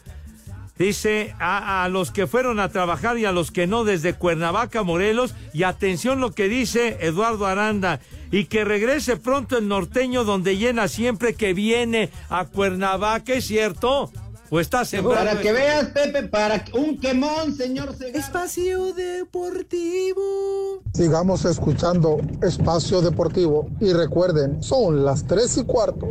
Dice 0.77 1.33
a, 1.39 1.85
a 1.85 1.89
los 1.89 2.11
que 2.11 2.27
fueron 2.27 2.59
a 2.59 2.71
trabajar 2.71 3.19
y 3.19 3.25
a 3.25 3.31
los 3.31 3.53
que 3.53 3.69
no 3.69 3.85
desde 3.85 4.15
Cuernavaca, 4.15 4.83
Morelos. 4.83 5.33
Y 5.53 5.63
atención 5.63 6.21
lo 6.21 6.33
que 6.33 6.49
dice 6.49 6.97
Eduardo 7.01 7.47
Aranda. 7.47 8.01
Y 8.33 8.47
que 8.47 8.65
regrese 8.65 9.17
pronto 9.17 9.59
el 9.59 9.69
norteño 9.69 10.25
donde 10.25 10.57
llena 10.57 10.89
siempre 10.89 11.35
que 11.35 11.55
viene 11.55 12.11
a 12.31 12.47
Cuernavaca, 12.47 13.35
¿es 13.35 13.47
cierto? 13.47 14.11
¿O 14.51 14.61
está 14.61 14.85
sembrando 14.85 15.25
Para 15.31 15.41
que 15.41 15.49
esto? 15.49 15.61
veas, 15.61 15.87
Pepe, 15.87 16.23
para 16.29 16.65
que- 16.65 16.73
un 16.79 16.99
quemón, 17.01 17.57
señor 17.57 17.97
Segarra. 17.97 18.19
Espacio 18.25 18.93
Deportivo. 18.93 20.83
Sigamos 20.95 21.45
escuchando 21.45 22.19
Espacio 22.43 23.03
Deportivo 23.03 23.69
y 23.81 23.93
recuerden, 23.93 24.63
son 24.63 25.05
las 25.05 25.27
3 25.27 25.57
y 25.59 25.65
cuarto. 25.65 26.09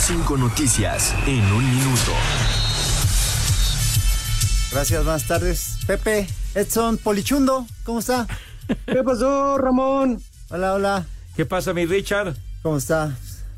Cinco 0.00 0.36
noticias 0.36 1.14
en 1.26 1.40
un 1.52 1.64
minuto. 1.76 2.12
Gracias, 4.72 5.04
buenas 5.04 5.26
tardes. 5.26 5.78
Pepe, 5.86 6.26
Edson, 6.54 6.98
Polichundo, 6.98 7.66
¿cómo 7.84 8.00
está? 8.00 8.26
¿Qué 8.86 9.02
pasó, 9.04 9.56
Ramón? 9.58 10.20
Hola, 10.50 10.74
hola. 10.74 11.06
¿Qué 11.36 11.46
pasa, 11.46 11.72
mi 11.72 11.86
Richard? 11.86 12.34
¿Cómo 12.62 12.76
está? 12.76 13.16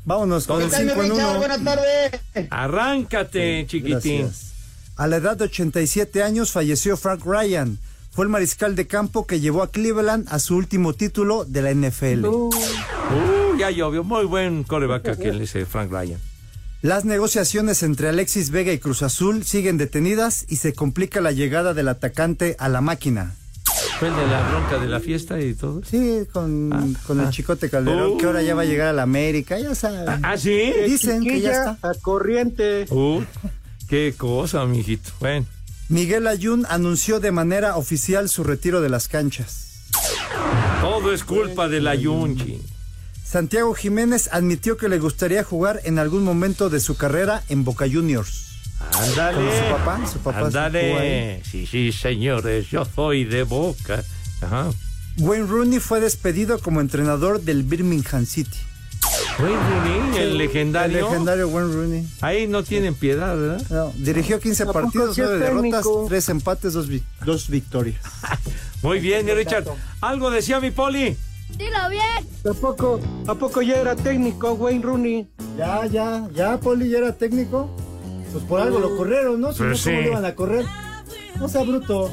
Vámonos 0.09 0.47
con 0.47 0.57
¿Qué 0.57 0.65
el 0.65 0.71
tal, 0.71 0.85
mi 0.85 0.91
5 0.91 1.03
en 1.03 1.11
Richard? 1.11 1.29
1. 1.29 1.37
Buenas 1.37 1.63
tardes. 1.63 2.21
Arráncate, 2.49 3.67
chiquitín. 3.67 4.21
Gracias. 4.23 4.53
A 4.95 5.05
la 5.05 5.17
edad 5.17 5.37
de 5.37 5.43
87 5.43 6.23
años 6.23 6.51
falleció 6.51 6.97
Frank 6.97 7.23
Ryan. 7.23 7.77
Fue 8.09 8.25
el 8.25 8.29
mariscal 8.29 8.75
de 8.75 8.87
campo 8.87 9.27
que 9.27 9.39
llevó 9.39 9.61
a 9.61 9.69
Cleveland 9.69 10.25
a 10.31 10.39
su 10.39 10.55
último 10.55 10.93
título 10.93 11.45
de 11.45 11.61
la 11.61 11.71
NFL. 11.75 12.25
Uh, 12.25 12.49
ya 13.59 13.69
llovió. 13.69 14.03
Muy 14.03 14.25
buen 14.25 14.63
coreback 14.63 15.09
aquel, 15.09 15.41
ese 15.41 15.67
Frank 15.67 15.91
Ryan. 15.91 16.19
Las 16.81 17.05
negociaciones 17.05 17.83
entre 17.83 18.09
Alexis 18.09 18.49
Vega 18.49 18.73
y 18.73 18.79
Cruz 18.79 19.03
Azul 19.03 19.43
siguen 19.43 19.77
detenidas 19.77 20.43
y 20.47 20.55
se 20.55 20.73
complica 20.73 21.21
la 21.21 21.33
llegada 21.33 21.75
del 21.75 21.87
atacante 21.87 22.55
a 22.57 22.67
la 22.67 22.81
máquina. 22.81 23.35
Fue 23.99 24.07
el 24.07 24.15
de 24.15 24.27
la 24.27 24.49
bronca 24.49 24.77
de 24.79 24.87
la 24.87 24.99
fiesta 25.01 25.41
y 25.41 25.53
todo. 25.53 25.81
Sí, 25.83 26.21
con, 26.31 26.95
con 27.05 27.19
el 27.19 27.29
Chicote 27.31 27.69
Calderón, 27.69 28.13
Uh. 28.13 28.17
que 28.17 28.25
ahora 28.27 28.41
ya 28.41 28.55
va 28.55 28.61
a 28.61 28.65
llegar 28.65 28.87
a 28.87 28.93
la 28.93 29.03
América, 29.03 29.59
ya 29.59 29.75
saben. 29.75 30.23
¿Ah, 30.23 30.37
sí? 30.37 30.71
Dicen 30.87 31.21
que 31.23 31.41
ya 31.41 31.51
está. 31.73 31.77
a 31.89 31.93
corriente. 31.95 32.85
Uh, 32.91 33.21
qué 33.89 34.13
cosa, 34.17 34.65
mijito. 34.65 35.11
Bueno. 35.19 35.45
Miguel 35.89 36.27
Ayun 36.27 36.65
anunció 36.69 37.19
de 37.19 37.31
manera 37.31 37.75
oficial 37.75 38.29
su 38.29 38.43
retiro 38.45 38.79
de 38.79 38.87
las 38.89 39.07
canchas. 39.09 39.65
Todo 40.81 41.11
es 41.11 41.23
culpa 41.25 41.67
de 41.67 41.81
la 41.81 41.95
Yunchi. 41.95 42.61
Santiago 43.25 43.73
Jiménez 43.73 44.29
admitió 44.31 44.77
que 44.77 44.87
le 44.87 44.97
gustaría 44.99 45.43
jugar 45.43 45.81
en 45.83 45.99
algún 45.99 46.23
momento 46.23 46.69
de 46.69 46.79
su 46.79 46.95
carrera 46.95 47.43
en 47.49 47.63
Boca 47.65 47.85
Juniors. 47.91 48.48
Ándale. 48.93 49.57
Su 49.57 49.75
papá, 49.75 50.07
su 50.07 50.19
papá 50.19 50.39
Ándale. 50.39 51.41
Sí, 51.43 51.65
sí, 51.65 51.91
señores, 51.91 52.69
yo 52.69 52.85
soy 52.85 53.25
de 53.25 53.43
boca. 53.43 54.03
Ajá. 54.41 54.69
Wayne 55.17 55.47
Rooney 55.47 55.79
fue 55.79 55.99
despedido 55.99 56.59
como 56.59 56.81
entrenador 56.81 57.41
del 57.41 57.63
Birmingham 57.63 58.25
City. 58.25 58.57
Wayne 59.39 59.55
Rooney, 59.55 60.17
el 60.17 60.37
legendario. 60.37 60.97
El 60.97 61.03
legendario 61.05 61.47
Wayne 61.49 61.73
Rooney. 61.73 62.07
Ahí 62.21 62.47
no 62.47 62.63
tienen 62.63 62.95
piedad, 62.95 63.37
¿verdad? 63.37 63.61
No, 63.69 63.93
dirigió 63.95 64.39
15 64.39 64.65
poco 64.65 64.73
partidos, 64.81 65.15
sí 65.15 65.21
es 65.21 65.27
9 65.27 65.39
derrotas, 65.39 65.83
técnico? 65.83 66.05
3 66.07 66.29
empates, 66.29 66.73
2 66.73 66.87
dos 67.25 67.49
victorias. 67.49 68.01
Muy 68.81 68.99
bien, 68.99 69.27
Richard. 69.27 69.65
Algo 70.01 70.29
decía 70.31 70.59
mi 70.59 70.71
Poli. 70.71 71.17
Dilo 71.57 71.89
bien. 71.89 72.27
¿A 72.49 72.53
poco, 72.53 72.99
¿A 73.27 73.35
poco 73.35 73.61
ya 73.61 73.77
era 73.77 73.95
técnico 73.95 74.53
Wayne 74.53 74.83
Rooney? 74.83 75.27
Ya, 75.57 75.85
ya, 75.87 76.27
ya, 76.33 76.59
Poli 76.59 76.89
ya 76.89 76.99
era 76.99 77.13
técnico. 77.13 77.75
Pues 78.31 78.43
por 78.45 78.59
algo 78.61 78.79
lo 78.79 78.95
corrieron, 78.95 79.41
¿no? 79.41 79.51
Si 79.53 79.59
Pues 79.59 79.85
no, 79.85 79.91
¿cómo 79.91 79.97
sí. 79.99 80.03
lo 80.05 80.11
iban 80.11 80.25
a 80.25 80.35
correr? 80.35 80.65
No 81.39 81.47
sea 81.49 81.63
bruto. 81.63 82.11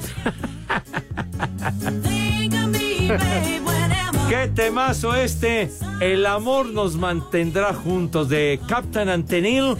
Qué 4.28 4.48
temazo 4.54 5.14
este. 5.14 5.70
El 6.00 6.26
amor 6.26 6.66
nos 6.66 6.96
mantendrá 6.96 7.72
juntos 7.74 8.28
de 8.28 8.60
Captain 8.68 9.08
Antenil, 9.08 9.76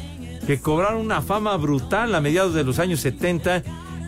que 0.47 0.61
cobraron 0.61 1.01
una 1.01 1.21
fama 1.23 1.57
brutal 1.57 2.15
a 2.15 2.21
mediados 2.21 2.55
de 2.55 2.65
los 2.65 2.79
años 2.79 3.01
70. 3.01 3.63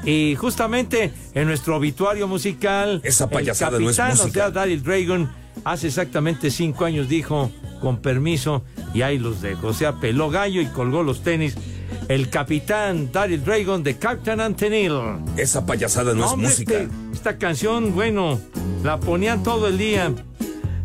Y 0.05 0.37
justamente 0.37 1.13
en 1.35 1.49
nuestro 1.49 1.77
obituario 1.77 2.29
musical, 2.29 3.01
Esa 3.05 3.29
payasada 3.29 3.77
el 3.79 3.85
no 3.85 3.91
es 3.91 3.97
capitán, 3.97 4.19
o 4.19 4.23
música. 4.23 4.41
sea, 4.45 4.51
Daryl 4.51 4.83
Dragon, 4.83 5.31
hace 5.73 5.89
exactamente 5.89 6.51
cinco 6.51 6.85
años 6.85 7.09
dijo, 7.09 7.51
con 7.81 7.99
permiso, 7.99 8.65
y 8.95 9.03
ahí 9.03 9.19
los 9.19 9.41
dejo. 9.43 9.69
O 9.69 9.73
sea, 9.73 9.95
peló 10.01 10.31
gallo 10.31 10.61
y 10.61 10.67
colgó 10.67 11.03
los 11.03 11.23
tenis. 11.23 11.57
El 12.09 12.29
capitán 12.31 13.11
Daryl 13.13 13.45
Dragon 13.45 13.83
de 13.83 13.97
Captain 13.99 14.41
Antenil. 14.41 14.93
Esa 15.37 15.65
payasada 15.67 16.15
no, 16.15 16.27
es 16.27 16.37
música. 16.37 16.75
este- 16.75 16.89
esta 17.13 17.37
canción, 17.39 17.95
bueno, 17.95 18.41
la 18.83 18.99
ponían 18.99 19.43
todo 19.43 19.69
el 19.69 19.77
día. 19.79 20.13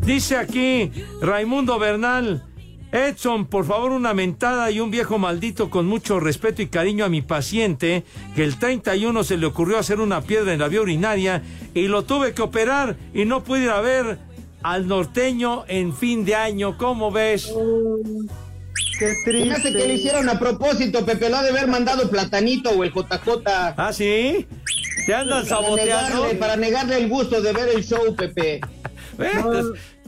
Dice 0.05 0.37
aquí 0.37 0.91
Raimundo 1.21 1.79
Bernal. 1.79 2.43
Edson, 2.91 3.47
por 3.47 3.65
favor, 3.65 3.91
una 3.91 4.13
mentada 4.13 4.69
y 4.69 4.79
un 4.79 4.91
viejo 4.91 5.17
maldito 5.17 5.71
con 5.71 5.87
mucho 5.87 6.19
respeto 6.19 6.61
y 6.61 6.67
cariño 6.67 7.03
a 7.05 7.09
mi 7.09 7.23
paciente, 7.23 8.03
que 8.35 8.43
el 8.43 8.59
31 8.59 9.23
se 9.23 9.35
le 9.37 9.47
ocurrió 9.47 9.79
hacer 9.79 9.99
una 9.99 10.21
piedra 10.21 10.53
en 10.53 10.59
la 10.59 10.67
vía 10.67 10.81
urinaria 10.81 11.41
y 11.73 11.87
lo 11.87 12.03
tuve 12.03 12.33
que 12.35 12.43
operar 12.43 12.95
y 13.13 13.25
no 13.25 13.43
pude 13.43 13.63
ir 13.63 13.69
a 13.71 13.81
ver 13.81 14.19
al 14.63 14.87
norteño 14.87 15.65
en 15.67 15.93
fin 15.93 16.25
de 16.25 16.35
año. 16.35 16.77
¿Cómo 16.77 17.11
ves? 17.11 17.53
Qué 18.99 19.13
Se 19.25 19.31
me 19.33 19.51
hace 19.51 19.63
que 19.63 19.71
lo 19.71 19.79
triste. 19.79 19.93
hicieron 19.93 20.29
a 20.29 20.39
propósito, 20.39 21.05
Pepe. 21.05 21.29
Lo 21.29 21.37
ha 21.37 21.43
de 21.43 21.49
haber 21.49 21.67
mandado 21.67 22.09
Platanito 22.09 22.69
o 22.71 22.83
el 22.83 22.91
JJ. 22.93 23.29
¿Ah, 23.45 23.91
sí? 23.91 24.47
¿Te 25.05 25.13
andan 25.13 25.43
Para 25.43 25.61
saboteando? 25.61 26.15
negarle, 26.17 26.35
para 26.35 26.55
negarle 26.55 26.97
el 26.97 27.09
gusto 27.09 27.41
de 27.41 27.51
ver 27.53 27.69
el 27.75 27.83
show, 27.83 28.15
Pepe. 28.15 28.61
¿Ves? 29.17 29.35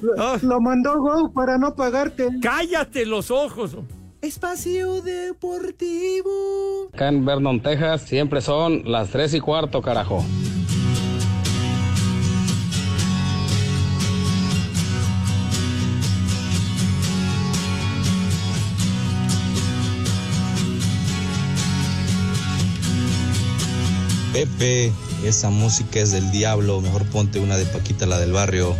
Lo, 0.02 0.38
lo 0.38 0.62
mandó 0.62 1.00
Go 1.00 1.32
para 1.34 1.58
no 1.58 1.76
pagarte. 1.76 2.30
¡Cállate 2.42 3.06
los 3.06 3.32
ojos! 3.32 3.76
Espacio 4.22 5.02
Deportivo. 5.02 6.90
Acá 6.94 7.10
en 7.10 7.26
Vernon, 7.26 7.62
Texas, 7.62 8.02
siempre 8.04 8.42
son 8.42 8.82
las 8.86 9.10
tres 9.10 9.34
y 9.34 9.40
cuarto, 9.40 9.82
carajo. 9.82 10.24
Pepe, 24.36 24.92
esa 25.24 25.50
música 25.50 26.02
es 26.02 26.12
del 26.12 26.30
diablo, 26.30 26.82
mejor 26.82 27.06
ponte 27.06 27.40
una 27.40 27.56
de 27.56 27.66
Paquita, 27.68 28.06
la 28.06 28.20
del 28.20 28.34
barrio. 28.34 28.76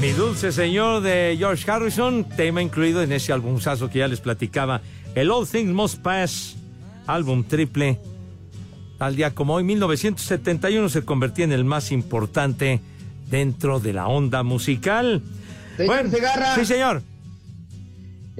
Mi 0.00 0.10
dulce 0.10 0.50
señor 0.50 1.02
de 1.02 1.36
George 1.38 1.70
Harrison, 1.70 2.24
tema 2.24 2.62
incluido 2.62 3.00
en 3.00 3.12
ese 3.12 3.32
álbumazo 3.32 3.88
que 3.88 4.00
ya 4.00 4.08
les 4.08 4.18
platicaba, 4.18 4.80
el 5.14 5.30
All 5.30 5.46
Things 5.46 5.72
Must 5.72 6.00
Pass, 6.00 6.56
álbum 7.06 7.44
triple. 7.44 8.00
Al 8.98 9.14
día 9.14 9.32
como 9.32 9.54
hoy, 9.54 9.62
1971, 9.62 10.88
se 10.88 11.04
convertía 11.04 11.44
en 11.44 11.52
el 11.52 11.64
más 11.64 11.92
importante 11.92 12.80
dentro 13.30 13.78
de 13.78 13.92
la 13.92 14.08
onda 14.08 14.42
musical. 14.42 15.22
Señor 15.76 16.10
Segarra. 16.10 16.56
Sí, 16.56 16.64
señor. 16.64 17.02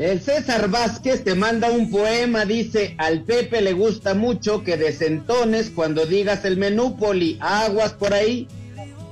El 0.00 0.22
César 0.22 0.70
Vázquez 0.70 1.24
te 1.24 1.34
manda 1.34 1.70
un 1.70 1.90
poema, 1.90 2.46
dice, 2.46 2.94
al 2.96 3.20
Pepe 3.20 3.60
le 3.60 3.74
gusta 3.74 4.14
mucho 4.14 4.64
que 4.64 4.78
desentones 4.78 5.68
cuando 5.68 6.06
digas 6.06 6.46
el 6.46 6.56
menú 6.56 6.96
poli, 6.96 7.36
aguas 7.38 7.92
por 7.92 8.14
ahí. 8.14 8.48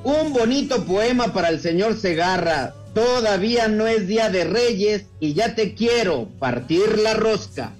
Un 0.03 0.32
bonito 0.32 0.86
poema 0.86 1.34
para 1.34 1.51
el 1.51 1.61
señor 1.61 1.95
Segarra. 1.95 2.72
Todavía 2.95 3.68
no 3.68 3.86
es 3.86 4.09
día 4.09 4.30
de 4.30 4.45
reyes 4.45 5.05
y 5.20 5.34
ya 5.34 5.55
te 5.55 5.74
quiero 5.74 6.26
partir 6.39 6.97
la 6.97 7.12
rosca. 7.12 7.74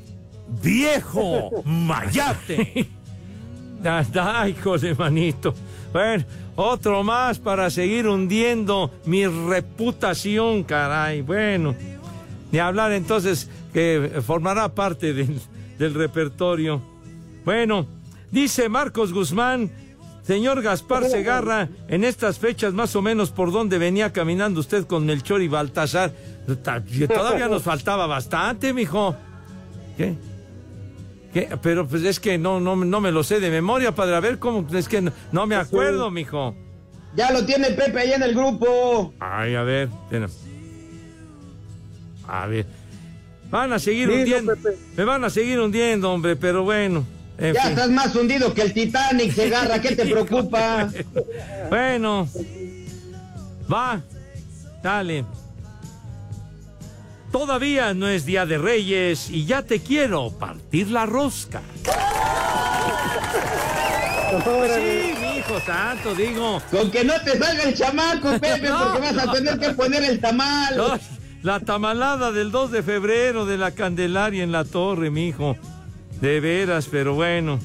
¡Viejo 0.63 1.49
mayate! 1.65 2.91
Ay, 4.21 4.55
José 4.63 4.95
Manito. 4.95 5.55
Bueno, 5.95 6.25
otro 6.57 7.03
más 7.03 7.39
para 7.39 7.71
seguir 7.71 8.07
hundiendo 8.07 8.91
mi 9.07 9.27
reputación, 9.27 10.63
caray. 10.63 11.23
Bueno, 11.23 11.75
ni 12.53 12.59
hablar 12.59 12.93
entonces 12.93 13.49
que 13.73 14.21
formará 14.27 14.75
parte 14.75 15.13
del, 15.15 15.41
del 15.79 15.95
repertorio. 15.95 16.81
Bueno, 17.45 17.87
dice 18.31 18.69
Marcos 18.69 19.13
Guzmán, 19.13 19.71
señor 20.23 20.63
Gaspar 20.63 21.05
Segarra, 21.09 21.69
en 21.89 22.05
estas 22.05 22.39
fechas 22.39 22.73
más 22.75 22.95
o 22.97 23.03
menos 23.03 23.31
por 23.31 23.53
donde 23.53 23.79
venía 23.79 24.13
caminando 24.13 24.61
usted 24.61 24.87
con 24.87 25.07
Melchor 25.07 25.43
y 25.43 25.49
Baltasar. 25.49 26.13
Ta- 26.63 26.83
Todavía 27.07 27.49
nos 27.49 27.63
faltaba 27.73 28.07
bastante, 28.07 28.73
mijo. 28.73 29.15
¿Qué? 29.97 30.15
¿Qué? 31.33 31.49
Pero 31.63 31.87
pues 31.87 32.03
es 32.05 32.19
que 32.21 32.39
no, 32.39 32.59
no, 32.61 32.75
no 32.77 33.01
me 33.01 33.13
lo 33.13 33.23
sé 33.23 33.39
de 33.41 33.51
memoria, 33.51 33.95
padre. 33.95 34.17
A 34.17 34.21
ver 34.21 34.39
cómo, 34.39 34.67
es 34.75 34.89
que 34.89 35.03
no, 35.03 35.13
no 35.33 35.47
me 35.47 35.57
acuerdo, 35.57 36.11
mijo. 36.11 36.55
Ya 37.17 37.31
lo 37.33 37.45
tiene 37.45 37.71
Pepe 37.73 37.99
ahí 38.01 38.13
en 38.13 38.23
el 38.23 38.35
grupo. 38.35 39.13
Ay, 39.21 39.55
a 39.55 39.63
ver. 39.63 39.89
espera. 40.05 40.29
A 42.29 42.47
ver. 42.47 42.67
Van 43.51 43.73
a 43.73 43.79
seguir 43.79 44.09
Dilo, 44.09 44.21
hundiendo. 44.21 44.55
Pepe. 44.57 44.77
Me 44.97 45.05
van 45.05 45.25
a 45.25 45.31
seguir 45.31 45.59
hundiendo, 45.59 46.13
hombre, 46.13 46.37
pero 46.37 46.63
bueno. 46.65 47.05
en 47.39 47.55
Ya 47.55 47.63
fin. 47.63 47.71
estás 47.71 47.91
más 47.91 48.15
hundido 48.15 48.53
que 48.53 48.63
el 48.63 48.75
Titanic, 48.75 49.33
Segarra, 49.33 49.81
¿qué 49.81 49.97
te 49.97 50.05
preocupa? 50.11 50.89
Bueno. 51.71 52.29
Va. 53.73 54.01
Dale. 54.83 55.25
Todavía 57.33 57.93
no 57.95 58.09
es 58.09 58.25
Día 58.25 58.47
de 58.47 58.57
Reyes 58.59 59.29
y 59.31 59.45
ya 59.45 59.63
te 59.63 59.81
quiero 59.81 60.31
partir 60.31 60.89
la 60.91 61.05
rosca. 61.05 61.61
Sí, 64.31 65.15
mi 65.21 65.39
hijo 65.39 65.61
santo, 65.65 66.15
digo. 66.15 66.61
Con 66.71 66.91
que 66.91 67.05
no 67.05 67.15
te 67.25 67.39
salga 67.39 67.63
el 67.65 67.75
chamaco, 67.75 68.31
Pepe, 68.41 68.69
No, 68.69 68.79
porque 68.93 69.01
vas 69.01 69.19
a 69.19 69.25
no. 69.27 69.33
tener 69.33 69.59
que 69.59 69.71
poner 69.71 70.05
el 70.05 70.21
tamal. 70.21 70.81
Ay, 70.93 71.01
La 71.43 71.61
tamalada 71.61 72.33
del 72.33 72.51
2 72.51 72.73
de 72.73 72.83
febrero 72.83 73.47
de 73.47 73.59
la 73.59 73.71
Candelaria 73.71 74.43
en 74.43 74.51
la 74.51 74.65
torre, 74.65 75.11
mi 75.11 75.29
hijo. 75.29 75.57
De 76.21 76.41
veras, 76.41 76.89
pero 76.91 77.15
bueno. 77.15 77.61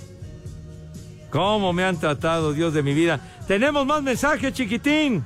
¿Cómo 1.32 1.74
me 1.74 1.84
han 1.84 2.00
tratado, 2.00 2.54
Dios 2.54 2.76
de 2.76 2.84
mi 2.84 2.94
vida? 2.94 3.20
Tenemos 3.48 3.84
más 3.88 4.04
mensajes, 4.04 4.54
chiquitín. 4.54 5.26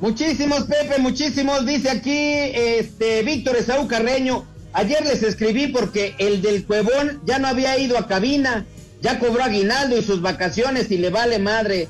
Muchísimos, 0.00 0.64
Pepe, 0.64 1.00
muchísimos. 1.00 1.64
Dice 1.64 1.88
aquí 1.88 2.12
este 2.12 3.22
Víctor 3.22 3.56
Esaú 3.56 3.88
Carreño. 3.88 4.44
Ayer 4.74 5.02
les 5.04 5.22
escribí 5.22 5.68
porque 5.68 6.14
el 6.18 6.42
del 6.42 6.66
Cuevón 6.66 7.22
ya 7.24 7.38
no 7.38 7.48
había 7.48 7.78
ido 7.78 7.96
a 7.96 8.06
cabina. 8.06 8.66
Ya 9.00 9.18
cobró 9.18 9.42
aguinaldo 9.42 9.96
y 9.96 10.02
sus 10.02 10.20
vacaciones 10.20 10.90
y 10.90 10.98
le 10.98 11.08
vale 11.08 11.38
madre. 11.38 11.88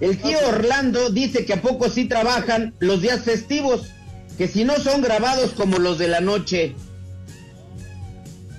El 0.00 0.18
tío 0.18 0.36
Orlando 0.48 1.10
dice 1.10 1.46
que 1.46 1.54
a 1.54 1.62
poco 1.62 1.88
sí 1.88 2.06
trabajan 2.06 2.74
los 2.80 3.00
días 3.00 3.22
festivos, 3.22 3.92
que 4.36 4.48
si 4.48 4.64
no 4.64 4.76
son 4.76 5.00
grabados 5.02 5.52
como 5.52 5.78
los 5.78 5.98
de 5.98 6.08
la 6.08 6.20
noche. 6.20 6.74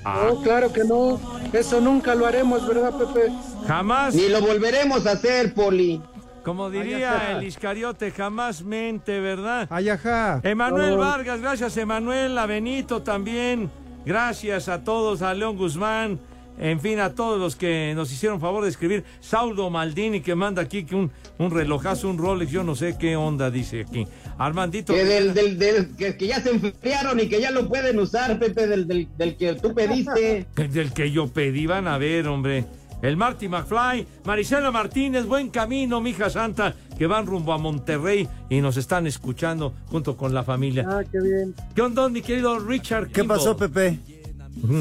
No, 0.04 0.42
claro 0.42 0.72
que 0.72 0.84
no. 0.84 1.20
Eso 1.52 1.82
nunca 1.82 2.16
lo 2.16 2.26
haremos, 2.26 2.66
¿verdad, 2.68 2.94
Pepe? 2.98 3.32
Jamás. 3.68 4.16
Ni 4.16 4.30
lo 4.30 4.42
volveremos 4.42 5.06
a 5.06 5.12
hacer, 5.12 5.54
Poli. 5.54 6.02
Como 6.44 6.70
diría 6.70 7.38
el 7.38 7.44
Iscariote, 7.44 8.10
jamás 8.12 8.64
mente, 8.64 9.20
¿verdad? 9.20 9.68
Ayaja. 9.70 10.40
Emanuel 10.44 10.94
Oh. 10.94 10.98
Vargas, 10.98 11.42
gracias 11.42 11.76
Emanuel, 11.76 12.38
a 12.38 12.46
Benito 12.46 13.04
también, 13.04 13.70
gracias 14.06 14.70
a 14.70 14.82
todos, 14.82 15.22
a 15.22 15.34
León 15.34 15.58
Guzmán, 15.58 16.22
en 16.60 16.80
fin, 16.80 17.00
a 17.00 17.14
todos 17.14 17.40
los 17.40 17.56
que 17.56 17.94
nos 17.96 18.12
hicieron 18.12 18.40
favor 18.40 18.64
de 18.64 18.70
escribir. 18.70 19.04
Saudo 19.20 19.70
Maldini 19.70 20.22
que 20.22 20.36
manda 20.36 20.62
aquí 20.62 20.84
que 20.86 20.96
un, 20.96 21.12
un 21.38 21.52
relojazo, 21.52 22.10
un 22.10 22.18
Rolex, 22.18 22.52
yo 22.52 22.64
no 22.64 22.76
sé 22.76 22.96
qué 23.00 23.16
onda 23.16 23.52
dice 23.52 23.82
aquí. 23.88 24.06
Armandito. 24.38 24.94
Que, 24.94 25.06
del, 25.06 25.34
del- 25.34 25.58
del- 25.58 25.96
que, 25.96 26.18
que 26.18 26.28
ya 26.28 26.42
se 26.42 26.52
enfriaron 26.52 27.20
y 27.20 27.28
que 27.30 27.40
ya 27.42 27.52
lo 27.52 27.68
pueden 27.68 28.00
usar, 28.00 28.38
Pepe, 28.40 28.68
del, 28.68 28.88
del, 28.88 29.08
del 29.18 29.36
que 29.38 29.54
tú 29.56 29.74
pediste. 29.74 30.46
Del 30.56 30.92
que 30.94 31.12
yo 31.12 31.28
pedí, 31.28 31.66
van 31.68 31.88
a 31.88 31.98
ver, 31.98 32.28
hombre. 32.28 32.66
El 33.02 33.16
Marty 33.16 33.48
McFly, 33.48 34.08
Marisela 34.26 34.72
Martínez, 34.72 35.26
buen 35.28 35.50
camino, 35.52 36.02
mija 36.02 36.32
santa, 36.32 36.74
que 36.98 37.06
van 37.06 37.28
rumbo 37.28 37.54
a 37.54 37.60
Monterrey 37.60 38.28
y 38.50 38.60
nos 38.60 38.76
están 38.76 39.06
escuchando 39.06 39.72
junto 39.86 40.18
con 40.18 40.34
la 40.34 40.44
familia. 40.44 40.84
Ah, 40.90 41.04
qué 41.12 41.20
bien. 41.22 41.54
¿Qué 41.76 41.82
onda, 41.84 42.10
mi 42.10 42.24
querido 42.24 42.58
Richard? 42.58 43.10
¿Qué 43.12 43.24
pasó, 43.24 43.56
Pepe? 43.56 44.00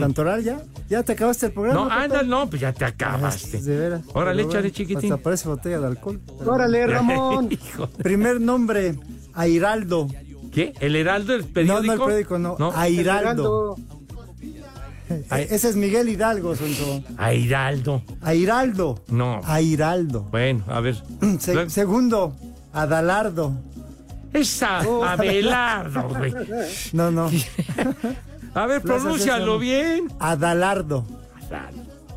¿Santoral 0.00 0.42
ya? 0.42 0.60
¿Ya 0.88 1.02
te 1.02 1.12
acabaste 1.12 1.46
el 1.46 1.52
programa? 1.52 1.84
No, 1.84 1.90
anda, 1.90 2.22
no, 2.22 2.48
pues 2.48 2.62
ya 2.62 2.72
te 2.72 2.84
acabaste. 2.84 3.60
De 3.60 3.76
veras. 3.78 4.02
Órale, 4.14 4.38
Pero 4.44 4.48
échale, 4.50 4.62
bueno, 4.68 4.74
chiquitín. 4.76 5.12
Hasta 5.12 5.22
parece 5.22 5.48
botella 5.48 5.80
de 5.80 5.86
alcohol. 5.86 6.20
Órale, 6.44 6.86
Ramón. 6.86 7.48
Hijo. 7.50 7.86
Primer 8.02 8.40
nombre, 8.40 8.98
Airaldo. 9.34 10.08
¿Qué? 10.52 10.72
¿El 10.80 10.96
Heraldo, 10.96 11.34
el 11.34 11.42
No, 11.42 11.48
periódico? 11.52 11.86
no 11.86 11.92
el 11.92 12.00
periódico, 12.00 12.38
no. 12.38 12.56
No. 12.58 12.72
Airaldo. 12.74 13.76
Ese 15.30 15.68
es 15.68 15.76
Miguel 15.76 16.08
Hidalgo, 16.08 16.56
Sonso. 16.56 17.02
Airaldo. 17.18 18.02
Airaldo. 18.22 19.04
No. 19.08 19.40
Airaldo. 19.44 20.22
Bueno, 20.30 20.64
a 20.68 20.80
ver. 20.80 20.96
Se- 21.38 21.54
Luego- 21.54 21.70
segundo, 21.70 22.34
Adalardo. 22.72 23.52
Esa, 24.32 24.80
Abelardo, 24.80 26.08
güey. 26.08 26.34
No, 26.92 27.10
no. 27.10 27.30
A 28.56 28.64
ver, 28.66 28.80
pronúncialo 28.80 29.58
bien. 29.58 30.10
Adalardo. 30.18 31.04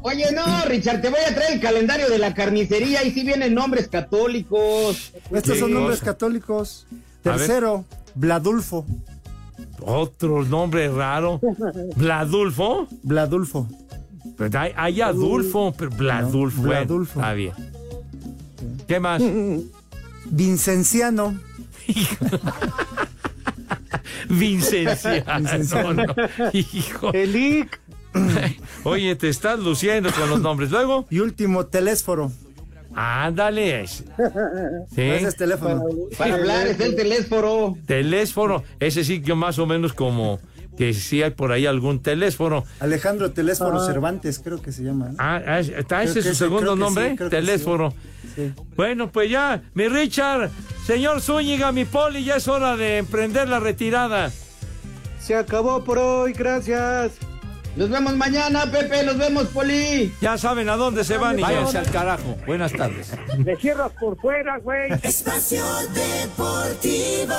Oye, 0.02 0.32
no, 0.34 0.64
Richard, 0.66 1.02
te 1.02 1.10
voy 1.10 1.20
a 1.20 1.36
traer 1.36 1.56
el 1.56 1.60
calendario 1.60 2.10
de 2.10 2.18
la 2.18 2.34
carnicería 2.34 3.04
y 3.04 3.12
si 3.12 3.24
vienen 3.24 3.54
nombres 3.54 3.90
católicos. 3.90 5.12
Estos 5.32 5.60
son 5.60 5.74
nombres 5.74 6.00
católicos. 6.00 6.88
Tercero, 7.22 7.84
Bladulfo. 8.16 8.86
Otro 9.82 10.46
nombre 10.46 10.88
raro. 10.88 11.42
¿Bladulfo? 11.98 12.88
Bladulfo. 13.04 13.68
Pues 14.38 14.56
hay, 14.56 14.72
hay 14.78 15.02
Adulfo, 15.02 15.74
pero 15.78 15.92
Bladulfo. 15.92 16.62
No, 16.62 16.68
bueno, 16.68 16.86
Bladulfo. 16.86 17.20
está 17.20 17.34
bien. 17.34 17.54
¿Qué 18.88 19.00
más? 19.02 19.22
Vincenciano. 20.30 21.38
Vincenciano. 24.30 25.50
No, 25.74 25.94
no. 25.94 26.06
Hijo. 26.54 27.14
Elic. 27.14 27.80
Oye, 28.84 29.16
te 29.16 29.30
estás 29.30 29.60
luciendo 29.60 30.12
con 30.12 30.30
los 30.30 30.40
nombres. 30.42 30.72
Luego, 30.72 31.06
Y 31.10 31.20
último, 31.20 31.66
Telésforo. 31.68 32.32
ándale. 32.96 33.86
Sí. 33.88 34.04
Ese 34.98 35.28
es 35.28 35.36
teléfono. 35.36 35.84
Para 36.18 36.36
hablar 36.36 36.68
es 36.68 36.80
el 36.80 36.96
teléfono. 36.96 37.78
Telésforo. 37.86 38.64
Ese 38.80 39.04
sí 39.04 39.22
que 39.22 39.36
más 39.36 39.60
o 39.60 39.66
menos 39.68 39.94
como 39.94 40.40
que 40.80 40.94
sí 40.94 41.22
hay 41.22 41.32
por 41.32 41.52
ahí 41.52 41.66
algún 41.66 42.02
telésforo. 42.02 42.64
Alejandro 42.80 43.32
Telésforo 43.32 43.86
Cervantes, 43.86 44.40
creo 44.42 44.62
que 44.62 44.72
se 44.72 44.82
llama. 44.82 45.10
¿no? 45.10 45.16
Ah, 45.20 45.42
ah, 45.46 45.60
¿está 45.60 46.04
ese 46.04 46.22
su 46.22 46.34
segundo 46.34 46.78
nombre? 46.78 47.18
sí. 47.20 47.66
Sí. 48.34 48.54
Bueno, 48.78 49.12
pues 49.12 49.30
ya, 49.30 49.62
mi 49.74 49.90
Richard, 49.90 50.50
señor 50.88 51.20
Zúñiga, 51.20 51.74
mi 51.74 51.84
poli, 51.84 52.24
ya 52.24 52.38
es 52.38 52.48
hora 52.48 52.78
de 52.78 53.00
emprender 53.00 53.50
la 53.50 53.60
retirada. 53.60 54.32
Se 55.20 55.36
acabó 55.36 55.84
por 55.84 55.98
hoy, 55.98 56.32
gracias. 56.32 57.12
Nos 57.76 57.90
vemos 57.90 58.16
mañana, 58.16 58.72
Pepe, 58.72 59.04
nos 59.04 59.18
vemos, 59.18 59.48
Poli. 59.48 60.14
Ya 60.22 60.38
saben 60.38 60.70
a 60.70 60.78
dónde 60.78 61.04
se 61.04 61.18
van 61.18 61.40
y 61.40 61.42
váyanse 61.42 61.78
al 61.78 61.92
carajo. 61.92 62.38
Buenas 62.48 62.72
tardes. 62.72 63.12
Le 63.38 63.58
cierras 63.58 63.92
por 64.00 64.18
fuera, 64.18 64.58
güey. 64.60 64.94
Espacio 65.04 65.64
Deportivo. 65.94 67.36